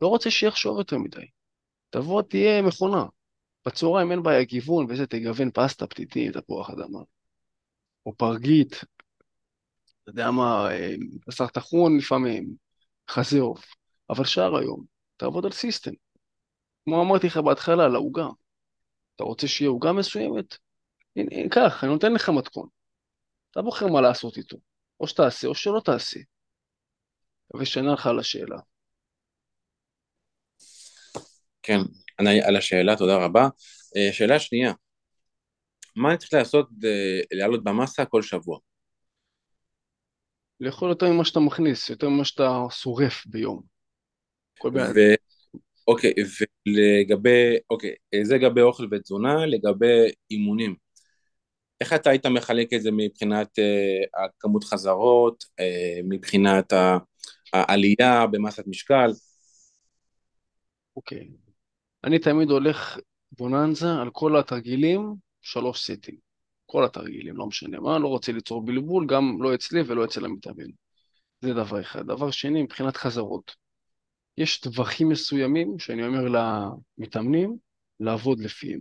לא 0.00 0.08
רוצה 0.08 0.30
שיחשוב 0.30 0.78
יותר 0.78 0.98
מדי. 0.98 1.26
תבוא, 1.90 2.22
תהיה 2.22 2.62
מכונה. 2.62 3.04
בצהריים 3.66 4.10
אין 4.10 4.22
בעיה 4.22 4.44
גיוון 4.44 4.86
וזה, 4.88 5.06
תגוון 5.06 5.50
פסטה, 5.50 5.86
פתיתים, 5.86 6.32
תפוח 6.32 6.70
אדמה. 6.70 7.00
או 8.06 8.14
פרגית, 8.16 8.72
אתה 8.74 10.10
יודע 10.10 10.30
מה, 10.30 10.70
אה, 10.70 10.94
בשר 11.26 11.46
טחון 11.46 11.98
לפעמים, 11.98 12.54
חזה 13.10 13.40
עוף. 13.40 13.74
אבל 14.10 14.24
שער 14.24 14.56
היום, 14.56 14.84
תעבוד 15.16 15.44
על 15.44 15.52
סיסטם. 15.52 15.90
כמו 16.84 17.02
אמרתי 17.02 17.26
לך 17.26 17.36
בהתחלה, 17.36 17.84
על 17.84 17.94
העוגה. 17.94 18.26
אתה 19.16 19.24
רוצה 19.24 19.48
שיהיה 19.48 19.70
עוגה 19.70 19.92
מסוימת? 19.92 20.56
הנה, 21.16 21.28
הנה, 21.32 21.48
קח, 21.48 21.84
אני 21.84 21.92
נותן 21.92 22.12
לך 22.12 22.28
מתכון. 22.28 22.68
אתה 23.50 23.62
בוחר 23.62 23.86
מה 23.86 24.00
לעשות 24.00 24.36
איתו. 24.36 24.56
או 25.00 25.08
שתעשה 25.08 25.48
או 25.48 25.54
שלא 25.54 25.80
תעשה. 25.84 26.20
מקווה 27.48 27.66
שענה 27.66 27.92
לך 27.92 28.06
על 28.06 28.18
השאלה. 28.18 28.58
כן, 31.62 31.78
אני 32.18 32.42
על 32.42 32.56
השאלה, 32.56 32.96
תודה 32.96 33.16
רבה. 33.24 33.48
אה, 33.96 34.12
שאלה 34.12 34.40
שנייה, 34.40 34.72
מה 35.96 36.10
אני 36.10 36.18
צריך 36.18 36.34
לעשות 36.34 36.68
אה, 36.84 37.20
לעלות 37.38 37.64
במסה 37.64 38.04
כל 38.04 38.22
שבוע? 38.22 38.58
לאכול 40.60 40.88
יותר 40.90 41.06
ממה 41.06 41.24
שאתה 41.24 41.40
מכניס, 41.40 41.90
יותר 41.90 42.08
ממה 42.08 42.24
שאתה 42.24 42.50
שורף 42.70 43.26
ביום. 43.26 43.62
ו... 44.64 45.14
אוקיי, 45.88 46.12
ולגבי, 46.66 47.56
אוקיי, 47.70 47.94
זה 48.22 48.34
לגבי 48.34 48.60
אוכל 48.60 48.86
ותזונה, 48.90 49.46
לגבי 49.46 50.10
אימונים. 50.30 50.74
איך 51.80 51.92
אתה 51.92 52.10
היית 52.10 52.26
מחלק 52.26 52.72
את 52.72 52.82
זה 52.82 52.90
מבחינת 52.92 53.58
uh, 53.58 54.24
הכמות 54.24 54.64
חזרות, 54.64 55.44
uh, 55.44 56.04
מבחינת 56.08 56.72
העלייה 57.52 58.26
במסת 58.26 58.66
משקל? 58.66 59.10
אוקיי. 60.96 61.28
אני 62.04 62.18
תמיד 62.18 62.50
הולך 62.50 62.98
בוננזה 63.32 63.94
על 64.02 64.10
כל 64.12 64.36
התרגילים, 64.36 65.14
שלוש 65.42 65.90
סטים. 65.90 66.16
כל 66.66 66.84
התרגילים, 66.84 67.36
לא 67.36 67.46
משנה 67.46 67.80
מה, 67.80 67.98
לא 67.98 68.08
רוצה 68.08 68.32
ליצור 68.32 68.64
בלבול, 68.64 69.06
גם 69.06 69.42
לא 69.42 69.54
אצלי 69.54 69.80
ולא 69.86 70.04
אצל 70.04 70.24
המתאמן. 70.24 70.70
זה 71.40 71.54
דבר 71.54 71.80
אחד. 71.80 72.06
דבר 72.06 72.30
שני, 72.30 72.62
מבחינת 72.62 72.96
חזרות. 72.96 73.67
יש 74.38 74.60
טווחים 74.60 75.08
מסוימים 75.08 75.78
שאני 75.78 76.06
אומר 76.06 76.24
למתאמנים 76.98 77.56
לעבוד 78.00 78.40
לפיהם. 78.40 78.80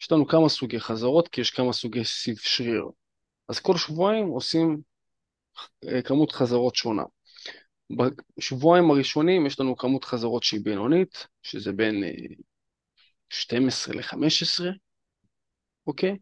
יש 0.00 0.12
לנו 0.12 0.26
כמה 0.26 0.48
סוגי 0.48 0.80
חזרות, 0.80 1.28
כי 1.28 1.40
יש 1.40 1.50
כמה 1.50 1.72
סוגי 1.72 2.04
סיב 2.04 2.36
שריר. 2.38 2.84
אז 3.48 3.60
כל 3.60 3.76
שבועיים 3.76 4.26
עושים 4.26 4.80
אה, 5.84 6.02
כמות 6.02 6.32
חזרות 6.32 6.74
שונה. 6.74 7.02
בשבועיים 8.38 8.90
הראשונים 8.90 9.46
יש 9.46 9.60
לנו 9.60 9.76
כמות 9.76 10.04
חזרות 10.04 10.42
שהיא 10.42 10.60
בינונית, 10.64 11.26
שזה 11.42 11.72
בין 11.72 12.04
12 13.30 13.94
אה, 13.94 14.00
ל-15, 14.00 14.64
אוקיי? 15.86 16.16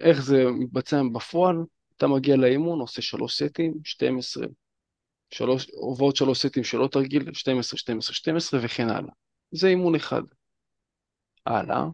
איך 0.00 0.22
זה 0.22 0.44
מתבצע 0.58 1.02
בפועל? 1.12 1.56
אתה 1.96 2.06
מגיע 2.06 2.36
לאימון, 2.36 2.80
עושה 2.80 3.02
שלוש 3.02 3.42
סטים, 3.42 3.74
12, 3.84 4.46
שלוש, 5.36 5.70
ועוד 5.98 6.16
שלוש 6.16 6.46
סטים 6.46 6.64
שלא 6.64 6.88
תרגיל, 6.92 7.32
12, 7.34 7.78
12, 7.78 8.14
12 8.14 8.60
וכן 8.62 8.88
הלאה. 8.88 9.12
זה 9.50 9.68
אימון 9.68 9.94
אחד. 9.94 10.22
הלאה, 11.46 11.84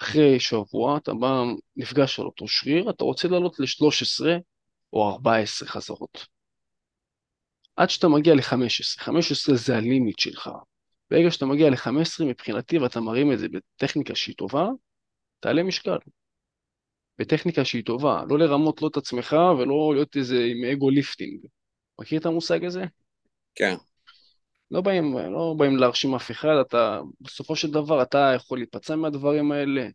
אחרי 0.00 0.40
שבוע 0.40 0.96
אתה 0.96 1.14
בא, 1.14 1.42
נפגש 1.76 2.20
על 2.20 2.26
אותו 2.26 2.48
שריר, 2.48 2.90
אתה 2.90 3.04
רוצה 3.04 3.28
לעלות 3.28 3.60
ל-13 3.60 4.24
או 4.92 5.10
14 5.10 5.68
חזרות. 5.68 6.26
עד 7.76 7.90
שאתה 7.90 8.08
מגיע 8.08 8.34
ל-15, 8.34 8.98
15 8.98 9.56
זה 9.56 9.76
הלימיט 9.76 10.18
שלך. 10.18 10.50
ברגע 11.10 11.30
שאתה 11.30 11.46
מגיע 11.46 11.70
ל-15 11.70 12.24
מבחינתי 12.24 12.78
ואתה 12.78 13.00
מרים 13.00 13.32
את 13.32 13.38
זה 13.38 13.46
בטכניקה 13.48 14.14
שהיא 14.14 14.34
טובה, 14.36 14.68
תעלה 15.40 15.62
משקל. 15.62 15.98
בטכניקה 17.18 17.64
שהיא 17.64 17.84
טובה, 17.84 18.22
לא 18.28 18.38
לרמות 18.38 18.82
לא 18.82 18.88
את 18.88 18.96
עצמך 18.96 19.36
ולא 19.58 19.92
להיות 19.94 20.16
איזה 20.16 20.44
עם 20.44 20.64
אגו 20.72 20.90
ליפטינג. 20.90 21.46
מכיר 22.00 22.20
את 22.20 22.26
המושג 22.26 22.64
הזה? 22.64 22.84
כן. 23.54 23.74
לא 24.70 24.80
באים, 24.80 25.18
לא 25.18 25.54
באים 25.58 25.76
להרשים 25.76 26.14
אף 26.14 26.30
אחד, 26.30 26.56
אתה, 26.60 27.00
בסופו 27.20 27.56
של 27.56 27.70
דבר 27.70 28.02
אתה 28.02 28.32
יכול 28.36 28.58
להיפצע 28.58 28.96
מהדברים 28.96 29.52
האלה. 29.52 29.88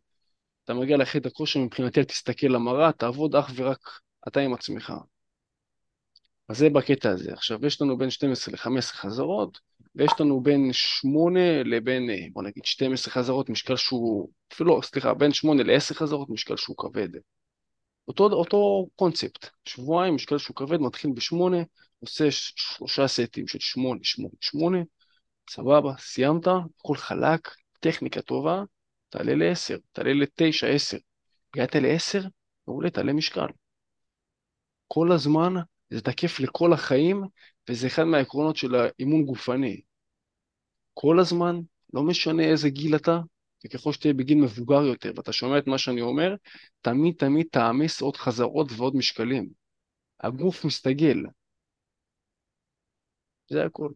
אתה 0.64 0.74
מגיע 0.74 0.96
לחדר 0.96 1.30
כושר, 1.30 1.60
מבחינתי 1.60 2.04
תסתכל 2.04 2.46
למראה, 2.46 2.92
תעבוד 2.92 3.36
אך 3.36 3.50
ורק 3.54 4.00
אתה 4.28 4.40
עם 4.40 4.54
עצמך. 4.54 4.92
אז 6.48 6.58
זה 6.58 6.70
בקטע 6.70 7.10
הזה. 7.10 7.32
עכשיו, 7.32 7.66
יש 7.66 7.82
לנו 7.82 7.98
בין 7.98 8.10
12 8.10 8.54
ל-15 8.54 8.82
חזרות, 8.82 9.60
ויש 9.94 10.12
לנו 10.20 10.40
בין 10.40 10.68
8 10.72 11.62
לבין, 11.62 12.10
בוא 12.32 12.42
נגיד, 12.42 12.64
12 12.64 13.14
חזרות, 13.14 13.48
משקל 13.48 13.76
שהוא, 13.76 14.30
אפילו, 14.52 14.82
סליחה, 14.82 15.14
בין 15.14 15.32
8 15.32 15.62
ל-10 15.62 15.94
חזרות, 15.94 16.30
משקל 16.30 16.56
שהוא 16.56 16.76
כבד. 16.76 17.08
אותו, 18.08 18.24
אותו 18.24 18.88
קונספט, 18.96 19.46
שבועיים, 19.64 20.14
משקל 20.14 20.38
שהוא 20.38 20.56
כבד, 20.56 20.80
מתחיל 20.80 21.10
ב-8, 21.10 21.64
עושה 22.00 22.24
שלושה 22.30 23.08
סטים 23.08 23.48
של 23.48 23.58
8, 23.60 24.00
8, 24.02 24.28
8, 24.40 24.78
סבבה, 25.50 25.92
סיימת, 25.98 26.46
הכל 26.46 26.96
חלק, 26.96 27.48
טכניקה 27.80 28.22
טובה, 28.22 28.62
תעלה 29.08 29.34
ל-10, 29.34 29.78
תעלה 29.92 30.12
ל-9, 30.12 30.66
10. 30.66 30.96
הגעת 31.54 31.74
ל-10, 31.74 32.28
מעולה, 32.68 32.90
תעלה 32.90 33.12
משקל. 33.12 33.46
כל 34.88 35.12
הזמן 35.12 35.54
זה 35.90 36.00
תקף 36.00 36.40
לכל 36.40 36.72
החיים, 36.72 37.22
וזה 37.68 37.86
אחד 37.86 38.04
מהעקרונות 38.04 38.56
של 38.56 38.74
האימון 38.74 39.24
גופני. 39.24 39.80
כל 40.94 41.20
הזמן, 41.20 41.60
לא 41.94 42.02
משנה 42.02 42.42
איזה 42.42 42.68
גיל 42.68 42.96
אתה, 42.96 43.20
וככל 43.64 43.92
שתהיה 43.92 44.14
בגיל 44.14 44.38
מבוגר 44.38 44.82
יותר, 44.82 45.12
ואתה 45.16 45.32
שומע 45.32 45.58
את 45.58 45.66
מה 45.66 45.78
שאני 45.78 46.00
אומר, 46.00 46.34
תמיד 46.80 47.14
תמיד 47.18 47.46
תעמיס 47.52 48.00
עוד 48.00 48.16
חזרות 48.16 48.72
ועוד 48.72 48.96
משקלים. 48.96 49.48
הגוף 50.20 50.64
מסתגל. 50.64 51.16
זה 53.48 53.64
הכל. 53.64 53.88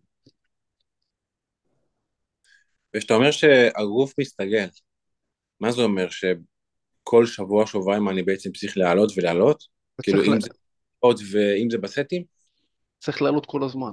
וכשאתה 2.96 3.14
אומר 3.14 3.30
שהגוף 3.30 4.14
מסתגל, 4.18 4.66
מה 5.60 5.72
זה 5.72 5.82
אומר? 5.82 6.06
שכל 6.10 7.26
שבוע, 7.26 7.66
שבועיים 7.66 8.08
אני 8.08 8.22
בעצם 8.22 8.52
צריך 8.52 8.76
לעלות 8.76 9.12
ולעלות? 9.16 9.64
כאילו 10.02 10.24
אם 10.24 10.40
זה 10.40 10.48
עוד 10.98 11.20
ואם 11.32 11.70
זה 11.70 11.78
בסטים? 11.78 12.24
צריך 12.98 13.22
לעלות 13.22 13.46
כל 13.46 13.64
הזמן. 13.64 13.92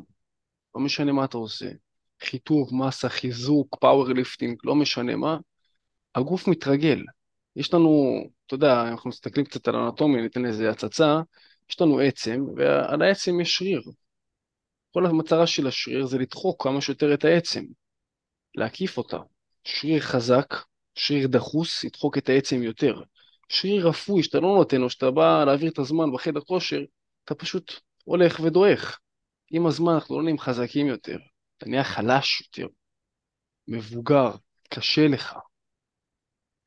לא 0.75 0.81
משנה 0.81 1.11
מה 1.11 1.25
אתה 1.25 1.37
עושה. 1.37 1.69
חיתוך, 2.23 2.73
מסה, 2.73 3.09
חיזוק, 3.09 3.77
powerlifting, 3.79 4.57
לא 4.63 4.75
משנה 4.75 5.15
מה, 5.15 5.37
הגוף 6.15 6.47
מתרגל. 6.47 7.03
יש 7.55 7.73
לנו, 7.73 8.23
אתה 8.45 8.53
יודע, 8.53 8.81
אנחנו 8.81 9.09
מסתכלים 9.09 9.45
קצת 9.45 9.67
על 9.67 9.75
אנטומיה, 9.75 10.21
ניתן 10.21 10.45
איזה 10.45 10.69
הצצה, 10.69 11.19
יש 11.69 11.81
לנו 11.81 11.99
עצם, 11.99 12.45
ועל 12.55 13.01
העצם 13.01 13.41
יש 13.41 13.55
שריר. 13.55 13.81
כל 14.93 15.05
המטרה 15.05 15.47
של 15.47 15.67
השריר 15.67 16.05
זה 16.05 16.17
לדחוק 16.17 16.63
כמה 16.63 16.81
שיותר 16.81 17.13
את 17.13 17.25
העצם, 17.25 17.65
להקיף 18.55 18.97
אותה. 18.97 19.17
שריר 19.63 20.01
חזק, 20.01 20.53
שריר 20.95 21.27
דחוס, 21.27 21.83
ידחוק 21.83 22.17
את 22.17 22.29
העצם 22.29 22.63
יותר. 22.63 23.01
שריר 23.49 23.87
רפוי 23.87 24.23
שאתה 24.23 24.39
לא 24.39 24.55
נותן 24.55 24.81
לו, 24.81 24.89
שאתה 24.89 25.11
בא 25.11 25.43
להעביר 25.45 25.71
את 25.71 25.79
הזמן 25.79 26.11
בחדר 26.13 26.41
כושר, 26.41 26.81
אתה 27.25 27.35
פשוט 27.35 27.73
הולך 28.03 28.39
ודועך. 28.39 28.99
עם 29.51 29.65
הזמן 29.65 29.93
אנחנו 29.93 30.17
לא 30.17 30.23
נהיים 30.23 30.39
חזקים 30.39 30.87
יותר, 30.87 31.17
אתה 31.57 31.69
נהיה 31.69 31.83
חלש 31.83 32.41
יותר, 32.41 32.67
מבוגר, 33.67 34.31
קשה 34.69 35.07
לך. 35.07 35.35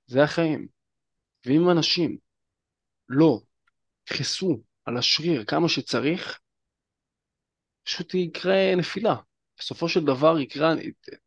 זה 0.07 0.23
החיים. 0.23 0.68
ואם 1.47 1.70
אנשים 1.70 2.18
לא 3.09 3.41
יכעסו 4.11 4.62
על 4.85 4.97
השריר 4.97 5.45
כמה 5.45 5.68
שצריך, 5.68 6.41
פשוט 7.85 8.14
יקרה 8.14 8.74
נפילה. 8.76 9.14
בסופו 9.59 9.89
של 9.89 10.05
דבר 10.05 10.39
יקרה, 10.41 10.74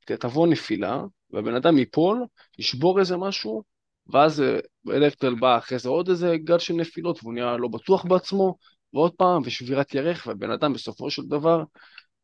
תבוא 0.06 0.48
נפילה, 0.48 1.02
והבן 1.30 1.56
אדם 1.56 1.78
ייפול, 1.78 2.26
ישבור 2.60 3.00
איזה 3.00 3.18
משהו, 3.18 3.64
ואז 4.08 4.44
בדרך 4.86 5.20
כלל 5.22 5.36
בא 5.36 5.58
אחרי 5.58 5.80
זה 5.80 5.90
עוד 5.90 6.10
איזה 6.10 6.38
גל 6.38 6.60
של 6.60 6.74
נפילות, 6.74 7.20
והוא 7.22 7.34
נהיה 7.34 7.58
לא 7.58 7.68
בטוח 7.68 8.06
בעצמו, 8.06 8.56
ועוד 8.94 9.14
פעם, 9.16 9.42
ושבירת 9.46 9.96
ירך, 9.96 10.28
והבן 10.28 10.52
אדם 10.52 10.74
בסופו 10.74 11.10
של 11.10 11.22
דבר 11.22 11.64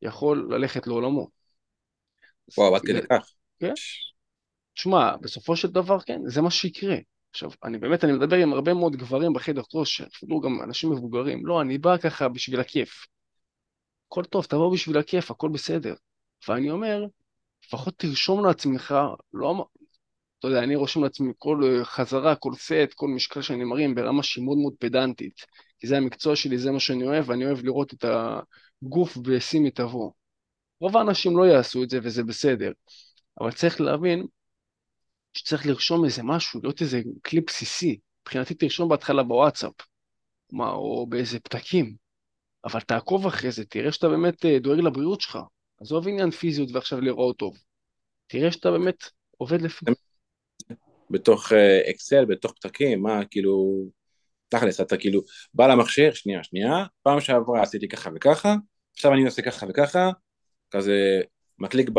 יכול 0.01 0.47
ללכת 0.51 0.88
לעולמו. 0.88 1.27
וואו, 2.57 2.75
עד 2.75 2.82
כדי 2.82 3.01
כך. 3.09 3.32
כן. 3.59 3.73
תשמע, 4.73 5.17
בסופו 5.17 5.55
של 5.55 5.67
דבר, 5.67 5.99
כן, 5.99 6.19
זה 6.25 6.41
מה 6.41 6.51
שיקרה. 6.51 6.95
עכשיו, 7.32 7.51
אני 7.63 7.77
באמת, 7.77 8.03
אני 8.03 8.13
מדבר 8.13 8.36
עם 8.36 8.53
הרבה 8.53 8.73
מאוד 8.73 8.95
גברים 8.95 9.34
בחדר 9.34 9.61
כושר, 9.61 10.05
אפילו 10.15 10.39
גם 10.39 10.61
אנשים 10.63 10.91
מבוגרים. 10.91 11.45
לא, 11.45 11.61
אני 11.61 11.77
בא 11.77 11.97
ככה 11.97 12.29
בשביל 12.29 12.59
הכיף. 12.59 13.05
הכל 14.12 14.24
טוב, 14.26 14.45
תבוא 14.45 14.74
בשביל 14.74 14.97
הכיף, 14.97 15.32
הכל 15.32 15.49
בסדר. 15.49 15.93
ואני 16.47 16.72
אומר, 16.72 17.05
לפחות 17.66 17.93
תרשום 17.97 18.45
לעצמך, 18.45 18.95
לא, 19.34 19.66
אתה 20.39 20.47
יודע, 20.47 20.64
אני 20.64 20.76
רושם 20.76 21.03
לעצמי 21.03 21.34
כל 21.38 21.62
אה, 21.64 21.86
חזרה, 21.86 22.36
כל 22.36 22.53
סט, 22.55 22.93
כל 22.95 23.07
משקל 23.07 23.41
שאני 23.41 23.64
מרים 23.64 23.95
ברמה 23.95 24.24
שהיא 24.24 24.45
מאוד 24.45 24.57
מאוד 24.57 24.74
פדנטית. 24.80 25.45
כי 25.80 25.88
זה 25.88 25.97
המקצוע 25.97 26.36
שלי, 26.36 26.57
זה 26.57 26.72
מה 26.72 26.80
שאני 26.80 27.03
אוהב, 27.03 27.30
ואני 27.30 27.45
אוהב 27.45 27.64
לראות 27.64 27.93
את 27.93 28.05
הגוף 28.84 29.18
בשיא 29.18 29.59
מיטבו. 29.59 30.14
רוב 30.82 30.97
האנשים 30.97 31.38
לא 31.38 31.43
יעשו 31.43 31.84
את 31.84 31.89
זה, 31.89 31.99
וזה 32.03 32.24
בסדר. 32.24 32.72
אבל 33.39 33.51
צריך 33.51 33.82
להבין 33.82 34.26
שצריך 35.34 35.66
לרשום 35.66 36.05
איזה 36.05 36.24
משהו, 36.24 36.59
להיות 36.64 36.82
איזה 36.82 37.01
כלי 37.26 37.41
בסיסי. 37.41 37.99
מבחינתי 38.22 38.53
תרשום 38.53 38.89
בהתחלה 38.89 39.24
בוואטסאפ, 39.24 39.74
מה, 40.51 40.70
או 40.70 41.07
באיזה 41.09 41.39
פתקים, 41.39 41.95
אבל 42.66 42.80
תעקוב 42.80 43.28
אחרי 43.28 43.51
זה, 43.51 43.66
תראה 43.66 43.91
שאתה 43.91 44.09
באמת 44.09 44.45
אה, 44.45 44.59
דואג 44.59 44.80
לבריאות 44.80 45.22
שלך. 45.22 45.39
עזוב 45.82 46.07
עניין 46.07 46.32
פיזיות 46.32 46.70
ועכשיו 46.72 47.01
לראות 47.01 47.38
טוב. 47.38 47.57
תראה 48.28 48.51
שאתה 48.51 48.72
באמת 48.72 49.03
עובד 49.38 49.62
לפי... 49.62 49.86
בתוך 51.09 51.51
אקסל, 51.89 52.20
אה, 52.20 52.26
בתוך 52.26 52.53
פתקים, 52.53 53.01
מה, 53.01 53.26
כאילו, 53.26 53.86
תכלס, 54.49 54.82
אתה 54.82 54.97
כאילו 54.97 55.22
בא 55.53 55.68
למכשיר, 55.68 56.14
שנייה, 56.14 56.43
שנייה, 56.43 56.86
פעם 57.03 57.20
שעברה 57.20 57.62
עשיתי 57.62 57.88
ככה 57.88 58.09
וככה, 58.16 58.55
עכשיו 58.93 59.14
אני 59.14 59.26
עושה 59.26 59.41
ככה 59.41 59.66
וככה, 59.70 60.09
כזה 60.72 61.22
מקליק 61.59 61.89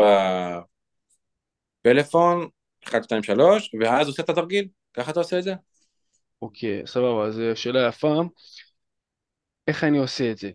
בפלאפון, 1.81 2.47
1, 2.87 3.03
2, 3.03 3.23
3, 3.23 3.71
ואז 3.81 4.07
עושה 4.07 4.23
את 4.23 4.29
התרגיל, 4.29 4.67
ככה 4.93 5.11
אתה 5.11 5.19
עושה 5.19 5.39
את 5.39 5.43
זה? 5.43 5.53
אוקיי, 6.41 6.87
סבבה, 6.87 7.31
זו 7.31 7.41
שאלה 7.55 7.87
יפה. 7.87 8.21
איך 9.67 9.83
אני 9.83 9.97
עושה 9.97 10.31
את 10.31 10.37
זה? 10.37 10.51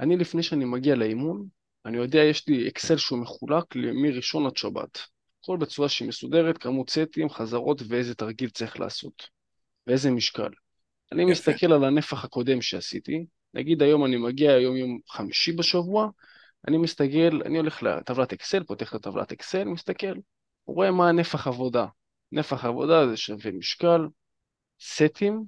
אני 0.00 0.16
לפני 0.16 0.42
שאני 0.42 0.64
מגיע 0.64 0.94
לאימון, 0.94 1.46
אני 1.86 1.96
יודע, 1.96 2.18
יש 2.18 2.48
לי 2.48 2.68
אקסל 2.68 2.96
שהוא 2.96 3.18
מחולק 3.18 3.64
מראשון 3.76 4.46
עד 4.46 4.56
שבת. 4.56 4.98
הכל 5.40 5.56
בצורה 5.56 5.88
שהיא 5.88 6.08
מסודרת, 6.08 6.58
כמות 6.58 6.90
סטים, 6.90 7.30
חזרות 7.30 7.82
ואיזה 7.88 8.14
תרגיל 8.14 8.50
צריך 8.50 8.80
לעשות, 8.80 9.28
ואיזה 9.86 10.10
משקל. 10.10 10.50
אני 11.12 11.22
יפה. 11.22 11.32
מסתכל 11.32 11.72
על 11.72 11.84
הנפח 11.84 12.24
הקודם 12.24 12.62
שעשיתי, 12.62 13.26
נגיד 13.54 13.82
היום 13.82 14.04
אני 14.04 14.16
מגיע 14.16 14.52
היום 14.52 14.76
יום 14.76 14.98
חמישי 15.08 15.52
בשבוע, 15.52 16.08
אני 16.68 16.78
מסתכל, 16.78 17.42
אני 17.44 17.58
הולך 17.58 17.82
לטבלת 17.82 18.32
אקסל, 18.32 18.64
פותח 18.64 18.90
את 18.90 18.94
הטבלת 18.94 19.32
אקסל, 19.32 19.64
מסתכל, 19.64 20.14
רואה 20.66 20.90
מה 20.90 21.08
הנפח 21.08 21.46
עבודה. 21.46 21.86
נפח 22.32 22.64
עבודה 22.64 23.08
זה 23.08 23.16
שווה 23.16 23.52
משקל, 23.52 24.00
סטים 24.80 25.44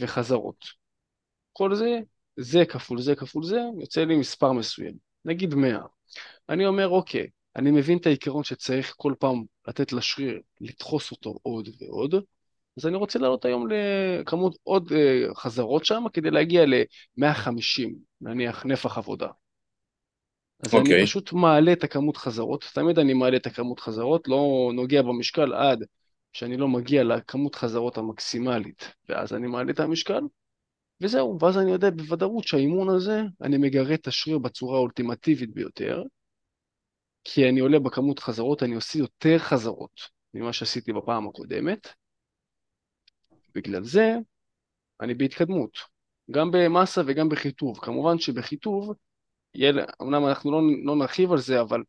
וחזרות. 0.00 0.77
כל 1.58 1.74
זה, 1.74 2.00
זה 2.36 2.64
כפול 2.64 3.00
זה 3.00 3.14
כפול 3.14 3.44
זה, 3.44 3.60
יוצא 3.80 4.04
לי 4.04 4.16
מספר 4.16 4.52
מסוים, 4.52 4.94
נגיד 5.24 5.54
100. 5.54 5.78
אני 6.48 6.66
אומר, 6.66 6.88
אוקיי, 6.88 7.26
אני 7.56 7.70
מבין 7.70 7.98
את 7.98 8.06
העיקרון 8.06 8.44
שצריך 8.44 8.94
כל 8.96 9.14
פעם 9.18 9.44
לתת 9.68 9.92
לשריר, 9.92 10.40
לדחוס 10.60 11.10
אותו 11.10 11.38
עוד 11.42 11.68
ועוד, 11.80 12.14
אז 12.78 12.86
אני 12.86 12.96
רוצה 12.96 13.18
לעלות 13.18 13.44
היום 13.44 13.66
לכמות 13.70 14.56
עוד 14.62 14.92
uh, 14.92 15.34
חזרות 15.34 15.84
שם 15.84 16.04
כדי 16.12 16.30
להגיע 16.30 16.66
ל-150, 16.66 17.90
נניח 18.20 18.66
נפח 18.66 18.98
עבודה. 18.98 19.28
אז 20.60 20.74
okay. 20.74 20.76
אני 20.76 20.80
אוקיי. 20.80 21.06
פשוט 21.06 21.32
מעלה 21.32 21.72
את 21.72 21.84
הכמות 21.84 22.16
חזרות, 22.16 22.64
תמיד 22.74 22.98
אני 22.98 23.14
מעלה 23.14 23.36
את 23.36 23.46
הכמות 23.46 23.80
חזרות, 23.80 24.28
לא 24.28 24.70
נוגע 24.74 25.02
במשקל 25.02 25.54
עד 25.54 25.84
שאני 26.32 26.56
לא 26.56 26.68
מגיע 26.68 27.04
לכמות 27.04 27.54
חזרות 27.54 27.98
המקסימלית, 27.98 28.92
ואז 29.08 29.32
אני 29.32 29.46
מעלה 29.46 29.70
את 29.72 29.80
המשקל, 29.80 30.20
וזהו, 31.00 31.38
ואז 31.40 31.58
אני 31.58 31.70
יודע 31.70 31.90
בוודאות 31.90 32.44
שהאימון 32.44 32.88
הזה, 32.96 33.22
אני 33.42 33.58
מגרה 33.58 33.94
את 33.94 34.06
השריר 34.06 34.38
בצורה 34.38 34.76
האולטימטיבית 34.76 35.54
ביותר, 35.54 36.02
כי 37.24 37.48
אני 37.48 37.60
עולה 37.60 37.78
בכמות 37.78 38.18
חזרות, 38.18 38.62
אני 38.62 38.74
עושה 38.74 38.98
יותר 38.98 39.38
חזרות 39.38 40.00
ממה 40.34 40.52
שעשיתי 40.52 40.92
בפעם 40.92 41.28
הקודמת. 41.28 41.88
בגלל 43.54 43.84
זה 43.84 44.14
אני 45.00 45.14
בהתקדמות, 45.14 45.78
גם 46.30 46.50
במסה 46.50 47.00
וגם 47.06 47.28
בחיטוב. 47.28 47.78
כמובן 47.78 48.18
שבחיטוב, 48.18 48.94
יהיה, 49.54 49.72
אמנם 50.02 50.26
אנחנו 50.26 50.52
לא, 50.52 50.60
לא 50.84 50.96
נרחיב 50.96 51.32
על 51.32 51.38
זה, 51.38 51.60
אבל 51.60 51.82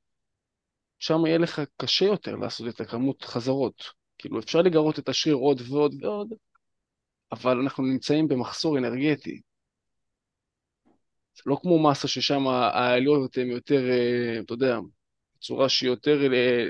שם 1.00 1.26
יהיה 1.26 1.38
לך 1.38 1.62
קשה 1.78 2.06
יותר 2.06 2.36
לעשות 2.36 2.68
את 2.68 2.82
הכמות 2.82 3.24
חזרות. 3.24 3.84
כאילו 4.18 4.40
אפשר 4.40 4.62
לגרות 4.62 5.00
את 5.00 5.10
השריר 5.10 5.36
עוד 5.36 5.62
ועוד 5.70 6.04
ועוד, 6.04 6.34
אבל 7.32 7.60
אנחנו 7.60 7.84
נמצאים 7.84 8.28
במחסור 8.28 8.78
אנרגטי. 8.78 9.42
לא 11.46 11.58
כמו 11.62 11.90
מסה 11.90 12.08
ששם 12.08 12.48
העליות 12.48 13.38
הן 13.38 13.48
יותר, 13.48 13.90
אה, 13.90 14.40
אתה 14.40 14.54
יודע, 14.54 14.80
בצורה 15.38 15.70
שהיא 15.70 15.90
יותר 15.90 16.34
אה, 16.34 16.66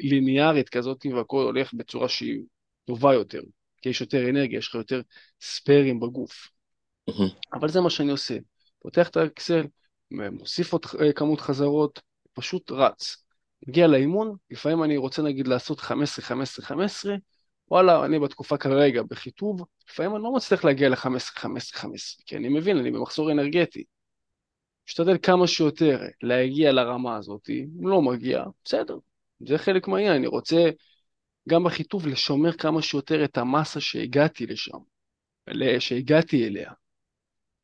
ליניארית 0.00 0.68
כזאת, 0.68 1.06
והכל 1.14 1.42
הולך 1.42 1.74
בצורה 1.74 2.08
שהיא 2.08 2.40
טובה 2.84 3.14
יותר, 3.14 3.40
כי 3.82 3.88
יש 3.88 4.00
יותר 4.00 4.30
אנרגיה, 4.30 4.58
יש 4.58 4.68
לך 4.68 4.74
יותר 4.74 5.00
ספיירים 5.40 6.00
בגוף. 6.00 6.48
אבל 7.52 7.68
זה 7.68 7.80
מה 7.80 7.90
שאני 7.90 8.10
עושה. 8.10 8.36
פותח 8.78 9.08
את 9.08 9.16
האקסל, 9.16 9.66
מוסיף 10.10 10.72
עוד 10.72 10.86
אה, 11.00 11.12
כמות 11.12 11.40
חזרות, 11.40 12.00
פשוט 12.32 12.70
רץ. 12.70 13.16
מגיע 13.68 13.86
לאימון, 13.86 14.36
לפעמים 14.50 14.82
אני 14.82 14.96
רוצה 14.96 15.22
נגיד 15.22 15.48
לעשות 15.48 15.80
15, 15.80 16.24
15, 16.24 16.66
15, 16.66 17.16
וואלה, 17.70 18.04
אני 18.04 18.18
בתקופה 18.18 18.56
כרגע 18.56 19.02
בחיטוב, 19.02 19.64
לפעמים 19.90 20.16
אני 20.16 20.22
לא 20.22 20.32
מצליח 20.32 20.64
להגיע 20.64 20.88
ל-15, 20.88 21.18
15, 21.18 21.80
15, 21.80 22.22
כי 22.26 22.36
אני 22.36 22.48
מבין, 22.48 22.78
אני 22.78 22.90
במחסור 22.90 23.32
אנרגטי. 23.32 23.84
משתדל 24.88 25.16
כמה 25.22 25.46
שיותר 25.46 26.00
להגיע 26.22 26.72
לרמה 26.72 27.16
הזאת, 27.16 27.48
אם 27.50 27.88
לא 27.88 28.02
מגיע, 28.02 28.44
בסדר, 28.64 28.98
זה 29.48 29.58
חלק 29.58 29.88
מהעניין, 29.88 30.12
אני 30.12 30.26
רוצה 30.26 30.70
גם 31.48 31.64
בחיטוב 31.64 32.06
לשומר 32.06 32.52
כמה 32.52 32.82
שיותר 32.82 33.24
את 33.24 33.38
המסה 33.38 33.80
שהגעתי 33.80 34.46
לשם, 34.46 34.78
שהגעתי 35.78 36.46
אליה. 36.46 36.72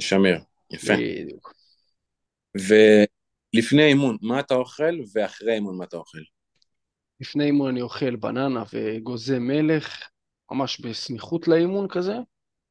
לשמר, 0.01 0.39
יפה. 0.71 0.93
בדיוק. 0.95 1.53
ולפני 2.55 3.83
אימון, 3.83 4.17
מה 4.23 4.41
אתה 4.41 4.55
אוכל, 4.55 5.01
ואחרי 5.15 5.55
אימון, 5.55 5.79
מה 5.79 5.85
אתה 5.85 5.97
אוכל? 5.97 6.19
לפני 7.21 7.45
אימון 7.45 7.69
אני 7.69 7.83
אוכל 7.83 8.17
בננה 8.17 8.63
ואגוזי 8.73 9.39
מלך, 9.39 10.09
ממש 10.51 10.81
בסמיכות 10.81 11.49
לאימון 11.49 11.89
כזה. 11.89 12.15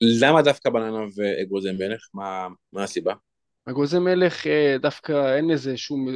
למה 0.02 0.42
דווקא 0.42 0.70
בננה 0.70 1.00
ואגוזי 1.16 1.72
מלך? 1.72 2.10
מה, 2.14 2.48
מה 2.74 2.84
הסיבה? 2.84 3.14
אגוזי 3.70 4.00
מלך 4.00 4.48
אה, 4.48 4.76
דווקא 4.82 5.36
אין 5.36 5.48
לזה 5.48 5.78
שום, 5.78 6.08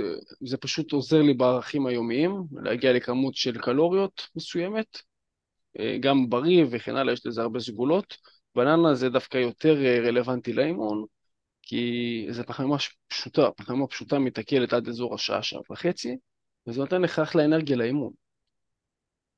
זה 0.47 0.57
פשוט 0.57 0.91
עוזר 0.91 1.21
לי 1.21 1.33
בערכים 1.33 1.85
היומיים, 1.85 2.43
להגיע 2.51 2.93
לכמות 2.93 3.35
של 3.35 3.57
קלוריות 3.61 4.27
מסוימת, 4.35 4.97
אה, 5.79 5.97
גם 5.99 6.29
בריא 6.29 6.65
וכן 6.69 6.95
הלאה, 6.95 7.13
יש 7.13 7.25
לזה 7.25 7.41
הרבה 7.41 7.59
סגולות. 7.59 8.17
בננה 8.55 8.95
זה 8.95 9.09
דווקא 9.09 9.37
יותר 9.37 9.85
אה, 9.85 9.99
רלוונטי 9.99 10.53
לאימון, 10.53 11.05
כי 11.61 12.25
זה 12.29 12.43
פחמימה 12.43 12.75
פשוטה, 13.07 13.51
פחמימה 13.51 13.87
פשוטה 13.87 14.19
מתעכלת 14.19 14.73
עד 14.73 14.87
אזור 14.87 15.15
השעה, 15.15 15.43
שעה 15.43 15.61
וחצי, 15.71 16.17
וזה 16.67 16.79
נותן 16.79 17.01
לך 17.01 17.19
אחלה 17.19 17.45
אנרגיה 17.45 17.75
לאימון. 17.75 18.11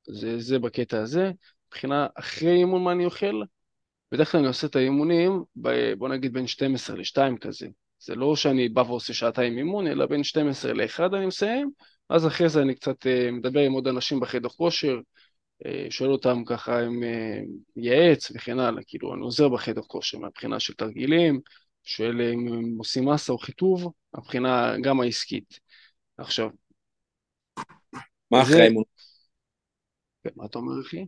זה, 0.06 0.40
זה 0.40 0.58
בקטע 0.58 1.00
הזה. 1.00 1.30
מבחינה 1.68 2.06
אחרי 2.14 2.56
אימון 2.56 2.84
מה 2.84 2.92
אני 2.92 3.04
אוכל? 3.04 3.42
בדרך 4.12 4.32
כלל 4.32 4.38
אני 4.38 4.48
עושה 4.48 4.66
את 4.66 4.76
האימונים, 4.76 5.44
ב, 5.56 5.92
בוא 5.94 6.08
נגיד 6.08 6.32
בין 6.32 6.46
12 6.46 6.96
ל-2 6.96 7.38
כזה. 7.40 7.68
זה 8.00 8.14
לא 8.14 8.36
שאני 8.36 8.68
בא 8.68 8.80
ועושה 8.80 9.14
שעתיים 9.14 9.58
אימון, 9.58 9.86
אלא 9.86 10.06
בין 10.06 10.24
12 10.24 10.72
ל-1 10.72 11.00
אני 11.16 11.26
מסיים, 11.26 11.70
אז 12.08 12.26
אחרי 12.26 12.48
זה 12.48 12.62
אני 12.62 12.74
קצת 12.74 13.06
uh, 13.06 13.30
מדבר 13.32 13.60
עם 13.60 13.72
עוד 13.72 13.88
אנשים 13.88 14.20
בחדר 14.20 14.48
כושר, 14.48 14.96
uh, 15.64 15.66
שואל 15.90 16.10
אותם 16.10 16.44
ככה 16.46 16.80
uh, 16.80 16.84
ייעץ 17.76 18.30
וכן 18.34 18.58
הלאה, 18.58 18.82
כאילו 18.86 19.14
אני 19.14 19.22
עוזר 19.22 19.48
בחדר 19.48 19.82
כושר 19.82 20.18
מהבחינה 20.18 20.60
של 20.60 20.74
תרגילים, 20.74 21.40
שואל 21.84 22.20
אם 22.20 22.48
הם 22.48 22.78
עושים 22.78 23.08
מסה 23.08 23.32
או 23.32 23.38
חיטוב, 23.38 23.92
מהבחינה 24.14 24.74
גם 24.82 25.00
העסקית. 25.00 25.60
עכשיו, 26.18 26.48
מה 28.32 28.42
אחרי 28.42 28.60
האימון? 28.60 28.84
מה 30.36 30.44
אתה 30.44 30.58
אומר, 30.58 30.80
אחי? 30.80 31.06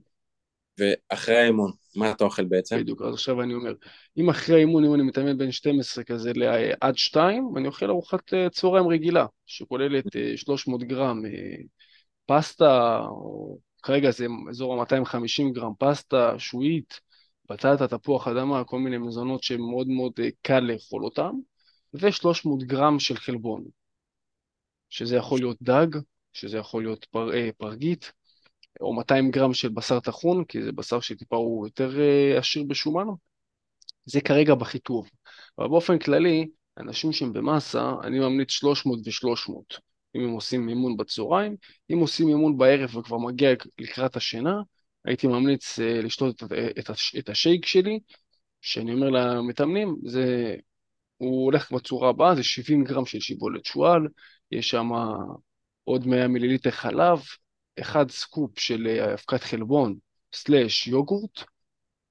ואחרי 0.78 1.36
האימון, 1.36 1.72
מה 1.96 2.10
אתה 2.10 2.24
אוכל 2.24 2.44
בעצם? 2.44 2.78
בדיוק, 2.78 3.02
אז 3.02 3.14
עכשיו 3.14 3.42
אני 3.42 3.54
אומר, 3.54 3.74
אם 4.16 4.30
אחרי 4.30 4.54
האימון, 4.56 4.84
אם 4.84 4.94
אני 4.94 5.02
מתאמן 5.02 5.38
בין 5.38 5.52
12 5.52 6.04
כזה 6.04 6.32
לעד 6.34 6.96
2, 6.96 7.54
אני 7.56 7.68
אוכל 7.68 7.90
ארוחת 7.90 8.34
אה, 8.34 8.50
צהריים 8.50 8.88
רגילה, 8.88 9.26
שכוללת 9.46 10.04
300 10.36 10.82
אה, 10.82 10.86
גרם 10.86 11.26
אה, 11.26 11.30
פסטה, 12.26 12.98
או 13.08 13.58
כרגע 13.82 14.10
זה 14.10 14.26
אזור 14.50 14.82
ה-250 14.82 15.52
גרם 15.52 15.72
פסטה, 15.78 16.38
שועית, 16.38 17.00
בטטה, 17.50 17.88
תפוח 17.88 18.28
אדמה, 18.28 18.64
כל 18.64 18.78
מיני 18.78 18.98
מזונות 18.98 19.42
שמאוד 19.42 19.88
מאוד 19.88 20.12
קל 20.42 20.60
לאכול 20.60 21.04
אותם, 21.04 21.32
ו-300 21.94 22.64
גרם 22.66 22.98
של 22.98 23.16
חלבון, 23.16 23.64
שזה 24.90 25.16
יכול 25.16 25.38
להיות 25.38 25.56
דג, 25.62 25.86
שזה 26.34 26.58
יכול 26.58 26.82
להיות 26.82 27.04
פר, 27.04 27.30
פרגית, 27.58 28.12
או 28.80 28.94
200 28.94 29.30
גרם 29.30 29.54
של 29.54 29.68
בשר 29.68 30.00
טחון, 30.00 30.44
כי 30.44 30.62
זה 30.62 30.72
בשר 30.72 31.00
שטיפה 31.00 31.36
הוא 31.36 31.66
יותר 31.66 32.00
אה, 32.00 32.38
עשיר 32.38 32.62
בשומן. 32.68 33.06
זה 34.04 34.20
כרגע 34.20 34.54
בחיטוב. 34.54 35.10
אבל 35.58 35.68
באופן 35.68 35.98
כללי, 35.98 36.46
אנשים 36.78 37.12
שהם 37.12 37.32
במאסה, 37.32 37.92
אני 38.02 38.18
ממליץ 38.18 38.50
300 38.50 38.98
ו-300. 38.98 39.78
אם 40.16 40.20
הם 40.20 40.30
עושים 40.30 40.68
אימון 40.68 40.96
בצהריים, 40.96 41.56
אם 41.92 41.98
עושים 41.98 42.28
אימון 42.28 42.58
בערב 42.58 42.96
וכבר 42.96 43.18
מגיע 43.18 43.50
לקראת 43.78 44.16
השינה, 44.16 44.54
הייתי 45.04 45.26
ממליץ 45.26 45.78
אה, 45.78 46.00
לשתות 46.02 46.42
את, 46.42 46.52
את, 46.78 46.90
את 47.18 47.28
השייק 47.28 47.66
שלי, 47.66 47.98
שאני 48.60 48.94
אומר 48.94 49.10
למתאמנים, 49.10 49.96
זה, 50.06 50.56
הוא 51.16 51.44
הולך 51.44 51.72
בצורה 51.72 52.08
הבאה, 52.10 52.34
זה 52.34 52.42
70 52.42 52.84
גרם 52.84 53.06
של 53.06 53.20
שיבולת 53.20 53.64
שועל, 53.64 54.08
יש 54.52 54.68
שם 54.68 54.90
עוד 55.84 56.06
100 56.06 56.28
מיליליטר 56.28 56.70
חלב, 56.70 57.22
אחד 57.80 58.10
סקופ 58.10 58.58
של 58.58 58.86
אה, 58.86 59.12
אבקת 59.12 59.42
חלבון 59.42 59.98
סלאש 60.34 60.86
יוגורט, 60.86 61.40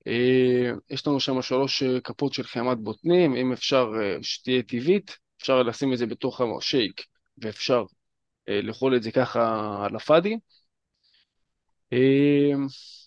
אה, 0.08 0.72
יש 0.90 1.08
לנו 1.08 1.20
שם 1.20 1.42
שלוש 1.42 1.84
אה, 1.84 2.02
כפות 2.02 2.34
של 2.34 2.44
חמת 2.44 2.78
בוטנים, 2.78 3.36
אם 3.36 3.54
אפשר 3.54 3.88
שתהיה 4.22 4.64
טבעית, 4.64 5.18
אפשר 5.42 5.64
לשים 5.64 5.94
את 5.94 5.98
זה 5.98 6.06
בתוך 6.06 6.42
השייק 6.58 7.02
ואפשר 7.38 7.84
לאכול 8.48 8.96
את 8.96 9.04
זה 9.04 9.12
ככה 9.12 9.76
על 9.86 9.96
הפאדי. 9.96 10.38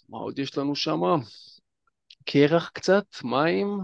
מה 0.09 0.19
עוד 0.19 0.39
יש 0.39 0.59
לנו 0.59 0.77
שם? 0.77 1.01
קרח 2.25 2.71
קצת, 2.75 3.05
מים, 3.25 3.79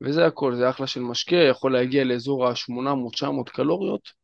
וזה 0.00 0.26
הכל, 0.26 0.54
זה 0.54 0.70
אחלה 0.70 0.86
של 0.86 1.00
משקה, 1.00 1.36
יכול 1.36 1.72
להגיע 1.72 2.04
לאזור 2.04 2.48
ה-800-900 2.48 3.50
קלוריות, 3.50 4.21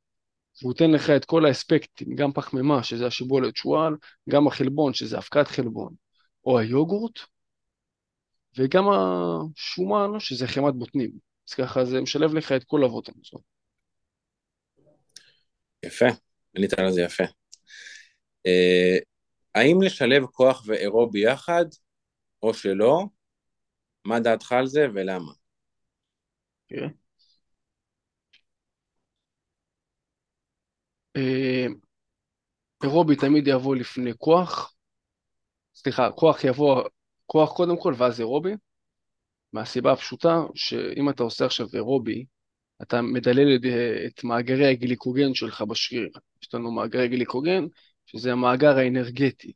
והוא 0.63 0.73
ייתן 0.73 0.91
לך 0.91 1.11
את 1.11 1.25
כל 1.25 1.47
האספקטים, 1.47 2.15
גם 2.15 2.33
פחמימה, 2.33 2.83
שזה 2.83 3.07
השיבולת 3.07 3.57
שועל, 3.57 3.97
גם 4.29 4.47
החלבון, 4.47 4.95
שזה 4.95 5.19
אבקת 5.19 5.49
חלבון, 5.49 5.95
או 6.45 6.59
היוגורט, 6.59 7.19
וגם 8.57 8.85
השומן, 8.89 10.21
שזה 10.21 10.47
חמת 10.47 10.75
בוטנים. 10.75 11.11
אז 11.49 11.55
ככה 11.55 11.85
זה 11.85 12.01
משלב 12.01 12.35
לך 12.35 12.53
את 12.53 12.65
כל 12.65 12.85
אבות 12.85 13.09
המזון. 13.09 13.41
יפה, 15.85 16.07
ענית 16.57 16.79
על 16.79 16.93
זה 16.93 17.03
יפה. 17.03 17.25
אה, 18.47 18.99
האם 19.55 19.83
לשלב 19.83 20.27
כוח 20.27 20.63
ואירו 20.67 21.11
ביחד, 21.11 21.65
או 22.43 22.55
שלא? 22.55 23.05
מה 24.05 24.21
דעתך 24.21 24.53
על 24.53 24.67
זה 24.67 24.87
ולמה? 24.95 25.33
Okay. 25.33 25.39
אוקיי. 26.73 26.83
אה, 26.83 26.93
אירובי 32.83 33.16
תמיד 33.16 33.49
יבוא 33.49 33.77
לפני 33.77 34.12
כוח, 34.19 34.75
סליחה, 35.75 36.11
כוח 36.11 36.45
יבוא, 36.45 36.83
כוח 37.27 37.53
קודם 37.57 37.81
כל 37.81 37.95
ואז 37.97 38.21
אירובי, 38.21 38.53
מהסיבה 39.53 39.93
הפשוטה 39.93 40.41
שאם 40.55 41.11
אתה 41.11 41.23
עושה 41.23 41.47
עכשיו 41.47 41.66
אירובי, 41.75 42.25
אתה 42.83 43.03
מדלל 43.03 43.59
את 44.07 44.25
מאגרי 44.25 44.66
הגליקוגן 44.66 45.35
שלך 45.35 45.62
בשריר. 45.62 46.09
יש 46.43 46.55
לנו 46.55 46.73
מאגרי 46.73 47.09
גליקוגן, 47.09 47.64
שזה 48.07 48.33
המאגר 48.33 48.79
האנרגטי. 48.79 49.53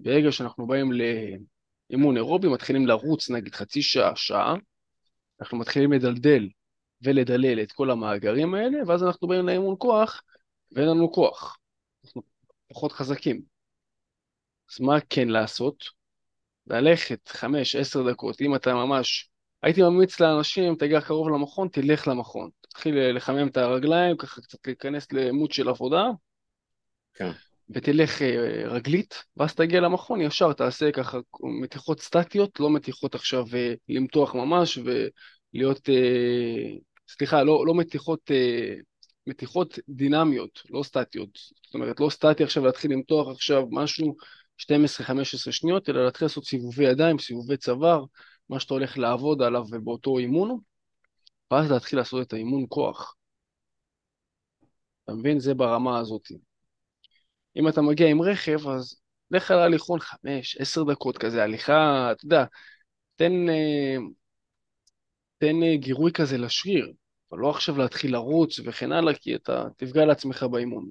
ברגע 0.00 0.32
שאנחנו 0.32 0.66
באים 0.66 0.90
לאימון 0.92 2.16
אירובי, 2.16 2.48
מתחילים 2.48 2.86
לרוץ 2.86 3.30
נגיד 3.30 3.54
חצי 3.54 3.82
שעה, 3.82 4.16
שעה, 4.16 4.54
אנחנו 5.40 5.58
מתחילים 5.58 5.92
לדלדל 5.92 6.48
ולדלל 7.02 7.62
את 7.62 7.72
כל 7.72 7.90
המאגרים 7.90 8.54
האלה, 8.54 8.78
ואז 8.86 9.02
אנחנו 9.02 9.28
באים 9.28 9.46
לאימון 9.46 9.74
כוח, 9.78 10.22
ואין 10.72 10.88
לנו 10.88 11.12
כוח. 11.12 11.58
אנחנו 12.04 12.22
פחות 12.68 12.92
חזקים. 12.92 13.42
אז 14.72 14.80
מה 14.80 15.00
כן 15.10 15.28
לעשות? 15.28 15.84
ללכת 16.66 17.28
חמש, 17.28 17.76
עשר 17.76 18.10
דקות, 18.10 18.40
אם 18.40 18.54
אתה 18.54 18.74
ממש... 18.74 19.30
הייתי 19.62 19.82
ממליץ 19.82 20.20
לאנשים, 20.20 20.74
גר 20.74 21.00
קרוב 21.00 21.28
למכון, 21.28 21.68
תלך 21.68 22.08
למכון. 22.08 22.50
תתחיל 22.60 23.16
לחמם 23.16 23.48
את 23.48 23.56
הרגליים, 23.56 24.16
ככה 24.16 24.40
קצת 24.40 24.66
להיכנס 24.66 25.12
למות 25.12 25.52
של 25.52 25.68
עבודה. 25.68 26.04
כן. 27.14 27.30
ותלך 27.70 28.22
אה, 28.22 28.62
רגלית, 28.64 29.24
ואז 29.36 29.54
תגיע 29.54 29.80
למכון, 29.80 30.20
ישר 30.20 30.52
תעשה 30.52 30.92
ככה 30.92 31.18
מתיחות 31.62 32.00
סטטיות, 32.00 32.60
לא 32.60 32.70
מתיחות 32.70 33.14
עכשיו 33.14 33.44
אה, 33.54 33.74
למתוח 33.88 34.34
ממש 34.34 34.78
ולהיות, 34.78 35.88
אה, 35.88 36.74
סליחה, 37.08 37.42
לא, 37.42 37.66
לא 37.66 37.74
מתיחות 37.74 38.30
מתיחות 39.26 39.78
דינמיות, 39.88 40.62
לא 40.70 40.82
סטטיות. 40.82 41.38
זאת 41.64 41.74
אומרת, 41.74 42.00
לא 42.00 42.10
סטטי 42.10 42.44
עכשיו 42.44 42.66
להתחיל 42.66 42.92
למתוח 42.92 43.28
עכשיו 43.28 43.62
משהו 43.70 44.16
12-15 44.58 45.52
שניות, 45.52 45.88
אלא 45.88 46.04
להתחיל 46.04 46.24
לעשות 46.24 46.44
סיבובי 46.44 46.84
ידיים, 46.84 47.18
סיבובי 47.18 47.56
צוואר, 47.56 48.04
מה 48.48 48.60
שאתה 48.60 48.74
הולך 48.74 48.98
לעבוד 48.98 49.42
עליו 49.42 49.64
באותו 49.84 50.18
אימון, 50.18 50.58
ואז 51.50 51.70
להתחיל 51.70 51.98
לעשות 51.98 52.26
את 52.26 52.32
האימון 52.32 52.66
כוח. 52.68 53.16
אתה 55.04 55.14
מבין? 55.14 55.40
זה 55.40 55.54
ברמה 55.54 55.98
הזאת. 55.98 56.28
אם 57.56 57.68
אתה 57.68 57.82
מגיע 57.82 58.08
עם 58.08 58.22
רכב, 58.22 58.68
אז 58.68 59.00
לך 59.30 59.50
על 59.50 59.58
הליכון 59.58 60.00
5-10 60.00 60.84
דקות 60.92 61.18
כזה, 61.18 61.42
הליכה, 61.42 62.12
אתה 62.12 62.24
יודע, 62.24 62.44
תן, 63.16 63.48
אה, 63.48 63.96
תן 65.38 65.62
אה, 65.62 65.76
גירוי 65.76 66.12
כזה 66.12 66.38
לשריר. 66.38 66.92
אבל 67.32 67.40
לא 67.40 67.50
עכשיו 67.50 67.78
להתחיל 67.78 68.12
לרוץ 68.12 68.60
וכן 68.64 68.92
הלאה, 68.92 69.14
כי 69.14 69.34
אתה 69.34 69.64
תפגע 69.76 70.04
לעצמך 70.04 70.42
באימון. 70.42 70.90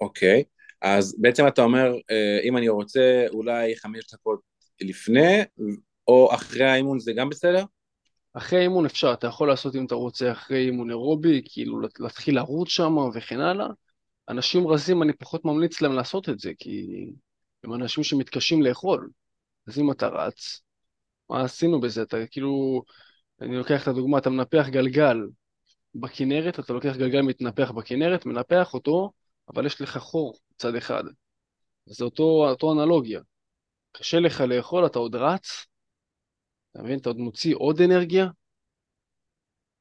אוקיי, 0.00 0.44
okay. 0.46 0.62
אז 0.82 1.16
בעצם 1.20 1.46
אתה 1.48 1.62
אומר, 1.62 1.92
אה, 2.10 2.38
אם 2.44 2.56
אני 2.56 2.68
רוצה 2.68 3.26
אולי 3.28 3.76
חמש 3.76 4.12
דקות 4.12 4.40
לפני, 4.80 5.42
או 6.08 6.34
אחרי 6.34 6.64
האימון 6.64 6.98
זה 6.98 7.12
גם 7.12 7.28
בסדר? 7.28 7.64
אחרי 8.34 8.58
האימון 8.58 8.86
אפשר, 8.86 9.12
אתה 9.12 9.26
יכול 9.26 9.48
לעשות 9.48 9.76
אם 9.76 9.86
אתה 9.86 9.94
רוצה 9.94 10.32
אחרי 10.32 10.66
אימון 10.66 10.90
אירובי, 10.90 11.42
כאילו 11.44 11.80
להתחיל 11.98 12.36
לרוץ 12.36 12.68
שם 12.68 12.96
וכן 13.14 13.40
הלאה. 13.40 13.66
אנשים 14.28 14.66
רזים, 14.66 15.02
אני 15.02 15.12
פחות 15.12 15.44
ממליץ 15.44 15.80
להם 15.80 15.92
לעשות 15.92 16.28
את 16.28 16.38
זה, 16.38 16.52
כי 16.58 17.06
הם 17.64 17.74
אנשים 17.74 18.04
שמתקשים 18.04 18.62
לאכול. 18.62 19.10
אז 19.66 19.78
אם 19.78 19.90
אתה 19.90 20.08
רץ, 20.08 20.60
מה 21.30 21.44
עשינו 21.44 21.80
בזה? 21.80 22.02
אתה 22.02 22.16
כאילו, 22.30 22.82
אני 23.42 23.56
לוקח 23.56 23.82
את 23.82 23.88
הדוגמה, 23.88 24.18
אתה 24.18 24.30
מנפח 24.30 24.66
גלגל 24.68 25.16
בכנרת, 25.94 26.58
אתה 26.58 26.72
לוקח 26.72 26.96
גלגל 26.96 27.20
מתנפח 27.20 27.70
בכנרת, 27.70 28.26
מנפח 28.26 28.74
אותו, 28.74 29.12
אבל 29.48 29.66
יש 29.66 29.80
לך 29.80 29.98
חור 29.98 30.38
צד 30.56 30.74
אחד. 30.74 31.04
זה 31.86 32.04
אותו, 32.04 32.22
אותו 32.50 32.72
אנלוגיה. 32.72 33.20
קשה 33.92 34.20
לך 34.20 34.40
לאכול, 34.40 34.86
אתה 34.86 34.98
עוד 34.98 35.14
רץ, 35.14 35.66
אתה 36.70 36.82
מבין? 36.82 36.98
אתה 36.98 37.08
עוד 37.08 37.18
מוציא 37.18 37.54
עוד 37.56 37.80
אנרגיה, 37.80 38.26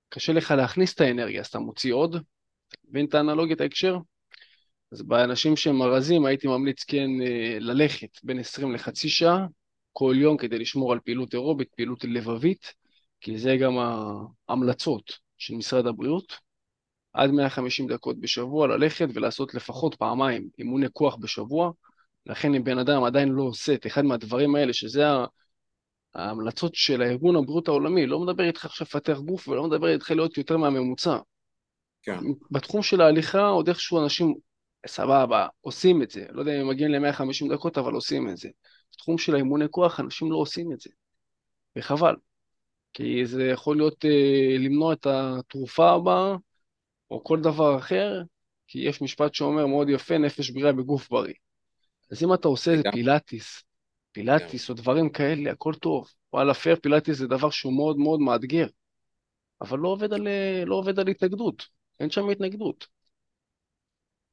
קשה 0.09 0.33
לך 0.33 0.51
להכניס 0.51 0.93
את 0.93 1.01
האנרגיה, 1.01 1.41
אז 1.41 1.47
אתה 1.47 1.59
מוציא 1.59 1.93
עוד, 1.93 2.15
אתה 2.15 2.77
מבין 2.89 3.05
את 3.05 3.13
האנלוגיה, 3.13 3.55
את 3.55 3.61
ההקשר? 3.61 3.97
אז 4.91 5.01
באנשים 5.01 5.55
שהם 5.55 5.81
ארזים 5.81 6.25
הייתי 6.25 6.47
ממליץ 6.47 6.83
כן 6.83 7.09
אה, 7.21 7.57
ללכת 7.59 8.09
בין 8.23 8.39
20 8.39 8.73
לחצי 8.73 9.09
שעה 9.09 9.45
כל 9.93 10.15
יום 10.17 10.37
כדי 10.37 10.59
לשמור 10.59 10.93
על 10.93 10.99
פעילות 10.99 11.33
אירובית, 11.33 11.69
פעילות 11.75 12.03
לבבית, 12.03 12.73
כי 13.21 13.37
זה 13.37 13.57
גם 13.57 13.73
ההמלצות 14.49 15.11
של 15.37 15.53
משרד 15.53 15.87
הבריאות, 15.87 16.33
עד 17.13 17.29
150 17.29 17.87
דקות 17.87 18.19
בשבוע 18.19 18.67
ללכת 18.67 19.07
ולעשות 19.13 19.53
לפחות 19.53 19.95
פעמיים 19.95 20.49
אימוני 20.59 20.87
כוח 20.93 21.15
בשבוע. 21.15 21.71
לכן 22.25 22.55
אם 22.55 22.63
בן 22.63 22.77
אדם 22.77 23.03
עדיין 23.03 23.29
לא 23.29 23.43
עושה 23.43 23.73
את 23.73 23.87
אחד 23.87 24.05
מהדברים 24.05 24.55
האלה, 24.55 24.73
שזה 24.73 25.03
ההמלצות 26.15 26.75
של 26.75 27.01
הארגון 27.01 27.35
הבריאות 27.35 27.67
העולמי, 27.67 28.05
לא 28.05 28.19
מדבר 28.19 28.43
איתך 28.43 28.65
עכשיו 28.65 28.85
לפתח 28.85 29.17
גוף 29.17 29.47
ולא 29.47 29.67
מדבר 29.67 29.87
איתך 29.87 30.11
להיות 30.11 30.37
יותר 30.37 30.57
מהממוצע. 30.57 31.17
כן. 32.03 32.19
בתחום 32.51 32.83
של 32.83 33.01
ההליכה 33.01 33.47
עוד 33.47 33.67
איכשהו 33.67 34.03
אנשים, 34.03 34.35
סבבה, 34.87 35.47
עושים 35.61 36.01
את 36.01 36.11
זה. 36.11 36.25
לא 36.29 36.39
יודע 36.39 36.55
אם 36.55 36.61
הם 36.61 36.67
מגיעים 36.67 36.91
ל-150 36.91 37.53
דקות, 37.53 37.77
אבל 37.77 37.93
עושים 37.93 38.29
את 38.29 38.37
זה. 38.37 38.49
בתחום 38.93 39.17
של 39.17 39.35
האימוני 39.35 39.65
כוח 39.71 39.99
אנשים 39.99 40.31
לא 40.31 40.37
עושים 40.37 40.71
את 40.71 40.81
זה. 40.81 40.89
וחבל. 41.77 42.15
כי 42.93 43.25
זה 43.25 43.43
יכול 43.43 43.77
להיות 43.77 44.05
אה, 44.05 44.57
למנוע 44.59 44.93
את 44.93 45.07
התרופה 45.09 45.91
הבאה, 45.91 46.35
או 47.11 47.23
כל 47.23 47.41
דבר 47.41 47.77
אחר, 47.77 48.21
כי 48.67 48.79
יש 48.79 49.01
משפט 49.01 49.33
שאומר 49.33 49.67
מאוד 49.67 49.89
יפה, 49.89 50.17
נפש 50.17 50.49
בריאה 50.49 50.71
בגוף 50.71 51.09
בריא. 51.09 51.33
אז 52.11 52.23
אם 52.23 52.33
אתה 52.33 52.47
עושה 52.47 52.71
איזה 52.71 52.83
פילאטיס, 52.91 53.63
פילאטיס 54.11 54.69
או 54.69 54.73
דברים 54.73 55.09
כאלה, 55.09 55.51
הכל 55.51 55.73
טוב. 55.73 56.09
וואלה, 56.33 56.53
פייר 56.53 56.75
פילאטיס 56.75 57.17
זה 57.17 57.27
דבר 57.27 57.49
שהוא 57.49 57.73
מאוד 57.73 57.97
מאוד 57.97 58.19
מאתגר, 58.19 58.67
אבל 59.61 59.79
לא 59.79 59.87
עובד 59.87 60.13
על, 60.13 60.27
אה, 60.27 60.63
לא 60.65 60.75
עובד 60.75 60.99
על 60.99 61.07
התנגדות, 61.07 61.65
אין 61.99 62.09
שם 62.09 62.29
התנגדות. 62.29 62.87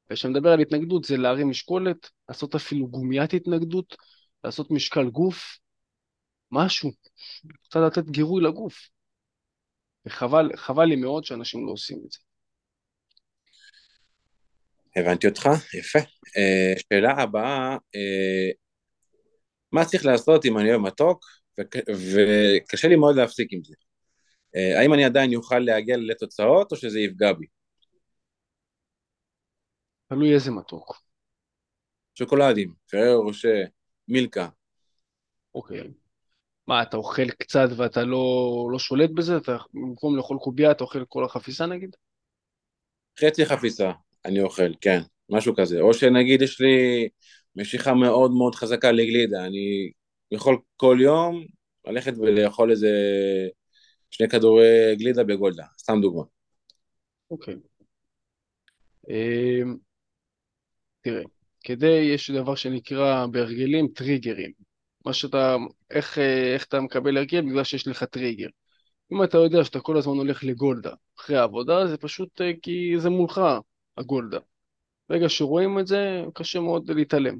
וכשאני 0.09 0.33
מדבר 0.33 0.49
על 0.49 0.59
התנגדות 0.59 1.03
זה 1.03 1.17
להרים 1.17 1.49
משקולת, 1.49 2.09
לעשות 2.29 2.55
אפילו 2.55 2.87
גומיית 2.87 3.33
התנגדות, 3.33 3.95
לעשות 4.43 4.71
משקל 4.71 5.09
גוף, 5.09 5.57
משהו, 6.51 6.91
קצת 7.63 7.79
לתת 7.87 8.09
גירוי 8.09 8.43
לגוף. 8.43 8.89
וחבל 10.05 10.49
חבל 10.55 10.85
לי 10.85 10.95
מאוד 10.95 11.23
שאנשים 11.23 11.65
לא 11.65 11.71
עושים 11.71 12.01
את 12.05 12.11
זה. 12.11 12.19
הבנתי 14.95 15.27
אותך, 15.27 15.49
יפה. 15.73 15.99
Uh, 15.99 16.79
שאלה 16.79 17.11
הבאה, 17.11 17.75
uh, 17.75 18.53
מה 19.71 19.85
צריך 19.85 20.05
לעשות 20.05 20.45
אם 20.45 20.57
אני 20.57 20.69
אוהב 20.69 20.81
מתוק 20.81 21.25
וקשה 21.59 22.87
לי 22.87 22.95
מאוד 22.95 23.15
להפסיק 23.15 23.53
עם 23.53 23.63
זה. 23.63 23.73
אה, 24.55 24.79
האם 24.79 24.93
אני 24.93 25.05
עדיין 25.05 25.35
אוכל 25.35 25.59
להגיע 25.59 25.97
לתוצאות 25.97 26.71
או 26.71 26.77
שזה 26.77 26.99
יפגע 26.99 27.33
בי? 27.33 27.45
תלוי 30.09 30.33
איזה 30.33 30.51
מתוק. 30.51 31.01
שוקולדים, 32.15 32.73
פרר 32.91 33.15
רושה, 33.15 33.63
מילקה. 34.07 34.49
אוקיי. 35.55 35.91
מה, 36.69 36.81
אתה 36.81 36.97
אוכל 36.97 37.29
קצת 37.29 37.67
ואתה 37.77 38.03
לא, 38.03 38.69
לא 38.71 38.79
שולט 38.79 39.09
בזה? 39.09 39.37
אתה 39.37 39.57
במקום 39.73 40.17
לאכול 40.17 40.37
קובייה 40.37 40.71
אתה 40.71 40.83
אוכל 40.83 41.05
כל 41.05 41.25
החפיסה 41.25 41.65
נגיד? 41.65 41.95
חצי 43.19 43.45
חפיסה 43.45 43.91
אני 44.25 44.41
אוכל, 44.41 44.71
כן, 44.81 44.99
משהו 45.29 45.55
כזה. 45.55 45.81
או 45.81 45.93
שנגיד 45.93 46.41
יש 46.41 46.61
לי 46.61 47.09
משיכה 47.55 47.93
מאוד 47.93 48.31
מאוד 48.31 48.55
חזקה 48.55 48.91
לגלידה, 48.91 49.45
אני 49.45 49.91
יכול 50.31 50.59
כל 50.75 50.97
יום 51.01 51.45
ללכת 51.87 52.13
ולאכול 52.17 52.71
איזה 52.71 52.89
שני 54.11 54.29
כדורי 54.29 54.95
גלידה 54.95 55.23
בגולדה, 55.23 55.65
סתם 55.77 56.01
דוגמה. 56.01 56.23
אוקיי. 57.31 57.55
אמ, 59.09 59.77
תראה, 61.01 61.23
כדי, 61.63 62.11
יש 62.13 62.31
דבר 62.31 62.55
שנקרא 62.55 63.25
בהרגלים 63.25 63.87
טריגרים. 63.87 64.68
מה 65.09 65.13
שאתה, 65.13 65.55
איך, 65.89 66.17
איך 66.55 66.65
אתה 66.65 66.79
מקבל 66.79 67.17
הרגל 67.17 67.41
בגלל 67.41 67.63
שיש 67.63 67.87
לך 67.87 68.03
טריגר. 68.03 68.47
אם 69.11 69.23
אתה 69.23 69.37
יודע 69.37 69.63
שאתה 69.63 69.79
כל 69.79 69.97
הזמן 69.97 70.17
הולך 70.17 70.43
לגולדה 70.43 70.93
אחרי 71.19 71.37
העבודה, 71.37 71.87
זה 71.87 71.97
פשוט 71.97 72.41
אה, 72.41 72.51
כי 72.61 72.93
זה 72.97 73.09
מולך, 73.09 73.41
הגולדה. 73.97 74.39
ברגע 75.09 75.29
שרואים 75.29 75.79
את 75.79 75.87
זה, 75.87 76.23
קשה 76.33 76.59
מאוד 76.59 76.91
להתעלם. 76.91 77.37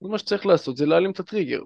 מה 0.00 0.18
שצריך 0.18 0.46
לעשות 0.46 0.76
זה 0.76 0.86
להעלים 0.86 1.10
את 1.10 1.20
הטריגר. 1.20 1.62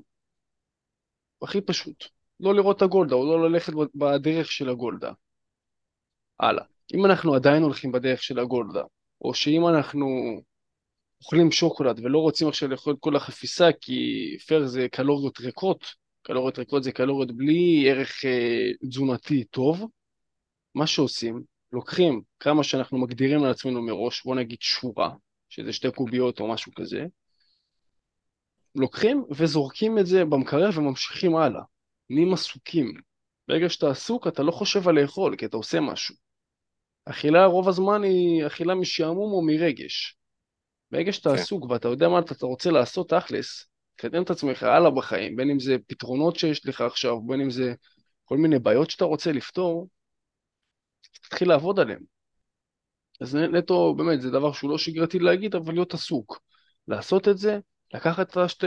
הכי 1.43 1.61
פשוט. 1.61 2.05
לא 2.41 2.55
לראות 2.55 2.77
את 2.77 2.83
הגולדה, 2.83 3.15
או 3.15 3.25
לא 3.25 3.51
ללכת 3.51 3.73
בדרך 3.95 4.53
של 4.53 4.69
הגולדה. 4.69 5.13
הלאה. 6.41 6.65
אם 6.95 7.07
אנחנו 7.07 7.35
עדיין 7.35 7.63
הולכים 7.63 7.93
בדרך 7.93 8.23
של 8.23 8.39
הגולדה, 8.39 8.83
או 9.21 9.35
שאם 9.35 9.69
אנחנו 9.69 10.41
אוכלים 11.21 11.53
שוקולד 11.53 12.01
ולא 12.03 12.19
רוצים 12.19 12.49
עכשיו 12.49 12.69
לאכול 12.69 12.95
את 12.95 12.99
כל 13.01 13.17
החפיסה 13.17 13.69
כי 13.81 14.01
פר 14.47 14.67
זה 14.67 14.87
קלוריות 14.93 15.41
ריקות, 15.41 15.85
קלוריות 16.23 16.59
ריקות 16.59 16.83
זה 16.83 16.93
קלוריות 16.93 17.37
בלי 17.37 17.91
ערך 17.91 18.25
אה, 18.25 18.89
תזונתי 18.89 19.45
טוב, 19.45 19.87
מה 20.75 20.87
שעושים, 20.87 21.43
לוקחים 21.73 22.23
כמה 22.41 22.65
שאנחנו 22.65 22.99
מגדירים 22.99 23.45
לעצמנו 23.45 23.83
מראש, 23.83 24.25
בוא 24.25 24.35
נגיד 24.35 24.59
שורה, 24.61 25.11
שזה 25.49 25.73
שתי 25.73 25.91
קוביות 25.91 26.41
או 26.41 26.49
משהו 26.49 26.73
כזה, 26.75 27.07
לוקחים 28.75 29.25
וזורקים 29.31 29.99
את 29.99 30.07
זה 30.07 30.25
במקרר 30.25 30.71
וממשיכים 30.77 31.37
הלאה. 31.37 31.63
נהיים 32.11 32.33
עסוקים. 32.33 32.95
ברגע 33.49 33.69
שאתה 33.69 33.91
עסוק 33.91 34.27
אתה 34.27 34.43
לא 34.43 34.53
חושב 34.53 34.89
על 34.89 35.01
לאכול, 35.01 35.37
כי 35.37 35.47
אתה 35.47 35.57
עושה 35.57 35.81
משהו. 35.81 36.15
אכילה 37.05 37.47
רוב 37.47 37.69
הזמן 37.69 38.03
היא 38.03 38.47
אכילה 38.47 38.75
משעמום 38.75 39.33
או 39.33 39.43
מרגש. 39.43 40.17
ברגע 40.91 41.13
שאתה 41.13 41.31
כן. 41.31 41.35
עסוק 41.35 41.71
ואתה 41.71 41.89
יודע 41.89 42.09
מה 42.09 42.19
אתה 42.19 42.47
רוצה 42.47 42.71
לעשות 42.71 43.11
תכלס, 43.11 43.67
תקדם 43.97 44.23
את 44.23 44.31
עצמך 44.31 44.63
הלאה 44.63 44.91
בחיים, 44.91 45.37
בין 45.37 45.51
אם 45.51 45.61
זה 45.61 45.77
פתרונות 45.87 46.37
שיש 46.37 46.67
לך 46.67 46.81
עכשיו, 46.81 47.21
בין 47.21 47.41
אם 47.41 47.51
זה 47.51 47.75
כל 48.25 48.37
מיני 48.39 48.59
בעיות 48.59 48.91
שאתה 48.91 49.05
רוצה 49.05 49.33
לפתור, 49.33 49.89
תתחיל 51.23 51.49
לעבוד 51.49 51.81
עליהן. 51.81 52.03
אז 53.21 53.37
נטו, 53.37 53.95
באמת, 53.95 54.21
זה 54.21 54.31
דבר 54.31 54.53
שהוא 54.53 54.71
לא 54.71 54.79
שגרתי 54.79 55.19
להגיד, 55.19 55.55
אבל 55.55 55.73
להיות 55.73 55.95
עסוק. 55.95 56.41
לעשות 56.89 57.29
את 57.29 57.39
זה, 57.39 57.59
לקחת 57.95 58.31
את 58.31 58.37
השתי 58.37 58.67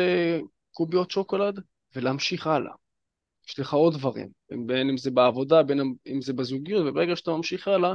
קוביות 0.72 1.12
שוקולד 1.12 1.60
ולהמשיך 1.96 2.48
הלאה. 2.48 2.74
יש 3.48 3.60
לך 3.60 3.74
עוד 3.74 3.94
דברים, 3.94 4.30
בין 4.66 4.90
אם 4.90 4.98
זה 4.98 5.12
בעבודה, 5.12 5.64
בין 5.64 5.96
אם 6.08 6.22
זה 6.22 6.34
בזוגיות, 6.34 6.86
וברגע 6.88 7.16
שאתה 7.16 7.32
ממשיך 7.32 7.68
הלאה, 7.68 7.94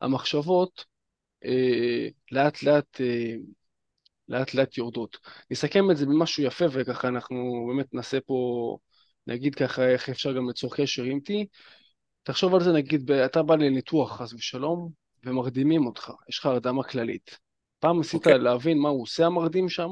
המחשבות 0.00 0.84
אה, 1.44 2.08
לאט 2.32 2.62
לאט 2.62 3.00
אה, 3.00 3.34
לאט 4.28 4.54
לאט 4.54 4.78
יורדות. 4.78 5.18
נסכם 5.50 5.90
את 5.90 5.96
זה 5.96 6.06
במשהו 6.06 6.42
יפה, 6.42 6.64
וככה 6.72 7.08
אנחנו 7.08 7.66
באמת 7.68 7.94
נעשה 7.94 8.20
פה, 8.20 8.78
נגיד 9.26 9.54
ככה 9.54 9.88
איך 9.88 10.08
אפשר 10.08 10.32
גם 10.32 10.48
ליצור 10.48 10.76
קשר 10.76 11.02
עם 11.02 11.18
T. 11.18 11.32
תחשוב 12.22 12.54
על 12.54 12.62
זה, 12.62 12.72
נגיד, 12.72 13.10
אתה 13.10 13.42
בא 13.42 13.54
לניתוח 13.54 14.16
חס 14.16 14.32
ושלום, 14.32 14.90
ומרדימים 15.24 15.86
אותך, 15.86 16.10
יש 16.28 16.38
לך 16.38 16.46
הרדמה 16.46 16.82
כללית. 16.82 17.38
פעם 17.78 17.98
ניסית 17.98 18.14
okay. 18.14 18.30
אוקיי. 18.30 18.38
להבין 18.38 18.78
מה 18.78 18.88
הוא 18.88 19.02
עושה 19.02 19.26
המרדים 19.26 19.68
שם? 19.68 19.90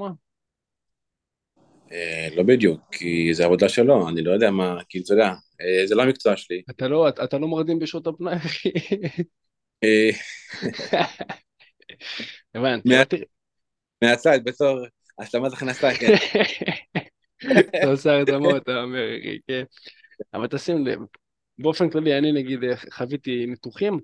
אה, 1.92 2.28
לא 2.36 2.42
בדיוק, 2.42 2.80
כי 2.92 3.34
זה 3.34 3.44
עבודה 3.44 3.68
שלו, 3.68 4.08
אני 4.08 4.22
לא 4.22 4.32
יודע 4.32 4.50
מה, 4.50 4.76
כאילו, 4.88 5.04
אתה 5.04 5.14
יודע, 5.14 5.32
אה, 5.60 5.86
זה 5.86 5.94
לא 5.94 6.02
המקצוע 6.02 6.36
שלי. 6.36 6.62
אתה 6.70 6.88
לא, 6.88 7.08
אתה 7.08 7.38
לא 7.38 7.48
מרדים 7.48 7.78
בשעות 7.78 8.06
הפנאי, 8.06 8.36
אחי. 8.36 8.70
אה, 9.84 10.10
הבנתי. 12.54 13.24
מהצד, 14.04 14.38
בתור 14.44 14.78
השלמת 15.18 15.52
הכנסה, 15.52 15.94
כן. 15.94 16.14
אתה 17.66 17.90
עושה 17.90 18.12
הרדמות, 18.12 18.62
אתה 18.62 18.82
אומר, 18.82 19.06
כן. 19.48 19.62
אבל 20.34 20.46
תשים 20.46 20.86
לב, 20.86 20.98
באופן 21.58 21.90
כללי, 21.90 22.18
אני 22.18 22.32
נגיד 22.32 22.60
חוויתי 22.92 23.46
ניתוחים, 23.46 24.00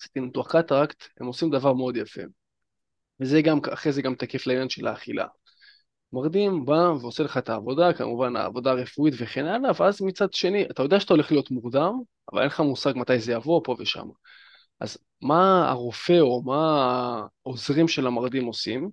עשיתי 0.00 0.20
ניתוח 0.20 0.56
קטרקט, 0.56 1.04
הם 1.20 1.26
עושים 1.26 1.50
דבר 1.50 1.72
מאוד 1.72 1.96
יפה. 1.96 2.22
וזה 3.20 3.42
גם, 3.42 3.58
אחרי 3.72 3.92
זה 3.92 4.02
גם 4.02 4.14
תקף 4.14 4.46
לעניין 4.46 4.68
של 4.68 4.86
האכילה. 4.86 5.26
מרדים 6.12 6.64
בא 6.64 6.92
ועושה 7.00 7.22
לך 7.22 7.38
את 7.38 7.48
העבודה, 7.48 7.92
כמובן 7.92 8.36
העבודה 8.36 8.70
הרפואית 8.70 9.14
וכן 9.18 9.46
הלאה, 9.46 9.70
ואז 9.76 10.02
מצד 10.02 10.32
שני, 10.32 10.64
אתה 10.70 10.82
יודע 10.82 11.00
שאתה 11.00 11.14
הולך 11.14 11.32
להיות 11.32 11.50
מורדם, 11.50 11.92
אבל 12.32 12.40
אין 12.40 12.46
לך 12.46 12.60
מושג 12.60 12.92
מתי 12.96 13.18
זה 13.18 13.32
יבוא, 13.32 13.60
פה 13.64 13.76
ושם. 13.78 14.08
אז 14.80 14.98
מה 15.22 15.68
הרופא 15.70 16.20
או 16.20 16.42
מה 16.42 17.22
העוזרים 17.44 17.88
של 17.88 18.06
המרדים 18.06 18.44
עושים? 18.44 18.90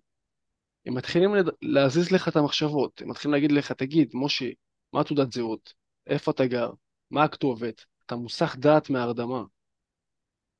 הם 0.88 0.94
מתחילים 0.94 1.32
להזיז 1.62 2.12
לך 2.12 2.28
את 2.28 2.36
המחשבות, 2.36 3.02
הם 3.02 3.10
מתחילים 3.10 3.34
להגיד 3.34 3.52
לך, 3.52 3.72
תגיד, 3.72 4.12
משה, 4.14 4.46
מה 4.94 5.04
תעודת 5.04 5.32
זהות? 5.32 5.74
איפה 6.08 6.32
אתה 6.32 6.46
גר? 6.46 6.72
מה 7.12 7.24
הכתובת? 7.24 7.86
אתה 8.06 8.16
מוסך 8.16 8.56
דעת 8.60 8.90
מהרדמה. 8.90 9.44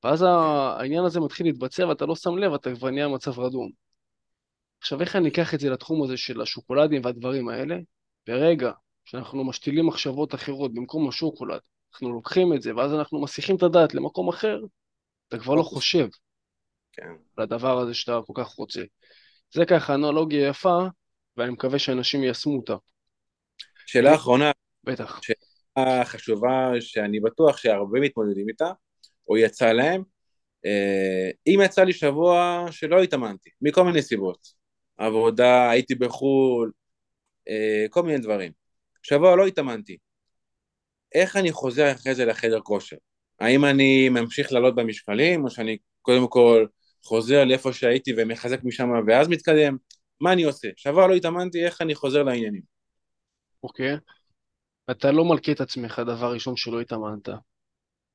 ואז 0.04 0.22
העניין 0.22 1.04
הזה 1.04 1.20
מתחיל 1.20 1.46
להתבצע 1.46 1.86
ואתה 1.86 2.06
לא 2.06 2.16
שם 2.16 2.36
לב, 2.38 2.52
אתה 2.52 2.74
כבר 2.74 2.90
נהיה 2.90 3.08
במצב 3.08 3.38
רדום. 3.40 3.70
עכשיו, 4.80 5.00
איך 5.00 5.16
אני 5.16 5.28
אקח 5.28 5.54
את 5.54 5.60
זה 5.60 5.70
לתחום 5.70 6.02
הזה 6.02 6.16
של 6.16 6.40
השוקולדים 6.40 7.04
והדברים 7.04 7.48
האלה? 7.48 7.76
ברגע 8.26 8.72
שאנחנו 9.04 9.44
משתילים 9.44 9.86
מחשבות 9.86 10.34
אחרות 10.34 10.74
במקום 10.74 11.08
השוקולד, 11.08 11.60
אנחנו 11.92 12.12
לוקחים 12.12 12.54
את 12.54 12.62
זה, 12.62 12.76
ואז 12.76 12.94
אנחנו 12.94 13.22
מסיחים 13.22 13.56
את 13.56 13.62
הדעת 13.62 13.94
למקום 13.94 14.28
אחר, 14.28 14.60
אתה 15.28 15.38
כבר 15.38 15.54
לא 15.54 15.62
חושב 15.62 16.08
כן. 16.92 17.10
על 17.36 17.42
הדבר 17.42 17.78
הזה 17.78 17.94
שאתה 17.94 18.18
כל 18.26 18.32
כך 18.36 18.48
רוצה. 18.48 18.82
זה 19.50 19.66
ככה 19.66 19.94
אנלוגיה 19.94 20.48
יפה, 20.48 20.78
ואני 21.36 21.50
מקווה 21.50 21.78
שאנשים 21.78 22.22
יישמו 22.22 22.56
אותה. 22.56 22.74
שאלה 23.86 24.14
אחרונה. 24.14 24.50
בטח. 24.84 25.20
שאלה 25.22 26.04
חשובה 26.04 26.70
שאני 26.80 27.20
בטוח 27.20 27.56
שהרבה 27.56 28.00
מתמודדים 28.00 28.48
איתה, 28.48 28.72
או 29.28 29.36
יצא 29.36 29.72
להם. 29.72 30.02
אה, 30.66 31.30
אם 31.46 31.60
יצא 31.64 31.84
לי 31.84 31.92
שבוע 31.92 32.64
שלא 32.70 33.02
התאמנתי, 33.02 33.50
מכל 33.62 33.84
מיני 33.84 34.02
סיבות. 34.02 34.48
עבודה, 34.96 35.70
הייתי 35.70 35.94
בחו"ל, 35.94 36.72
אה, 37.48 37.86
כל 37.90 38.02
מיני 38.02 38.18
דברים. 38.18 38.52
שבוע 39.02 39.36
לא 39.36 39.46
התאמנתי. 39.46 39.96
איך 41.14 41.36
אני 41.36 41.52
חוזר 41.52 41.92
אחרי 41.92 42.14
זה 42.14 42.24
לחדר 42.24 42.60
כושר? 42.60 42.96
האם 43.40 43.64
אני 43.64 44.08
ממשיך 44.08 44.52
לעלות 44.52 44.74
במשקלים, 44.74 45.44
או 45.44 45.50
שאני 45.50 45.78
קודם 46.02 46.28
כל 46.28 46.66
חוזר 47.04 47.44
לאיפה 47.44 47.72
שהייתי 47.72 48.12
ומחזק 48.16 48.64
משם 48.64 48.88
ואז 49.06 49.28
מתקדם? 49.28 49.76
מה 50.20 50.32
אני 50.32 50.44
עושה? 50.44 50.68
שבוע 50.76 51.06
לא 51.06 51.14
התאמנתי, 51.14 51.64
איך 51.64 51.82
אני 51.82 51.94
חוזר 51.94 52.22
לעניינים? 52.22 52.62
אוקיי. 53.62 53.94
Okay. 53.94 53.98
אתה 54.90 55.12
לא 55.12 55.24
מלכה 55.24 55.52
את 55.52 55.60
עצמך 55.60 56.02
דבר 56.06 56.32
ראשון 56.32 56.56
שלא 56.56 56.80
התאמנת. 56.80 57.28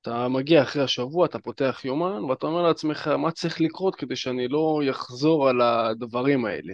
אתה 0.02 0.28
מגיע 0.28 0.64
אחרי 0.64 0.84
השבוע, 0.84 1.26
אתה 1.26 1.40
פותח 1.40 1.82
יומן, 1.86 2.24
ואתה 2.24 2.48
אומר 2.48 2.62
לעצמך, 2.62 3.08
מה 3.08 3.32
צריך 3.32 3.62
לקרות 3.62 3.96
כדי 3.96 4.16
שאני 4.16 4.48
לא 4.48 4.82
אחזור 4.92 5.50
על 5.50 5.62
הדברים 5.62 6.46
האלה? 6.46 6.74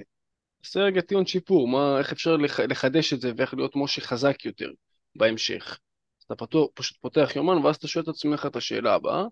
עושה 0.63 0.79
רגע 0.79 1.01
טיעון 1.01 1.25
שיפור, 1.25 1.67
מה, 1.67 1.99
איך 1.99 2.11
אפשר 2.11 2.37
לח, 2.37 2.59
לחדש 2.59 3.13
את 3.13 3.21
זה 3.21 3.31
ואיך 3.37 3.53
להיות 3.53 3.75
משה 3.75 4.01
חזק 4.01 4.45
יותר 4.45 4.71
בהמשך. 5.15 5.79
אתה 6.25 6.35
פתוח, 6.35 6.69
פשוט 6.73 6.97
פותח 7.01 7.31
יומן, 7.35 7.65
ואז 7.65 7.75
אתה 7.75 7.87
שואל 7.87 8.03
את 8.03 8.09
עצמך 8.09 8.45
את 8.45 8.55
השאלה 8.55 8.93
הבאה, 8.93 9.23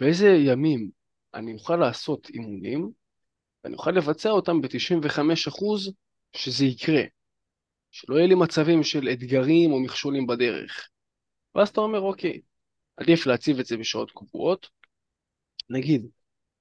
באיזה 0.00 0.28
ימים 0.28 0.90
אני 1.34 1.54
אוכל 1.54 1.76
לעשות 1.76 2.30
אימונים, 2.30 2.90
ואני 3.64 3.74
אוכל 3.74 3.90
לבצע 3.90 4.30
אותם 4.30 4.60
ב-95% 4.60 5.92
שזה 6.36 6.64
יקרה. 6.64 7.02
שלא 7.90 8.16
יהיה 8.16 8.26
לי 8.26 8.34
מצבים 8.34 8.82
של 8.82 9.08
אתגרים 9.08 9.72
או 9.72 9.80
מכשולים 9.80 10.26
בדרך. 10.26 10.88
ואז 11.54 11.68
אתה 11.68 11.80
אומר, 11.80 12.00
אוקיי, 12.00 12.40
עדיף 12.96 13.26
להציב 13.26 13.58
את 13.58 13.66
זה 13.66 13.76
בשעות 13.76 14.10
קבועות. 14.10 14.68
נגיד, 15.70 16.06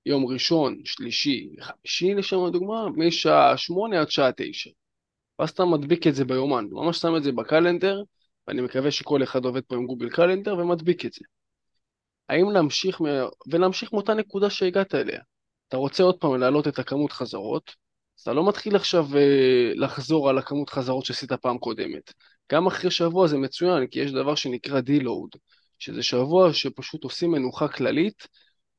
יום 0.05 0.25
ראשון, 0.25 0.81
שלישי, 0.85 1.49
חמישי 1.61 2.13
לשם 2.13 2.43
הדוגמה, 2.43 2.89
משעה 2.95 3.57
שמונה 3.57 4.01
עד 4.01 4.11
שעה 4.11 4.31
תשע. 4.37 4.69
ואז 5.39 5.49
אתה 5.49 5.65
מדביק 5.65 6.07
את 6.07 6.15
זה 6.15 6.25
ביומן, 6.25 6.65
ממש 6.71 6.97
שם 6.97 7.15
את 7.17 7.23
זה 7.23 7.31
ב 7.31 7.38
calendar, 7.38 8.03
ואני 8.47 8.61
מקווה 8.61 8.91
שכל 8.91 9.23
אחד 9.23 9.45
עובד 9.45 9.61
פה 9.61 9.75
עם 9.75 9.85
Google 9.85 10.09
Calendar 10.09 10.57
ומדביק 10.57 11.05
את 11.05 11.13
זה. 11.13 11.25
האם 12.29 12.51
להמשיך, 12.51 13.01
מ... 13.01 13.05
ולהמשיך 13.47 13.93
מאותה 13.93 14.13
נקודה 14.13 14.49
שהגעת 14.49 14.95
אליה. 14.95 15.19
אתה 15.67 15.77
רוצה 15.77 16.03
עוד 16.03 16.19
פעם 16.19 16.35
להעלות 16.39 16.67
את 16.67 16.79
הכמות 16.79 17.11
חזרות, 17.11 17.75
אז 18.17 18.21
אתה 18.21 18.33
לא 18.33 18.47
מתחיל 18.47 18.75
עכשיו 18.75 19.17
אה, 19.17 19.71
לחזור 19.75 20.29
על 20.29 20.37
הכמות 20.37 20.69
חזרות 20.69 21.05
שעשית 21.05 21.31
פעם 21.33 21.57
קודמת. 21.57 22.13
גם 22.51 22.67
אחרי 22.67 22.91
שבוע 22.91 23.27
זה 23.27 23.37
מצוין, 23.37 23.87
כי 23.87 23.99
יש 23.99 24.11
דבר 24.11 24.35
שנקרא 24.35 24.79
deload, 24.79 25.29
שזה 25.79 26.03
שבוע 26.03 26.53
שפשוט 26.53 27.03
עושים 27.03 27.31
מנוחה 27.31 27.67
כללית, 27.67 28.27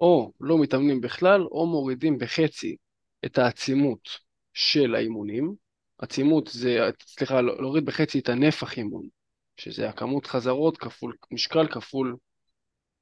או 0.00 0.32
לא 0.40 0.58
מתאמנים 0.58 1.00
בכלל, 1.00 1.42
או 1.42 1.66
מורידים 1.66 2.18
בחצי 2.18 2.76
את 3.24 3.38
העצימות 3.38 4.08
של 4.52 4.94
האימונים. 4.94 5.54
עצימות 5.98 6.48
זה, 6.52 6.90
סליחה, 7.06 7.40
להוריד 7.40 7.84
בחצי 7.84 8.18
את 8.18 8.28
הנפח 8.28 8.78
אימון, 8.78 9.08
שזה 9.56 9.88
הכמות 9.88 10.26
חזרות 10.26 10.76
כפול 10.76 11.16
משקל 11.30 11.66
כפול 11.66 12.16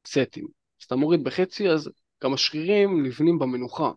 סטים. 0.07 0.47
אז 0.81 0.85
אתה 0.85 0.97
מוריד 0.97 1.25
בחצי, 1.25 1.69
אז 1.69 1.91
גם 2.25 2.35
השרירים 2.35 3.07
נבנים 3.07 3.39
במנוחה. 3.39 3.91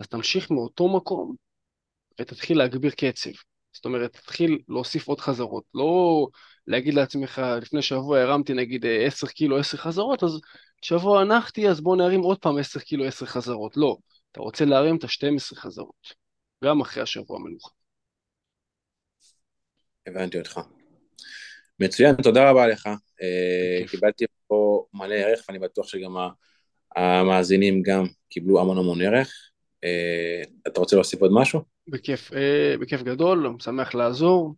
אז 0.00 0.06
תמשיך 0.06 0.50
מאותו 0.50 0.96
מקום 0.96 1.34
ותתחיל 2.20 2.58
להגביר 2.58 2.90
קצב. 2.90 3.30
זאת 3.72 3.84
אומרת, 3.84 4.12
תתחיל 4.12 4.58
להוסיף 4.68 5.08
עוד 5.08 5.20
חזרות. 5.20 5.64
לא 5.74 6.26
להגיד 6.66 6.94
לעצמך, 6.94 7.42
לפני 7.62 7.82
שבוע 7.82 8.20
הרמתי 8.20 8.54
נגיד 8.54 8.84
10 9.06 9.26
קילו 9.26 9.58
10 9.58 9.76
חזרות, 9.76 10.22
אז 10.22 10.40
שבוע 10.82 11.20
הנחתי, 11.20 11.68
אז 11.68 11.80
בוא 11.80 11.96
נרים 11.96 12.20
עוד 12.20 12.38
פעם 12.38 12.58
10 12.58 12.80
קילו 12.80 13.04
10 13.04 13.26
חזרות. 13.26 13.76
לא, 13.76 13.96
אתה 14.32 14.40
רוצה 14.40 14.64
להרים 14.64 14.96
את 14.96 15.04
ה-12 15.04 15.56
חזרות, 15.56 16.14
גם 16.64 16.80
אחרי 16.80 17.02
השבוע 17.02 17.36
המנוחה. 17.36 17.70
הבנתי 20.06 20.38
אותך. 20.38 20.60
מצוין, 21.80 22.14
תודה 22.14 22.50
רבה 22.50 22.66
לך. 22.66 22.86
אה, 23.22 23.88
קיבלתי 23.90 24.24
פה 24.46 24.84
מלא 24.94 25.14
ערך, 25.14 25.44
ואני 25.48 25.58
בטוח 25.58 25.88
שגם 25.88 26.16
המאזינים 26.96 27.82
גם 27.82 28.06
קיבלו 28.28 28.60
המון 28.60 28.78
המון 28.78 29.02
ערך. 29.02 29.32
אה, 29.84 30.42
אתה 30.66 30.80
רוצה 30.80 30.96
להוסיף 30.96 31.20
עוד 31.20 31.30
משהו? 31.34 31.60
בכיף, 31.88 32.32
אה, 32.32 32.74
בכיף 32.80 33.02
גדול, 33.02 33.56
שמח 33.60 33.94
לעזור. 33.94 34.54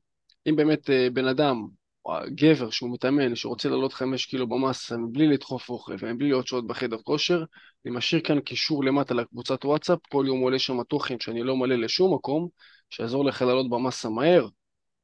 אם 0.48 0.56
באמת 0.56 0.90
בן 1.12 1.26
אדם, 1.26 1.66
או 2.04 2.12
גבר 2.34 2.70
שהוא 2.70 2.94
מתאמן, 2.94 3.34
שרוצה 3.34 3.68
לעלות 3.68 3.92
חמש 3.92 4.26
קילו 4.26 4.48
במסה 4.48 4.96
מבלי 4.96 5.26
לדחוף 5.26 5.68
אוכל 5.68 5.96
ומבלי 5.98 6.28
להיות 6.28 6.46
שעות 6.46 6.66
בחדר 6.66 6.98
כושר, 6.98 7.44
אני 7.84 7.94
משאיר 7.94 8.20
כאן 8.20 8.40
קישור 8.40 8.84
למטה 8.84 9.14
לקבוצת 9.14 9.64
וואטסאפ, 9.64 9.98
כל 10.08 10.24
יום 10.26 10.40
עולה 10.40 10.58
שם 10.58 10.82
תוכן 10.82 11.20
שאני 11.20 11.42
לא 11.42 11.56
מלא 11.56 11.76
לשום 11.76 12.14
מקום, 12.14 12.48
שיעזור 12.90 13.24
לך 13.24 13.42
לעלות 13.42 13.70
במסה 13.70 14.08
מהר 14.08 14.48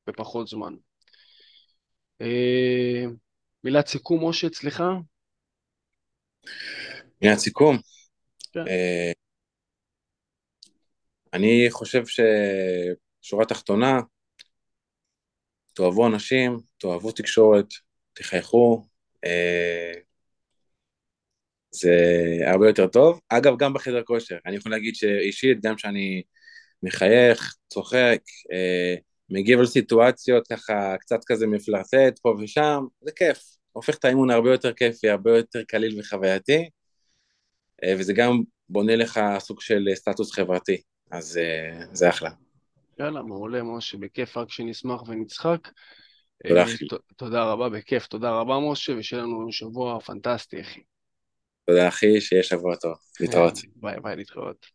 בפחות 0.06 0.48
זמן. 0.48 0.74
אה, 2.20 3.04
מילת 3.64 3.86
סיכום, 3.86 4.28
משה, 4.28 4.46
אצלך? 4.46 4.82
מילת 7.22 7.38
סיכום? 7.38 7.76
כן. 8.52 8.60
אה, 8.68 9.12
אני 11.32 11.66
חושב 11.70 12.02
ששורה 12.06 13.44
תחתונה, 13.44 14.00
תאהבו 15.72 16.06
אנשים, 16.06 16.58
תאהבו 16.78 17.12
תקשורת, 17.12 17.66
תחייכו, 18.12 18.86
אה, 19.24 19.92
זה 21.70 21.90
הרבה 22.46 22.66
יותר 22.68 22.86
טוב. 22.86 23.20
אגב, 23.28 23.56
גם 23.58 23.72
בחדר 23.74 24.02
כושר, 24.02 24.36
אני 24.46 24.56
יכול 24.56 24.72
להגיד 24.72 24.94
שאישית, 24.94 25.60
גם 25.62 25.78
שאני 25.78 26.22
מחייך, 26.82 27.56
צוחק, 27.68 28.20
מגיב 29.30 29.58
על 29.58 29.66
סיטואציות 29.66 30.46
ככה 30.46 30.96
קצת 31.00 31.20
כזה 31.26 31.46
מפלרטט 31.46 32.18
פה 32.22 32.36
ושם, 32.40 32.84
זה 33.00 33.12
כיף, 33.12 33.38
הופך 33.72 33.98
את 33.98 34.04
האימון 34.04 34.30
הרבה 34.30 34.50
יותר 34.50 34.72
כיפי, 34.72 35.08
הרבה 35.08 35.36
יותר 35.36 35.62
קליל 35.68 36.00
וחווייתי, 36.00 36.68
אה, 37.84 37.94
וזה 37.98 38.12
גם 38.12 38.40
בונה 38.68 38.96
לך 38.96 39.20
סוג 39.38 39.60
של 39.60 39.88
סטטוס 39.94 40.32
חברתי, 40.32 40.82
אז 41.10 41.36
אה, 41.36 41.86
זה 41.92 42.08
אחלה. 42.08 42.30
יאללה, 43.00 43.22
מעולה, 43.22 43.62
משה, 43.62 43.98
בכיף, 43.98 44.36
רק 44.36 44.50
שנשמח 44.50 45.08
ונצחק. 45.08 45.68
תודה, 46.48 46.62
אחי. 46.62 46.84
אה, 46.92 46.98
תודה 47.16 47.44
רבה, 47.44 47.68
בכיף, 47.68 48.06
תודה 48.06 48.30
רבה, 48.30 48.54
משה, 48.70 48.92
ושיהיה 48.98 49.22
לנו 49.22 49.52
שבוע 49.52 50.00
פנטסטי, 50.00 50.60
אחי. 50.60 50.80
תודה, 51.66 51.88
אחי, 51.88 52.20
שיהיה 52.20 52.42
שבוע 52.42 52.76
טוב. 52.76 52.94
להתראות. 53.20 53.54
ביי 53.76 54.00
ביי, 54.02 54.16
להתראות. 54.16 54.66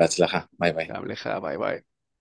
בהצלחה, 0.00 0.40
ביי 0.58 0.72
ביי. 0.72 0.86
גם 0.86 1.06
לך, 1.06 1.28
ביי 1.42 1.58
ביי. 1.58 1.80